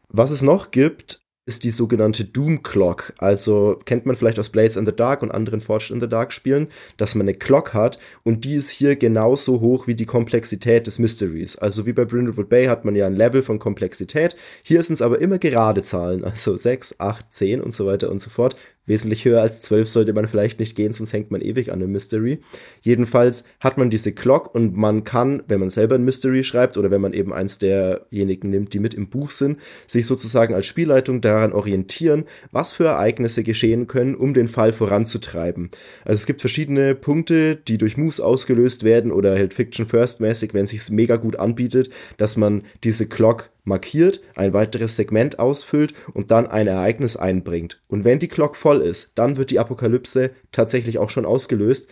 Was 0.09 0.29
es 0.29 0.41
noch 0.41 0.71
gibt, 0.71 1.21
ist 1.47 1.63
die 1.63 1.71
sogenannte 1.71 2.25
Doom 2.25 2.61
Clock. 2.61 3.13
Also 3.17 3.79
kennt 3.85 4.05
man 4.05 4.15
vielleicht 4.15 4.37
aus 4.37 4.49
Blades 4.49 4.75
in 4.75 4.85
the 4.85 4.95
Dark 4.95 5.23
und 5.23 5.31
anderen 5.31 5.61
Forged 5.61 5.91
in 5.91 6.01
the 6.01 6.07
Dark 6.07 6.33
Spielen, 6.33 6.67
dass 6.97 7.15
man 7.15 7.27
eine 7.27 7.37
Clock 7.37 7.73
hat 7.73 7.97
und 8.23 8.43
die 8.43 8.55
ist 8.55 8.69
hier 8.69 8.97
genauso 8.97 9.61
hoch 9.61 9.87
wie 9.87 9.95
die 9.95 10.05
Komplexität 10.05 10.85
des 10.85 10.99
Mysteries. 10.99 11.55
Also 11.55 11.85
wie 11.85 11.93
bei 11.93 12.05
Brindlewood 12.05 12.49
Bay 12.49 12.65
hat 12.65 12.83
man 12.85 12.95
ja 12.95 13.07
ein 13.07 13.15
Level 13.15 13.41
von 13.41 13.59
Komplexität. 13.59 14.35
Hier 14.61 14.83
sind 14.83 14.95
es 14.95 15.01
aber 15.01 15.19
immer 15.19 15.39
gerade 15.39 15.81
Zahlen, 15.81 16.23
also 16.25 16.57
6, 16.57 16.99
8, 16.99 17.33
10 17.33 17.61
und 17.61 17.73
so 17.73 17.85
weiter 17.85 18.11
und 18.11 18.19
so 18.19 18.29
fort. 18.29 18.57
Wesentlich 18.87 19.25
höher 19.25 19.41
als 19.41 19.61
12 19.61 19.87
sollte 19.87 20.13
man 20.13 20.27
vielleicht 20.27 20.59
nicht 20.59 20.75
gehen, 20.75 20.93
sonst 20.93 21.13
hängt 21.13 21.29
man 21.29 21.41
ewig 21.41 21.71
an 21.71 21.81
einem 21.81 21.91
Mystery. 21.91 22.39
Jedenfalls 22.81 23.43
hat 23.59 23.77
man 23.77 23.89
diese 23.89 24.13
Clock 24.13 24.55
und 24.55 24.75
man 24.75 25.03
kann, 25.03 25.43
wenn 25.47 25.59
man 25.59 25.69
selber 25.69 25.95
ein 25.95 26.05
Mystery 26.05 26.43
schreibt 26.43 26.77
oder 26.77 26.89
wenn 26.89 27.01
man 27.01 27.13
eben 27.13 27.33
eins 27.33 27.59
derjenigen 27.59 28.49
nimmt, 28.49 28.73
die 28.73 28.79
mit 28.79 28.93
im 28.93 29.09
Buch 29.09 29.29
sind, 29.29 29.59
sich 29.85 30.07
sozusagen 30.07 30.55
als 30.55 30.65
Spielleitung 30.65 31.21
daran 31.21 31.51
orientieren, 31.51 32.23
was 32.51 32.71
für 32.71 32.85
Ereignisse 32.85 33.43
geschehen 33.43 33.87
können, 33.87 34.15
um 34.15 34.33
den 34.33 34.47
Fall 34.47 34.71
voranzutreiben. 34.71 35.69
Also 36.05 36.21
es 36.21 36.25
gibt 36.25 36.39
verschiedene 36.39 36.95
Punkte, 36.95 37.57
die 37.57 37.77
durch 37.77 37.97
Moves 37.97 38.21
ausgelöst 38.21 38.83
werden 38.83 39.11
oder 39.11 39.35
halt 39.35 39.53
Fiction 39.53 39.85
First 39.85 40.21
mäßig, 40.21 40.53
wenn 40.53 40.63
es 40.63 40.69
sich 40.69 40.89
mega 40.89 41.17
gut 41.17 41.37
anbietet, 41.37 41.89
dass 42.15 42.37
man 42.37 42.63
diese 42.83 43.07
Clock 43.07 43.49
markiert, 43.67 44.21
ein 44.35 44.53
weiteres 44.53 44.95
Segment 44.95 45.39
ausfüllt 45.39 45.93
und 46.13 46.31
dann 46.31 46.47
ein 46.47 46.67
Ereignis 46.67 47.17
einbringt. 47.17 47.81
Und 47.87 48.03
wenn 48.03 48.19
die 48.19 48.27
Clock 48.27 48.55
voll 48.55 48.81
ist, 48.81 49.11
dann 49.15 49.37
wird 49.37 49.51
die 49.51 49.59
Apokalypse 49.59 50.31
tatsächlich 50.51 50.97
auch 50.97 51.09
schon 51.09 51.25
ausgelöst. 51.25 51.89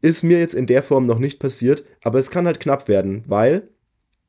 Ist 0.00 0.24
mir 0.24 0.38
jetzt 0.38 0.54
in 0.54 0.66
der 0.66 0.82
Form 0.82 1.04
noch 1.04 1.18
nicht 1.18 1.38
passiert, 1.38 1.84
aber 2.02 2.18
es 2.18 2.30
kann 2.30 2.46
halt 2.46 2.60
knapp 2.60 2.88
werden, 2.88 3.24
weil 3.26 3.68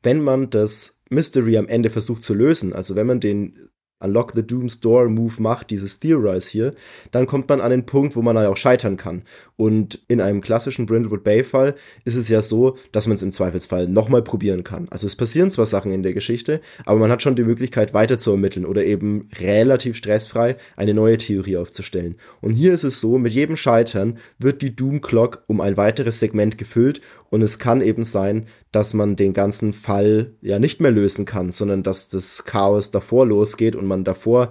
wenn 0.04 0.22
man 0.22 0.50
das 0.50 1.00
Mystery 1.10 1.58
am 1.58 1.68
Ende 1.68 1.90
versucht 1.90 2.24
zu 2.24 2.34
lösen, 2.34 2.74
also 2.74 2.96
wenn 2.96 3.08
man 3.08 3.20
den 3.20 3.70
Unlock 4.00 4.34
the 4.34 4.46
Doom's 4.46 4.80
Door 4.80 5.10
Move 5.10 5.42
macht, 5.42 5.70
dieses 5.70 6.00
Theorize 6.00 6.50
hier, 6.50 6.74
dann 7.12 7.26
kommt 7.26 7.50
man 7.50 7.62
an 7.62 7.72
den 7.72 7.86
Punkt, 7.86 8.16
wo 8.16 8.22
man 8.22 8.38
halt 8.38 8.48
auch 8.48 8.58
scheitern 8.58 8.98
kann. 8.98 9.24
Und 9.58 10.00
in 10.08 10.22
einem 10.22 10.42
klassischen 10.42 10.86
Brindlewood 10.86 11.24
Bay 11.24 11.44
Fall 11.44 11.76
ist 12.06 12.16
es 12.16 12.30
ja 12.30 12.42
so, 12.42 12.78
dass 12.92 13.08
man 13.08 13.16
es 13.16 13.24
im 13.24 13.32
Zweifelsfall 13.32 13.88
nochmal 13.88 14.22
probieren 14.22 14.64
kann. 14.64 14.88
Also 14.90 15.06
es 15.06 15.16
passieren 15.16 15.52
zwar 15.52 15.66
Sachen 15.66 15.92
in 15.92 16.04
der 16.04 16.14
Geschichte, 16.14 16.62
aber 16.86 17.00
man 17.00 17.12
hat 17.12 17.22
schon 17.22 17.36
die 17.36 17.44
Möglichkeit 17.44 17.94
weiter 17.94 18.18
zu 18.18 18.32
ermitteln 18.32 18.66
oder 18.66 18.86
eben 18.86 19.28
relativ 19.40 19.98
stressfrei 19.98 20.56
eine 20.78 20.94
neue 20.94 21.18
Theorie 21.18 21.58
aufzustellen. 21.58 22.16
Und 22.42 22.52
hier 22.52 22.74
ist 22.74 22.84
es 22.84 23.02
so, 23.02 23.18
mit 23.18 23.34
jedem 23.34 23.58
Scheitern 23.58 24.18
wird 24.38 24.62
die 24.62 24.76
Doom 24.76 25.02
Clock 25.02 25.44
um 25.48 25.60
ein 25.60 25.78
weiteres 25.78 26.20
Segment 26.20 26.58
gefüllt 26.58 27.02
und 27.30 27.42
es 27.42 27.60
kann 27.60 27.82
eben 27.82 28.04
sein, 28.04 28.46
dass 28.72 28.94
man 28.94 29.16
den 29.16 29.34
ganzen 29.34 29.74
Fall 29.74 30.34
ja 30.42 30.60
nicht 30.60 30.82
mehr 30.82 30.92
lösen 30.92 31.26
kann, 31.26 31.52
sondern 31.52 31.84
dass 31.84 32.10
das 32.10 32.44
Chaos 32.44 32.92
davor 32.92 33.26
losgeht 33.26 33.76
und 33.76 33.86
man 33.86 34.04
davor 34.04 34.50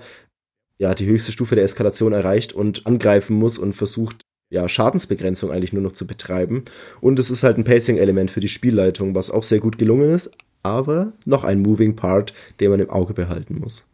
ja 0.78 0.94
die 0.94 1.06
höchste 1.06 1.32
Stufe 1.32 1.54
der 1.54 1.64
Eskalation 1.64 2.12
erreicht 2.12 2.52
und 2.52 2.86
angreifen 2.86 3.36
muss 3.36 3.58
und 3.58 3.74
versucht, 3.74 4.22
ja, 4.50 4.68
Schadensbegrenzung 4.68 5.50
eigentlich 5.50 5.72
nur 5.72 5.82
noch 5.82 5.92
zu 5.92 6.06
betreiben. 6.06 6.64
Und 7.00 7.18
es 7.18 7.30
ist 7.30 7.42
halt 7.42 7.58
ein 7.58 7.64
Pacing-Element 7.64 8.30
für 8.30 8.40
die 8.40 8.48
Spielleitung, 8.48 9.14
was 9.14 9.30
auch 9.30 9.42
sehr 9.42 9.60
gut 9.60 9.76
gelungen 9.76 10.10
ist, 10.10 10.30
aber 10.62 11.12
noch 11.24 11.44
ein 11.44 11.60
Moving 11.60 11.96
Part, 11.96 12.32
den 12.60 12.70
man 12.70 12.80
im 12.80 12.90
Auge 12.90 13.12
behalten 13.12 13.58
muss. 13.58 13.86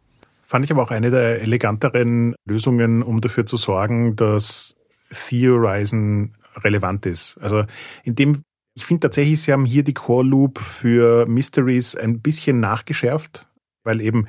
Fand 0.43 0.63
ich 0.63 0.71
aber 0.71 0.83
auch 0.83 0.91
eine 0.91 1.11
der 1.11 1.41
eleganteren 1.41 2.35
Lösungen, 2.45 3.01
um 3.01 3.19
dafür 3.19 3.45
zu 3.45 3.57
sorgen, 3.57 4.15
dass 4.15 4.77
Theorizen 5.11 6.33
relevant 6.63 7.05
ist. 7.05 7.37
Also 7.41 7.63
in 8.03 8.15
dem 8.15 8.43
ich 8.75 8.85
finde 8.85 9.01
tatsächlich, 9.01 9.41
sie 9.41 9.53
haben 9.53 9.65
hier 9.65 9.83
die 9.83 9.93
Core 9.93 10.25
Loop 10.25 10.59
für 10.59 11.25
Mysteries 11.27 11.95
ein 11.95 12.19
bisschen 12.19 12.59
nachgeschärft, 12.59 13.47
weil 13.83 14.01
eben 14.01 14.27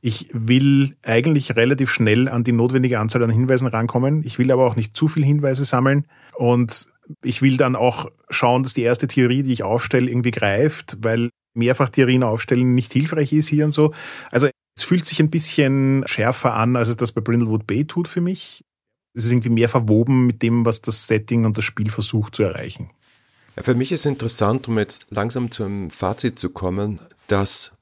ich 0.00 0.28
will 0.32 0.96
eigentlich 1.02 1.54
relativ 1.54 1.92
schnell 1.92 2.28
an 2.28 2.42
die 2.42 2.52
notwendige 2.52 2.98
Anzahl 2.98 3.22
an 3.22 3.30
Hinweisen 3.30 3.68
rankommen. 3.68 4.24
Ich 4.24 4.38
will 4.38 4.50
aber 4.50 4.66
auch 4.66 4.74
nicht 4.74 4.96
zu 4.96 5.06
viel 5.06 5.24
Hinweise 5.24 5.64
sammeln. 5.64 6.06
Und 6.34 6.88
ich 7.22 7.40
will 7.40 7.56
dann 7.56 7.76
auch 7.76 8.10
schauen, 8.28 8.64
dass 8.64 8.74
die 8.74 8.82
erste 8.82 9.06
Theorie, 9.06 9.44
die 9.44 9.52
ich 9.52 9.62
aufstelle, 9.62 10.10
irgendwie 10.10 10.32
greift, 10.32 10.98
weil 11.02 11.30
mehrfach 11.54 11.88
Theorien 11.88 12.24
aufstellen 12.24 12.74
nicht 12.74 12.92
hilfreich 12.92 13.32
ist 13.32 13.48
hier 13.48 13.64
und 13.64 13.72
so. 13.72 13.92
Also 14.32 14.48
es 14.76 14.82
fühlt 14.82 15.04
sich 15.04 15.20
ein 15.20 15.30
bisschen 15.30 16.02
schärfer 16.06 16.54
an, 16.54 16.74
als 16.74 16.88
es 16.88 16.96
das 16.96 17.12
bei 17.12 17.20
Brindlewood 17.20 17.66
Bay 17.66 17.84
tut 17.84 18.08
für 18.08 18.20
mich. 18.20 18.64
Es 19.14 19.26
ist 19.26 19.32
irgendwie 19.32 19.50
mehr 19.50 19.68
verwoben 19.68 20.26
mit 20.26 20.42
dem, 20.42 20.64
was 20.64 20.80
das 20.80 21.06
Setting 21.06 21.44
und 21.44 21.58
das 21.58 21.64
Spiel 21.64 21.90
versucht 21.90 22.34
zu 22.34 22.42
erreichen. 22.42 22.90
Für 23.58 23.74
mich 23.74 23.92
ist 23.92 24.06
interessant, 24.06 24.68
um 24.68 24.78
jetzt 24.78 25.06
langsam 25.10 25.50
zum 25.50 25.90
Fazit 25.90 26.38
zu 26.38 26.50
kommen, 26.50 27.00
dass 27.26 27.72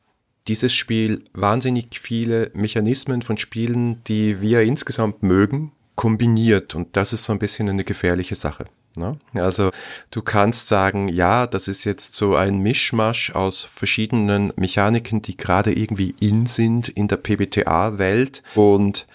dieses 0.48 0.74
Spiel 0.74 1.22
wahnsinnig 1.32 2.00
viele 2.00 2.50
Mechanismen 2.54 3.22
von 3.22 3.38
Spielen, 3.38 4.02
die 4.04 4.40
wir 4.40 4.62
insgesamt 4.62 5.22
mögen, 5.22 5.72
kombiniert. 5.94 6.74
Und 6.74 6.96
das 6.96 7.12
ist 7.12 7.24
so 7.24 7.32
ein 7.32 7.38
bisschen 7.38 7.68
eine 7.68 7.84
gefährliche 7.84 8.34
Sache. 8.34 8.64
Ne? 8.96 9.18
Also 9.34 9.70
du 10.10 10.22
kannst 10.22 10.66
sagen, 10.66 11.08
ja, 11.08 11.46
das 11.46 11.68
ist 11.68 11.84
jetzt 11.84 12.16
so 12.16 12.34
ein 12.34 12.58
Mischmasch 12.58 13.30
aus 13.32 13.64
verschiedenen 13.64 14.52
Mechaniken, 14.56 15.22
die 15.22 15.36
gerade 15.36 15.72
irgendwie 15.72 16.14
in 16.20 16.46
sind 16.46 16.88
in 16.88 17.06
der 17.06 17.18
PBTA-Welt 17.18 18.42
und 18.56 19.06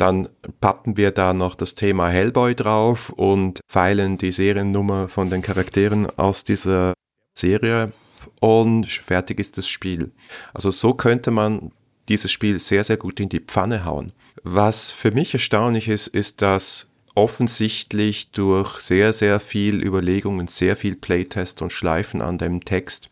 dann 0.00 0.28
pappen 0.60 0.96
wir 0.96 1.10
da 1.10 1.34
noch 1.34 1.54
das 1.54 1.74
Thema 1.74 2.08
Hellboy 2.08 2.54
drauf 2.54 3.10
und 3.10 3.60
feilen 3.70 4.18
die 4.18 4.32
Seriennummer 4.32 5.08
von 5.08 5.30
den 5.30 5.42
Charakteren 5.42 6.08
aus 6.18 6.44
dieser 6.44 6.94
Serie 7.36 7.92
und 8.40 8.86
fertig 8.86 9.38
ist 9.38 9.58
das 9.58 9.68
Spiel. 9.68 10.12
Also 10.54 10.70
so 10.70 10.94
könnte 10.94 11.30
man 11.30 11.72
dieses 12.08 12.32
Spiel 12.32 12.58
sehr, 12.58 12.84
sehr 12.84 12.96
gut 12.96 13.20
in 13.20 13.28
die 13.28 13.40
Pfanne 13.40 13.84
hauen. 13.84 14.12
Was 14.42 14.90
für 14.90 15.12
mich 15.12 15.34
erstaunlich 15.34 15.88
ist, 15.88 16.08
ist, 16.08 16.42
dass 16.42 16.90
offensichtlich 17.14 18.30
durch 18.30 18.80
sehr, 18.80 19.12
sehr 19.12 19.40
viel 19.40 19.84
Überlegungen, 19.84 20.46
sehr 20.48 20.76
viel 20.76 20.96
Playtest 20.96 21.60
und 21.60 21.72
Schleifen 21.72 22.22
an 22.22 22.38
dem 22.38 22.64
Text 22.64 23.10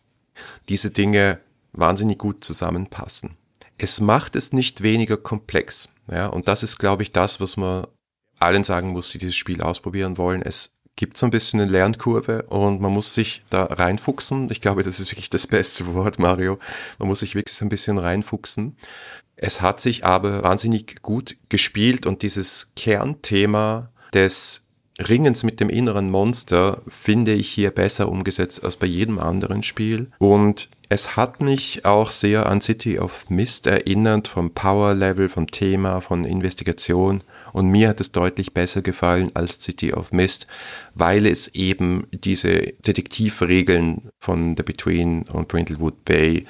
diese 0.68 0.91
Dinge 0.91 1.41
wahnsinnig 1.72 2.18
gut 2.18 2.45
zusammenpassen. 2.45 3.36
Es 3.76 4.01
macht 4.01 4.36
es 4.36 4.53
nicht 4.53 4.82
weniger 4.82 5.16
komplex. 5.16 5.91
Ja, 6.11 6.26
und 6.26 6.48
das 6.48 6.62
ist, 6.62 6.78
glaube 6.78 7.02
ich, 7.02 7.12
das, 7.12 7.40
was 7.40 7.56
man 7.56 7.86
allen 8.38 8.64
sagen 8.64 8.90
muss, 8.90 9.11
die 9.11 9.18
dieses 9.18 9.36
Spiel 9.36 9.62
ausprobieren 9.62 10.16
wollen. 10.16 10.42
Es 10.42 10.78
gibt 10.96 11.16
so 11.16 11.26
ein 11.26 11.30
bisschen 11.30 11.61
eine 11.61 11.70
Lernkurve 11.70 12.42
und 12.44 12.80
man 12.80 12.92
muss 12.92 13.14
sich 13.14 13.44
da 13.50 13.64
reinfuchsen. 13.64 14.50
Ich 14.50 14.61
glaube, 14.61 14.82
das 14.82 14.98
ist 15.00 15.12
wirklich 15.12 15.30
das 15.30 15.46
beste 15.46 15.94
Wort, 15.94 16.18
Mario. 16.18 16.59
Man 16.98 17.09
muss 17.09 17.20
sich 17.20 17.34
wirklich 17.34 17.56
so 17.56 17.64
ein 17.64 17.68
bisschen 17.68 17.98
reinfuchsen. 17.98 18.76
Es 19.36 19.61
hat 19.61 19.80
sich 19.80 20.04
aber 20.04 20.42
wahnsinnig 20.42 21.00
gut 21.02 21.36
gespielt 21.48 22.04
und 22.06 22.22
dieses 22.22 22.72
Kernthema 22.74 23.92
des 24.12 24.68
Ringens 25.01 25.44
mit 25.44 25.61
dem 25.61 25.68
inneren 25.68 26.11
Monster 26.11 26.82
finde 26.88 27.32
ich 27.32 27.49
hier 27.49 27.70
besser 27.70 28.09
umgesetzt 28.09 28.64
als 28.64 28.76
bei 28.76 28.86
jedem 28.86 29.20
anderen 29.20 29.62
Spiel. 29.62 30.11
Und 30.18 30.68
es 30.88 31.16
hat 31.16 31.40
mich 31.40 31.84
auch 31.84 32.11
sehr 32.11 32.46
an 32.46 32.61
City 32.61 32.99
of 32.99 33.30
Mist 33.30 33.68
erinnert, 33.68 34.26
vom 34.26 34.51
Power 34.51 34.94
Level, 34.94 35.28
vom 35.28 35.46
Thema, 35.46 36.01
von 36.01 36.24
Investigation. 36.24 37.22
Und 37.53 37.68
mir 37.68 37.88
hat 37.88 38.01
es 38.01 38.11
deutlich 38.11 38.55
besser 38.55 38.82
gefallen 38.82 39.30
als 39.34 39.62
City 39.62 39.92
of 39.92 40.11
Mist, 40.11 40.49
weil 40.94 41.26
es 41.26 41.49
eben 41.49 42.07
diese 42.12 42.59
Detektivregeln 42.86 44.11
von 44.18 44.57
The 44.57 44.64
Between 44.64 45.22
und 45.28 45.46
Brindlewood 45.46 46.05
Bay 46.05 46.44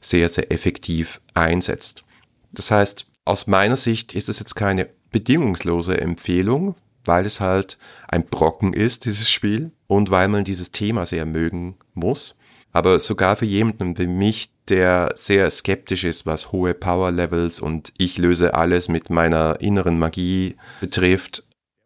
sehr, 0.00 0.30
sehr 0.30 0.50
effektiv 0.50 1.20
einsetzt. 1.34 2.04
Das 2.52 2.70
heißt, 2.70 3.06
aus 3.26 3.46
meiner 3.46 3.76
Sicht 3.76 4.14
ist 4.14 4.30
es 4.30 4.38
jetzt 4.38 4.54
keine 4.54 4.88
bedingungslose 5.12 6.00
Empfehlung, 6.00 6.74
weil 7.04 7.26
es 7.26 7.40
halt 7.40 7.78
ein 8.08 8.24
Brocken 8.26 8.72
ist, 8.72 9.04
dieses 9.04 9.30
Spiel, 9.30 9.72
und 9.86 10.10
weil 10.10 10.28
man 10.28 10.44
dieses 10.44 10.72
Thema 10.72 11.06
sehr 11.06 11.26
mögen 11.26 11.76
muss. 11.94 12.36
Aber 12.72 13.00
sogar 13.00 13.36
für 13.36 13.46
jemanden 13.46 13.98
wie 13.98 14.06
mich, 14.06 14.50
der 14.68 15.12
sehr 15.16 15.50
skeptisch 15.50 16.04
ist, 16.04 16.26
was 16.26 16.52
hohe 16.52 16.74
Power 16.74 17.10
Levels 17.10 17.60
und 17.60 17.92
ich 17.98 18.18
löse 18.18 18.54
alles 18.54 18.88
mit 18.88 19.10
meiner 19.10 19.60
inneren 19.60 19.98
Magie 19.98 20.56
betrifft, 20.80 21.42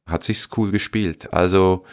hat 0.07 0.25
sich's 0.25 0.51
cool 0.57 0.71
gespielt. 0.71 1.33
Also, 1.33 1.85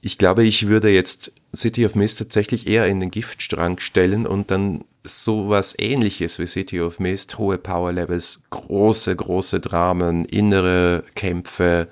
ich 0.00 0.16
glaube, 0.16 0.44
ich 0.44 0.68
würde 0.68 0.88
jetzt 0.88 1.32
City 1.54 1.84
of 1.84 1.94
Mist 1.94 2.18
tatsächlich 2.18 2.66
eher 2.66 2.86
in 2.86 3.00
den 3.00 3.10
Giftstrang 3.10 3.78
stellen 3.80 4.26
und 4.26 4.50
dann 4.50 4.82
sowas 5.04 5.74
ähnliches 5.78 6.38
wie 6.38 6.46
City 6.46 6.80
of 6.80 7.00
Mist, 7.00 7.38
hohe 7.38 7.58
Power 7.58 7.92
Levels, 7.92 8.40
große, 8.48 9.14
große 9.14 9.60
Dramen, 9.60 10.24
innere 10.24 11.04
Kämpfe 11.14 11.88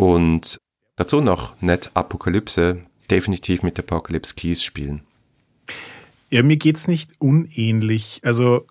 und 0.00 0.58
dazu 0.96 1.20
noch 1.20 1.60
Net 1.60 1.90
Apokalypse, 1.92 2.80
definitiv 3.10 3.62
mit 3.62 3.78
Apocalypse 3.78 4.34
Keys 4.34 4.62
spielen. 4.62 5.02
Ja, 6.30 6.42
mir 6.42 6.56
geht's 6.56 6.88
nicht 6.88 7.10
unähnlich. 7.18 8.20
Also 8.24 8.66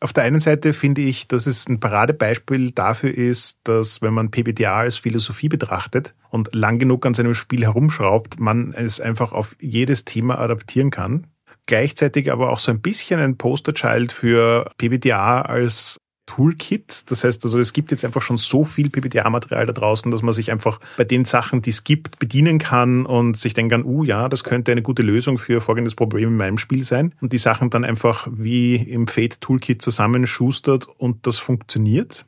auf 0.00 0.12
der 0.12 0.24
einen 0.24 0.40
Seite 0.40 0.72
finde 0.72 1.02
ich, 1.02 1.28
dass 1.28 1.46
es 1.46 1.68
ein 1.68 1.78
Paradebeispiel 1.78 2.72
dafür 2.72 3.16
ist, 3.16 3.60
dass 3.64 4.02
wenn 4.02 4.12
man 4.12 4.32
PBTA 4.32 4.80
als 4.80 4.96
Philosophie 4.96 5.48
betrachtet 5.48 6.16
und 6.30 6.52
lang 6.52 6.80
genug 6.80 7.06
an 7.06 7.14
seinem 7.14 7.34
Spiel 7.34 7.62
herumschraubt, 7.62 8.40
man 8.40 8.74
es 8.74 9.00
einfach 9.00 9.32
auf 9.32 9.54
jedes 9.60 10.04
Thema 10.04 10.38
adaptieren 10.38 10.90
kann. 10.90 11.28
Gleichzeitig 11.66 12.32
aber 12.32 12.50
auch 12.50 12.58
so 12.58 12.72
ein 12.72 12.82
bisschen 12.82 13.20
ein 13.20 13.38
Posterchild 13.38 14.10
für 14.10 14.70
PBTA 14.78 15.42
als 15.42 15.96
Toolkit. 16.26 17.10
Das 17.10 17.24
heißt 17.24 17.44
also, 17.44 17.58
es 17.58 17.72
gibt 17.72 17.90
jetzt 17.90 18.04
einfach 18.04 18.22
schon 18.22 18.36
so 18.36 18.64
viel 18.64 18.90
PPTA-Material 18.90 19.66
da 19.66 19.72
draußen, 19.72 20.10
dass 20.10 20.22
man 20.22 20.34
sich 20.34 20.50
einfach 20.50 20.80
bei 20.96 21.04
den 21.04 21.24
Sachen, 21.24 21.62
die 21.62 21.70
es 21.70 21.84
gibt, 21.84 22.18
bedienen 22.18 22.58
kann 22.58 23.06
und 23.06 23.36
sich 23.36 23.54
denken 23.54 23.70
kann, 23.70 23.84
uh 23.84 24.04
ja, 24.04 24.28
das 24.28 24.44
könnte 24.44 24.72
eine 24.72 24.82
gute 24.82 25.02
Lösung 25.02 25.38
für 25.38 25.60
folgendes 25.60 25.94
Problem 25.94 26.30
in 26.30 26.36
meinem 26.36 26.58
Spiel 26.58 26.84
sein. 26.84 27.14
Und 27.20 27.32
die 27.32 27.38
Sachen 27.38 27.70
dann 27.70 27.84
einfach 27.84 28.26
wie 28.30 28.76
im 28.76 29.06
Fate 29.06 29.40
Toolkit 29.40 29.82
zusammenschustert 29.82 30.88
und 30.98 31.26
das 31.26 31.38
funktioniert. 31.38 32.24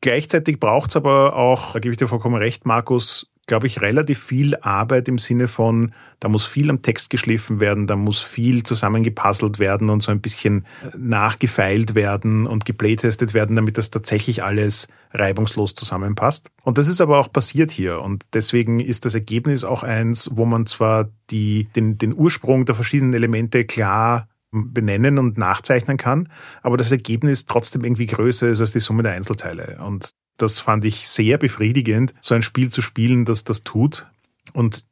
Gleichzeitig 0.00 0.60
braucht 0.60 0.90
es 0.90 0.96
aber 0.96 1.34
auch, 1.34 1.72
da 1.72 1.78
gebe 1.78 1.92
ich 1.92 1.98
dir 1.98 2.08
vollkommen 2.08 2.36
recht, 2.36 2.66
Markus, 2.66 3.32
glaube 3.46 3.66
ich, 3.66 3.80
relativ 3.80 4.22
viel 4.22 4.56
Arbeit 4.56 5.08
im 5.08 5.18
Sinne 5.18 5.46
von, 5.48 5.92
da 6.20 6.28
muss 6.28 6.46
viel 6.46 6.68
am 6.68 6.82
Text 6.82 7.10
geschliffen 7.10 7.60
werden, 7.60 7.86
da 7.86 7.94
muss 7.94 8.20
viel 8.20 8.64
zusammengepuzzelt 8.64 9.58
werden 9.58 9.88
und 9.88 10.02
so 10.02 10.10
ein 10.10 10.20
bisschen 10.20 10.66
nachgefeilt 10.96 11.94
werden 11.94 12.46
und 12.46 12.64
geplaytestet 12.64 13.34
werden, 13.34 13.54
damit 13.54 13.78
das 13.78 13.90
tatsächlich 13.90 14.42
alles 14.42 14.88
reibungslos 15.12 15.74
zusammenpasst. 15.74 16.50
Und 16.64 16.78
das 16.78 16.88
ist 16.88 17.00
aber 17.00 17.18
auch 17.18 17.30
passiert 17.30 17.70
hier. 17.70 18.00
Und 18.00 18.24
deswegen 18.34 18.80
ist 18.80 19.04
das 19.04 19.14
Ergebnis 19.14 19.62
auch 19.62 19.82
eins, 19.82 20.28
wo 20.32 20.44
man 20.44 20.66
zwar 20.66 21.08
die, 21.30 21.68
den, 21.76 21.98
den 21.98 22.14
Ursprung 22.14 22.64
der 22.64 22.74
verschiedenen 22.74 23.14
Elemente 23.14 23.64
klar 23.64 24.28
benennen 24.50 25.18
und 25.18 25.38
nachzeichnen 25.38 25.96
kann, 25.96 26.28
aber 26.62 26.76
das 26.76 26.90
Ergebnis 26.90 27.46
trotzdem 27.46 27.84
irgendwie 27.84 28.06
größer 28.06 28.48
ist 28.48 28.60
als 28.60 28.72
die 28.72 28.80
Summe 28.80 29.02
der 29.02 29.12
Einzelteile. 29.12 29.78
Und 29.84 30.10
das 30.36 30.60
fand 30.60 30.84
ich 30.84 31.08
sehr 31.08 31.38
befriedigend, 31.38 32.14
so 32.20 32.34
ein 32.34 32.42
Spiel 32.42 32.70
zu 32.70 32.82
spielen, 32.82 33.24
das 33.24 33.44
das 33.44 33.64
tut. 33.64 34.06
Und 34.52 34.86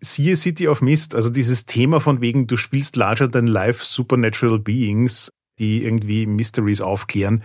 siehe 0.00 0.36
City 0.36 0.68
of 0.68 0.82
Mist, 0.82 1.14
also 1.14 1.30
dieses 1.30 1.66
Thema 1.66 2.00
von 2.00 2.20
wegen, 2.20 2.46
du 2.46 2.56
spielst 2.56 2.96
larger 2.96 3.30
than 3.30 3.46
life 3.46 3.84
supernatural 3.84 4.58
beings, 4.58 5.30
die 5.58 5.84
irgendwie 5.84 6.26
Mysteries 6.26 6.80
aufklären, 6.80 7.42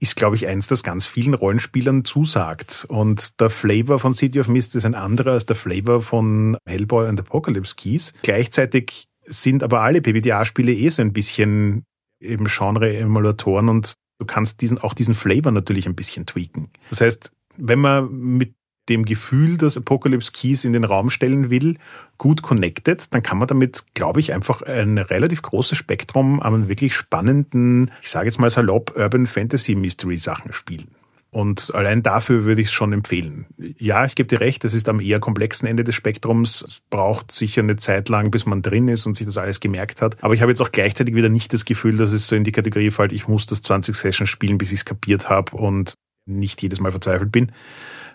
ist, 0.00 0.16
glaube 0.16 0.34
ich, 0.36 0.48
eins, 0.48 0.66
das 0.66 0.82
ganz 0.82 1.06
vielen 1.06 1.34
Rollenspielern 1.34 2.04
zusagt. 2.04 2.86
Und 2.88 3.40
der 3.40 3.50
Flavor 3.50 4.00
von 4.00 4.14
City 4.14 4.40
of 4.40 4.48
Mist 4.48 4.74
ist 4.74 4.84
ein 4.84 4.96
anderer 4.96 5.32
als 5.32 5.46
der 5.46 5.56
Flavor 5.56 6.02
von 6.02 6.56
Hellboy 6.66 7.08
und 7.08 7.20
Apocalypse 7.20 7.76
Keys. 7.76 8.12
Gleichzeitig 8.22 9.06
sind 9.24 9.62
aber 9.62 9.80
alle 9.80 10.02
PBTA-Spiele 10.02 10.72
eh 10.72 10.88
so 10.88 11.02
ein 11.02 11.12
bisschen 11.12 11.84
eben 12.20 12.46
Genre-Emulatoren 12.46 13.68
und 13.68 13.94
du 14.22 14.26
kannst 14.26 14.60
diesen, 14.60 14.78
auch 14.78 14.94
diesen 14.94 15.14
Flavor 15.14 15.50
natürlich 15.52 15.86
ein 15.86 15.96
bisschen 15.96 16.26
tweaken. 16.26 16.70
Das 16.90 17.00
heißt, 17.00 17.32
wenn 17.56 17.80
man 17.80 18.10
mit 18.12 18.54
dem 18.88 19.04
Gefühl, 19.04 19.58
das 19.58 19.76
Apocalypse 19.76 20.32
Keys 20.32 20.64
in 20.64 20.72
den 20.72 20.84
Raum 20.84 21.10
stellen 21.10 21.50
will, 21.50 21.76
gut 22.18 22.42
connected, 22.42 23.12
dann 23.14 23.22
kann 23.22 23.38
man 23.38 23.48
damit, 23.48 23.84
glaube 23.94 24.20
ich, 24.20 24.32
einfach 24.32 24.62
ein 24.62 24.98
relativ 24.98 25.42
großes 25.42 25.78
Spektrum 25.78 26.40
an 26.40 26.68
wirklich 26.68 26.94
spannenden, 26.94 27.90
ich 28.00 28.10
sage 28.10 28.26
jetzt 28.26 28.38
mal 28.38 28.50
salopp, 28.50 28.96
Urban 28.96 29.26
Fantasy 29.26 29.74
Mystery 29.74 30.18
Sachen 30.18 30.52
spielen. 30.52 30.88
Und 31.32 31.74
allein 31.74 32.02
dafür 32.02 32.44
würde 32.44 32.60
ich 32.60 32.66
es 32.66 32.74
schon 32.74 32.92
empfehlen. 32.92 33.46
Ja, 33.78 34.04
ich 34.04 34.14
gebe 34.16 34.26
dir 34.26 34.40
recht, 34.40 34.66
es 34.66 34.74
ist 34.74 34.86
am 34.90 35.00
eher 35.00 35.18
komplexen 35.18 35.66
Ende 35.66 35.82
des 35.82 35.94
Spektrums. 35.94 36.60
Es 36.60 36.82
braucht 36.90 37.32
sicher 37.32 37.62
eine 37.62 37.76
Zeit 37.76 38.10
lang, 38.10 38.30
bis 38.30 38.44
man 38.44 38.60
drin 38.60 38.86
ist 38.88 39.06
und 39.06 39.16
sich 39.16 39.26
das 39.26 39.38
alles 39.38 39.58
gemerkt 39.58 40.02
hat. 40.02 40.22
Aber 40.22 40.34
ich 40.34 40.42
habe 40.42 40.52
jetzt 40.52 40.60
auch 40.60 40.70
gleichzeitig 40.72 41.14
wieder 41.14 41.30
nicht 41.30 41.54
das 41.54 41.64
Gefühl, 41.64 41.96
dass 41.96 42.12
es 42.12 42.28
so 42.28 42.36
in 42.36 42.44
die 42.44 42.52
Kategorie 42.52 42.90
fällt, 42.90 43.12
ich 43.12 43.28
muss 43.28 43.46
das 43.46 43.62
20 43.62 43.94
Sessions 43.94 44.28
spielen, 44.28 44.58
bis 44.58 44.72
ich 44.72 44.80
es 44.80 44.84
kapiert 44.84 45.30
habe 45.30 45.56
und 45.56 45.94
nicht 46.26 46.60
jedes 46.60 46.80
Mal 46.80 46.90
verzweifelt 46.90 47.32
bin. 47.32 47.50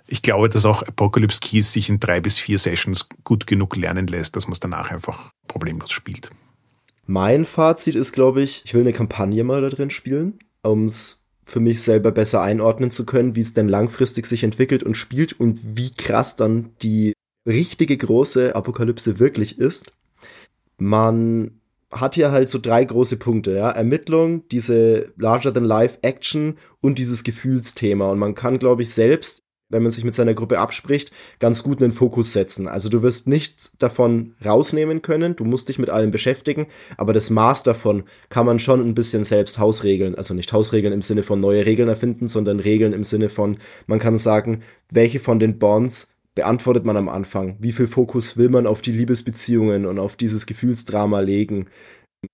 Ich 0.06 0.22
glaube, 0.22 0.48
dass 0.48 0.66
auch 0.66 0.84
Apocalypse 0.84 1.40
Keys 1.42 1.74
sich 1.74 1.90
in 1.90 2.00
drei 2.00 2.20
bis 2.20 2.38
vier 2.38 2.60
Sessions 2.60 3.10
gut 3.24 3.48
genug 3.48 3.76
lernen 3.76 4.06
lässt, 4.06 4.36
dass 4.36 4.46
man 4.46 4.54
es 4.54 4.60
danach 4.60 4.92
einfach 4.92 5.32
problemlos 5.48 5.92
spielt. 5.92 6.30
Mein 7.08 7.46
Fazit 7.46 7.96
ist, 7.96 8.12
glaube 8.12 8.44
ich, 8.44 8.62
ich 8.64 8.76
will 8.76 8.82
eine 8.82 8.94
Kampagne 8.94 9.44
mal 9.44 9.62
da 9.62 9.70
drin 9.70 9.90
spielen, 9.90 10.38
um 10.62 10.86
es 10.86 11.24
für 11.48 11.62
mich 11.62 11.82
selber 11.82 12.12
besser 12.12 12.42
einordnen 12.42 12.92
zu 12.92 13.06
können, 13.06 13.36
wie 13.36 13.42
es 13.42 13.54
denn 13.54 13.70
langfristig 13.70 14.28
sich 14.28 14.44
entwickelt 14.44 14.84
und 14.84 14.96
spielt 14.96 15.40
und 15.40 15.78
wie 15.78 15.92
krass 15.92 16.36
dann 16.36 16.72
die 16.82 17.14
richtige 17.48 17.96
große 17.96 18.54
Apokalypse 18.54 19.18
wirklich 19.18 19.58
ist. 19.58 19.92
Man 20.78 21.62
hat 21.90 22.16
hier 22.16 22.32
halt 22.32 22.50
so 22.50 22.60
drei 22.60 22.84
große 22.84 23.16
Punkte, 23.16 23.56
ja. 23.56 23.72
Ermittlung, 23.72 24.46
diese 24.50 25.14
Larger-than-Life-Action 25.16 26.58
und 26.82 27.00
dieses 27.00 27.24
Gefühlsthema. 27.24 28.12
Und 28.12 28.20
man 28.20 28.36
kann, 28.36 28.60
glaube 28.60 28.84
ich, 28.84 28.94
selbst 28.94 29.42
wenn 29.70 29.84
man 29.84 29.92
sich 29.92 30.04
mit 30.04 30.14
seiner 30.14 30.34
Gruppe 30.34 30.60
abspricht, 30.60 31.12
ganz 31.40 31.64
gut 31.64 31.82
einen 31.82 31.92
Fokus 31.92 32.34
setzen. 32.34 32.68
Also 32.68 32.90
du 32.90 33.02
wirst 33.02 33.28
nichts 33.28 33.74
davon 33.78 34.34
rausnehmen 34.46 35.02
können, 35.02 35.36
du 35.36 35.44
musst 35.44 35.68
dich 35.68 35.80
mit 35.80 35.90
allem 35.90 36.12
beschäftigen, 36.12 36.68
aber 36.96 37.14
das 37.14 37.30
Maß 37.30 37.64
davon 37.64 38.04
kann 38.30 38.46
man 38.46 38.60
schon 38.60 38.82
ein 38.88 38.96
bisschen 38.96 39.24
selbst 39.24 39.60
hausregeln. 39.60 40.16
Also 40.16 40.34
nicht 40.34 40.54
hausregeln 40.54 40.94
im 40.94 41.02
Sinne 41.02 41.24
von 41.24 41.40
neue 41.40 41.66
Regeln 41.66 41.90
erfinden, 41.90 42.28
sondern 42.28 42.60
Regeln 42.60 42.94
im 42.94 43.04
Sinne 43.04 43.30
von, 43.30 43.58
man 43.88 44.00
kann 44.00 44.18
sagen, 44.18 44.62
welche 44.90 45.20
von 45.20 45.40
den 45.40 45.60
Bonds 45.60 46.14
beantwortet 46.38 46.86
man 46.86 46.98
am 46.98 47.10
Anfang? 47.10 47.58
Wie 47.60 47.72
viel 47.72 47.88
Fokus 47.88 48.38
will 48.38 48.50
man 48.50 48.68
auf 48.68 48.82
die 48.82 48.92
Liebesbeziehungen 48.92 49.86
und 49.86 49.98
auf 49.98 50.16
dieses 50.16 50.46
Gefühlsdrama 50.46 51.20
legen? 51.20 51.66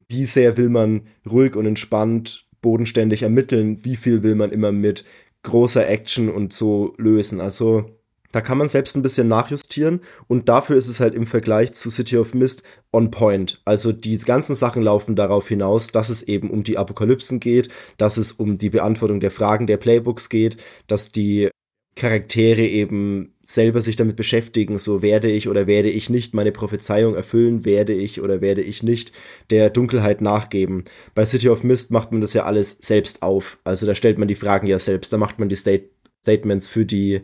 Wie 0.09 0.25
sehr 0.25 0.57
will 0.57 0.69
man 0.69 1.07
ruhig 1.29 1.55
und 1.55 1.65
entspannt 1.65 2.45
bodenständig 2.61 3.23
ermitteln? 3.23 3.79
Wie 3.83 3.95
viel 3.95 4.21
will 4.21 4.35
man 4.35 4.51
immer 4.51 4.73
mit 4.73 5.05
großer 5.43 5.87
Action 5.87 6.29
und 6.29 6.53
so 6.53 6.93
lösen. 6.97 7.41
Also 7.41 7.85
da 8.33 8.41
kann 8.41 8.57
man 8.57 8.67
selbst 8.67 8.95
ein 8.95 9.03
bisschen 9.03 9.27
nachjustieren 9.27 10.01
und 10.27 10.49
dafür 10.49 10.75
ist 10.75 10.87
es 10.87 10.99
halt 10.99 11.13
im 11.13 11.27
Vergleich 11.27 11.73
zu 11.73 11.91
City 11.91 12.17
of 12.17 12.33
Mist 12.33 12.63
on 12.91 13.11
point. 13.11 13.61
Also 13.63 13.91
die 13.91 14.17
ganzen 14.17 14.55
Sachen 14.55 14.81
laufen 14.81 15.15
darauf 15.15 15.47
hinaus, 15.47 15.91
dass 15.91 16.09
es 16.09 16.23
eben 16.23 16.49
um 16.49 16.63
die 16.63 16.79
Apokalypsen 16.79 17.39
geht, 17.39 17.69
dass 17.97 18.17
es 18.17 18.31
um 18.31 18.57
die 18.57 18.71
Beantwortung 18.71 19.19
der 19.19 19.29
Fragen 19.29 19.67
der 19.67 19.77
Playbooks 19.77 20.29
geht, 20.29 20.57
dass 20.87 21.11
die 21.11 21.49
Charaktere 21.95 22.63
eben 22.63 23.32
selber 23.43 23.81
sich 23.81 23.95
damit 23.97 24.15
beschäftigen, 24.15 24.79
so 24.79 25.01
werde 25.01 25.29
ich 25.29 25.49
oder 25.49 25.67
werde 25.67 25.89
ich 25.89 26.09
nicht 26.09 26.33
meine 26.33 26.51
Prophezeiung 26.51 27.13
erfüllen, 27.15 27.65
werde 27.65 27.93
ich 27.93 28.21
oder 28.21 28.41
werde 28.41 28.61
ich 28.61 28.83
nicht 28.83 29.11
der 29.49 29.69
Dunkelheit 29.69 30.21
nachgeben. 30.21 30.85
Bei 31.13 31.25
City 31.25 31.49
of 31.49 31.63
Mist 31.63 31.91
macht 31.91 32.11
man 32.11 32.21
das 32.21 32.33
ja 32.33 32.43
alles 32.43 32.77
selbst 32.81 33.21
auf. 33.21 33.59
Also 33.65 33.85
da 33.85 33.95
stellt 33.95 34.17
man 34.17 34.29
die 34.29 34.35
Fragen 34.35 34.67
ja 34.67 34.79
selbst, 34.79 35.11
da 35.11 35.17
macht 35.17 35.39
man 35.39 35.49
die 35.49 35.55
State 35.55 35.89
Statements 36.23 36.69
für 36.69 36.85
die 36.85 37.21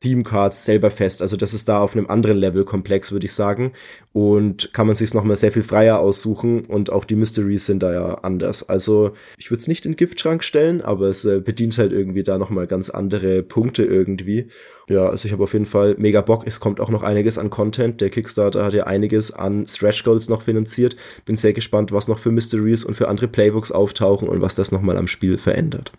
Theme 0.00 0.24
Cards 0.24 0.64
selber 0.66 0.90
fest. 0.90 1.22
Also 1.22 1.36
das 1.36 1.54
ist 1.54 1.68
da 1.68 1.80
auf 1.80 1.96
einem 1.96 2.08
anderen 2.08 2.36
Level 2.36 2.64
komplex, 2.64 3.12
würde 3.12 3.26
ich 3.26 3.32
sagen. 3.32 3.72
Und 4.12 4.72
kann 4.74 4.86
man 4.86 4.94
sich 4.94 5.14
nochmal 5.14 5.36
sehr 5.36 5.52
viel 5.52 5.62
freier 5.62 6.00
aussuchen 6.00 6.66
und 6.66 6.92
auch 6.92 7.04
die 7.04 7.16
Mysteries 7.16 7.66
sind 7.66 7.82
da 7.82 7.92
ja 7.92 8.14
anders. 8.16 8.68
Also 8.68 9.12
ich 9.38 9.50
würde 9.50 9.62
es 9.62 9.68
nicht 9.68 9.86
in 9.86 9.92
den 9.92 9.96
Giftschrank 9.96 10.44
stellen, 10.44 10.82
aber 10.82 11.06
es 11.06 11.24
äh, 11.24 11.40
bedient 11.40 11.78
halt 11.78 11.92
irgendwie 11.92 12.22
da 12.22 12.36
nochmal 12.36 12.66
ganz 12.66 12.90
andere 12.90 13.42
Punkte 13.42 13.84
irgendwie. 13.84 14.48
Ja, 14.88 15.08
also 15.08 15.26
ich 15.26 15.32
habe 15.32 15.42
auf 15.42 15.54
jeden 15.54 15.66
Fall 15.66 15.96
mega 15.98 16.20
Bock. 16.20 16.46
Es 16.46 16.60
kommt 16.60 16.78
auch 16.78 16.90
noch 16.90 17.02
einiges 17.02 17.38
an 17.38 17.48
Content. 17.48 18.00
Der 18.02 18.10
Kickstarter 18.10 18.64
hat 18.64 18.74
ja 18.74 18.84
einiges 18.84 19.32
an 19.32 19.66
Stretch 19.66 20.04
Goals 20.04 20.28
noch 20.28 20.42
finanziert. 20.42 20.94
Bin 21.24 21.36
sehr 21.36 21.54
gespannt, 21.54 21.90
was 21.90 22.06
noch 22.06 22.18
für 22.18 22.30
Mysteries 22.30 22.84
und 22.84 22.96
für 22.96 23.08
andere 23.08 23.28
Playbooks 23.28 23.72
auftauchen 23.72 24.28
und 24.28 24.42
was 24.42 24.54
das 24.54 24.72
nochmal 24.72 24.98
am 24.98 25.08
Spiel 25.08 25.38
verändert. 25.38 25.92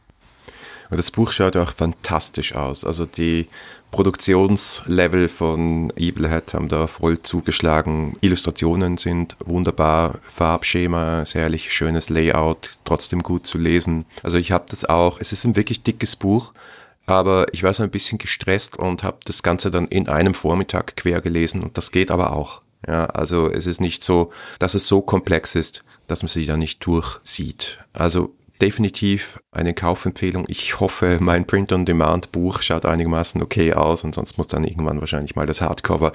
Und 0.90 0.98
das 0.98 1.12
Buch 1.12 1.32
schaut 1.32 1.58
auch 1.58 1.72
fantastisch 1.72 2.56
aus. 2.56 2.84
Also 2.84 3.06
die 3.06 3.48
Produktionslevel 3.92 5.30
von 5.30 5.92
Evil 5.96 6.30
Hat 6.30 6.54
haben 6.54 6.68
da 6.68 6.88
voll 6.88 7.22
zugeschlagen. 7.22 8.14
Illustrationen 8.22 8.98
sind 8.98 9.38
wunderbar, 9.44 10.18
Farbschema, 10.22 11.26
sehr 11.26 11.44
herrlich 11.44 11.74
schönes 11.74 12.10
Layout, 12.10 12.80
trotzdem 12.84 13.24
gut 13.24 13.48
zu 13.48 13.58
lesen. 13.58 14.06
Also 14.24 14.38
ich 14.38 14.52
habe 14.52 14.66
das 14.70 14.86
auch. 14.86 15.20
Es 15.20 15.32
ist 15.32 15.46
ein 15.46 15.56
wirklich 15.56 15.84
dickes 15.84 16.16
Buch, 16.16 16.54
aber 17.06 17.46
ich 17.54 17.64
war 17.64 17.74
so 17.74 17.84
ein 17.84 17.92
bisschen 17.92 18.18
gestresst 18.18 18.78
und 18.78 19.04
habe 19.04 19.20
das 19.26 19.42
Ganze 19.42 19.72
dann 19.72 19.88
in 19.88 20.10
einem 20.10 20.34
Vormittag 20.34 20.98
quer 20.98 21.22
gelesen 21.22 21.64
und 21.64 21.78
das 21.78 21.92
geht 21.92 22.12
aber 22.12 22.34
auch. 22.34 22.62
Ja, 22.88 23.06
also 23.08 23.50
es 23.50 23.66
ist 23.66 23.82
nicht 23.82 24.04
so, 24.04 24.32
dass 24.60 24.76
es 24.76 24.88
so 24.88 25.02
komplex 25.02 25.56
ist, 25.56 25.84
dass 26.08 26.22
man 26.22 26.28
sich 26.28 26.46
da 26.46 26.58
nicht 26.58 26.86
durchsieht. 26.86 27.80
Also 27.94 28.36
definitiv 28.62 29.40
eine 29.52 29.74
Kaufempfehlung. 29.74 30.46
Ich 30.48 30.80
hoffe, 30.80 31.18
mein 31.22 31.46
Print-on-Demand-Buch 31.46 32.62
schaut 32.62 32.86
einigermaßen 32.86 33.42
okay 33.42 33.74
aus 33.74 34.04
und 34.04 34.16
sonst 34.16 34.38
muss 34.38 34.48
dann 34.48 34.64
irgendwann 34.64 35.00
wahrscheinlich 35.00 35.36
mal 35.36 35.46
das 35.46 35.62
Hardcover 35.62 36.12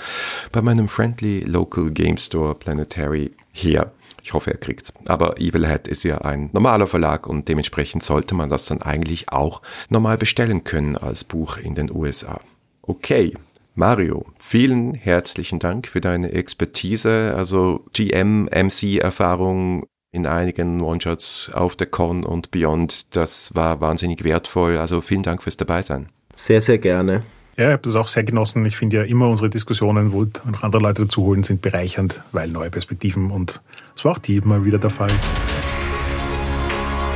bei 0.52 0.62
meinem 0.62 0.88
Friendly 0.88 1.40
Local 1.40 1.90
Game 1.90 2.18
Store 2.18 2.54
Planetary 2.54 3.32
her. 3.52 3.92
Ich 4.22 4.32
hoffe, 4.32 4.52
er 4.52 4.58
kriegt's. 4.58 4.92
Aber 5.06 5.38
Evil 5.40 5.66
Hat 5.66 5.88
ist 5.88 6.04
ja 6.04 6.18
ein 6.18 6.50
normaler 6.52 6.86
Verlag 6.86 7.26
und 7.26 7.48
dementsprechend 7.48 8.04
sollte 8.04 8.34
man 8.34 8.50
das 8.50 8.66
dann 8.66 8.80
eigentlich 8.80 9.32
auch 9.32 9.62
normal 9.88 10.16
bestellen 10.16 10.64
können 10.64 10.96
als 10.96 11.24
Buch 11.24 11.56
in 11.56 11.74
den 11.74 11.90
USA. 11.90 12.40
Okay, 12.82 13.34
Mario, 13.74 14.26
vielen 14.38 14.94
herzlichen 14.94 15.58
Dank 15.58 15.88
für 15.88 16.00
deine 16.00 16.32
Expertise, 16.32 17.34
also 17.36 17.84
GM, 17.94 18.44
MC-Erfahrung, 18.44 19.86
in 20.12 20.26
einigen 20.26 20.82
One-Shots 20.82 21.50
auf 21.54 21.74
der 21.74 21.86
Con 21.86 22.22
und 22.22 22.50
Beyond. 22.50 23.16
Das 23.16 23.54
war 23.54 23.80
wahnsinnig 23.80 24.24
wertvoll. 24.24 24.76
Also 24.76 25.00
vielen 25.00 25.22
Dank 25.22 25.42
fürs 25.42 25.56
Dabeisein. 25.56 26.10
Sehr, 26.36 26.60
sehr 26.60 26.78
gerne. 26.78 27.22
Ja, 27.56 27.68
ich 27.68 27.72
habe 27.72 27.82
das 27.82 27.96
auch 27.96 28.08
sehr 28.08 28.22
genossen. 28.22 28.64
Ich 28.66 28.76
finde 28.76 28.98
ja 28.98 29.02
immer 29.04 29.28
unsere 29.28 29.48
Diskussionen, 29.48 30.12
wo 30.12 30.24
noch 30.50 30.62
andere 30.62 30.82
Leute 30.82 31.02
dazu 31.02 31.22
holen, 31.22 31.42
sind 31.42 31.62
bereichernd, 31.62 32.22
weil 32.32 32.48
neue 32.48 32.70
Perspektiven 32.70 33.30
und 33.30 33.62
es 33.96 34.04
war 34.04 34.12
auch 34.12 34.18
diesmal 34.18 34.64
wieder 34.64 34.78
der 34.78 34.90
Fall. 34.90 35.10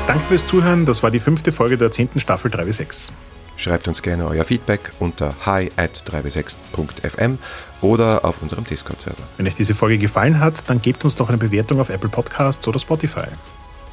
Danke 0.07 0.25
fürs 0.29 0.47
Zuhören. 0.47 0.87
Das 0.87 1.03
war 1.03 1.11
die 1.11 1.21
fünfte 1.21 1.53
Folge 1.53 1.77
der 1.77 1.91
zehnten 1.91 2.21
Staffel 2.21 2.51
3W6. 2.51 3.11
Schreibt 3.57 3.89
uns 3.89 4.03
gerne 4.03 4.27
euer 4.27 4.45
Feedback 4.45 4.93
unter 4.99 5.35
hi 5.45 5.71
at 5.77 6.05
3w6.fm 6.07 7.39
oder 7.81 8.25
auf 8.25 8.43
unserem 8.43 8.65
Discord-Server. 8.65 9.23
Wenn 9.37 9.47
euch 9.47 9.55
diese 9.55 9.75
Folge 9.75 9.99
gefallen 9.99 10.41
hat, 10.41 10.69
dann 10.69 10.81
gebt 10.81 11.05
uns 11.05 11.17
doch 11.17 11.29
eine 11.29 11.39
Bewertung 11.39 11.81
auf 11.81 11.91
Apple 11.91 12.09
Podcasts 12.09 12.67
oder 12.69 12.79
Spotify. 12.79 13.27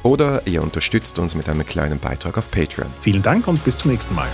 Oder 0.02 0.46
ihr 0.46 0.62
unterstützt 0.62 1.18
uns 1.18 1.34
mit 1.34 1.48
einem 1.48 1.64
kleinen 1.64 1.98
Beitrag 1.98 2.36
auf 2.36 2.50
Patreon. 2.50 2.88
Vielen 3.00 3.22
Dank 3.22 3.48
und 3.48 3.64
bis 3.64 3.78
zum 3.78 3.90
nächsten 3.90 4.14
Mal. 4.14 4.28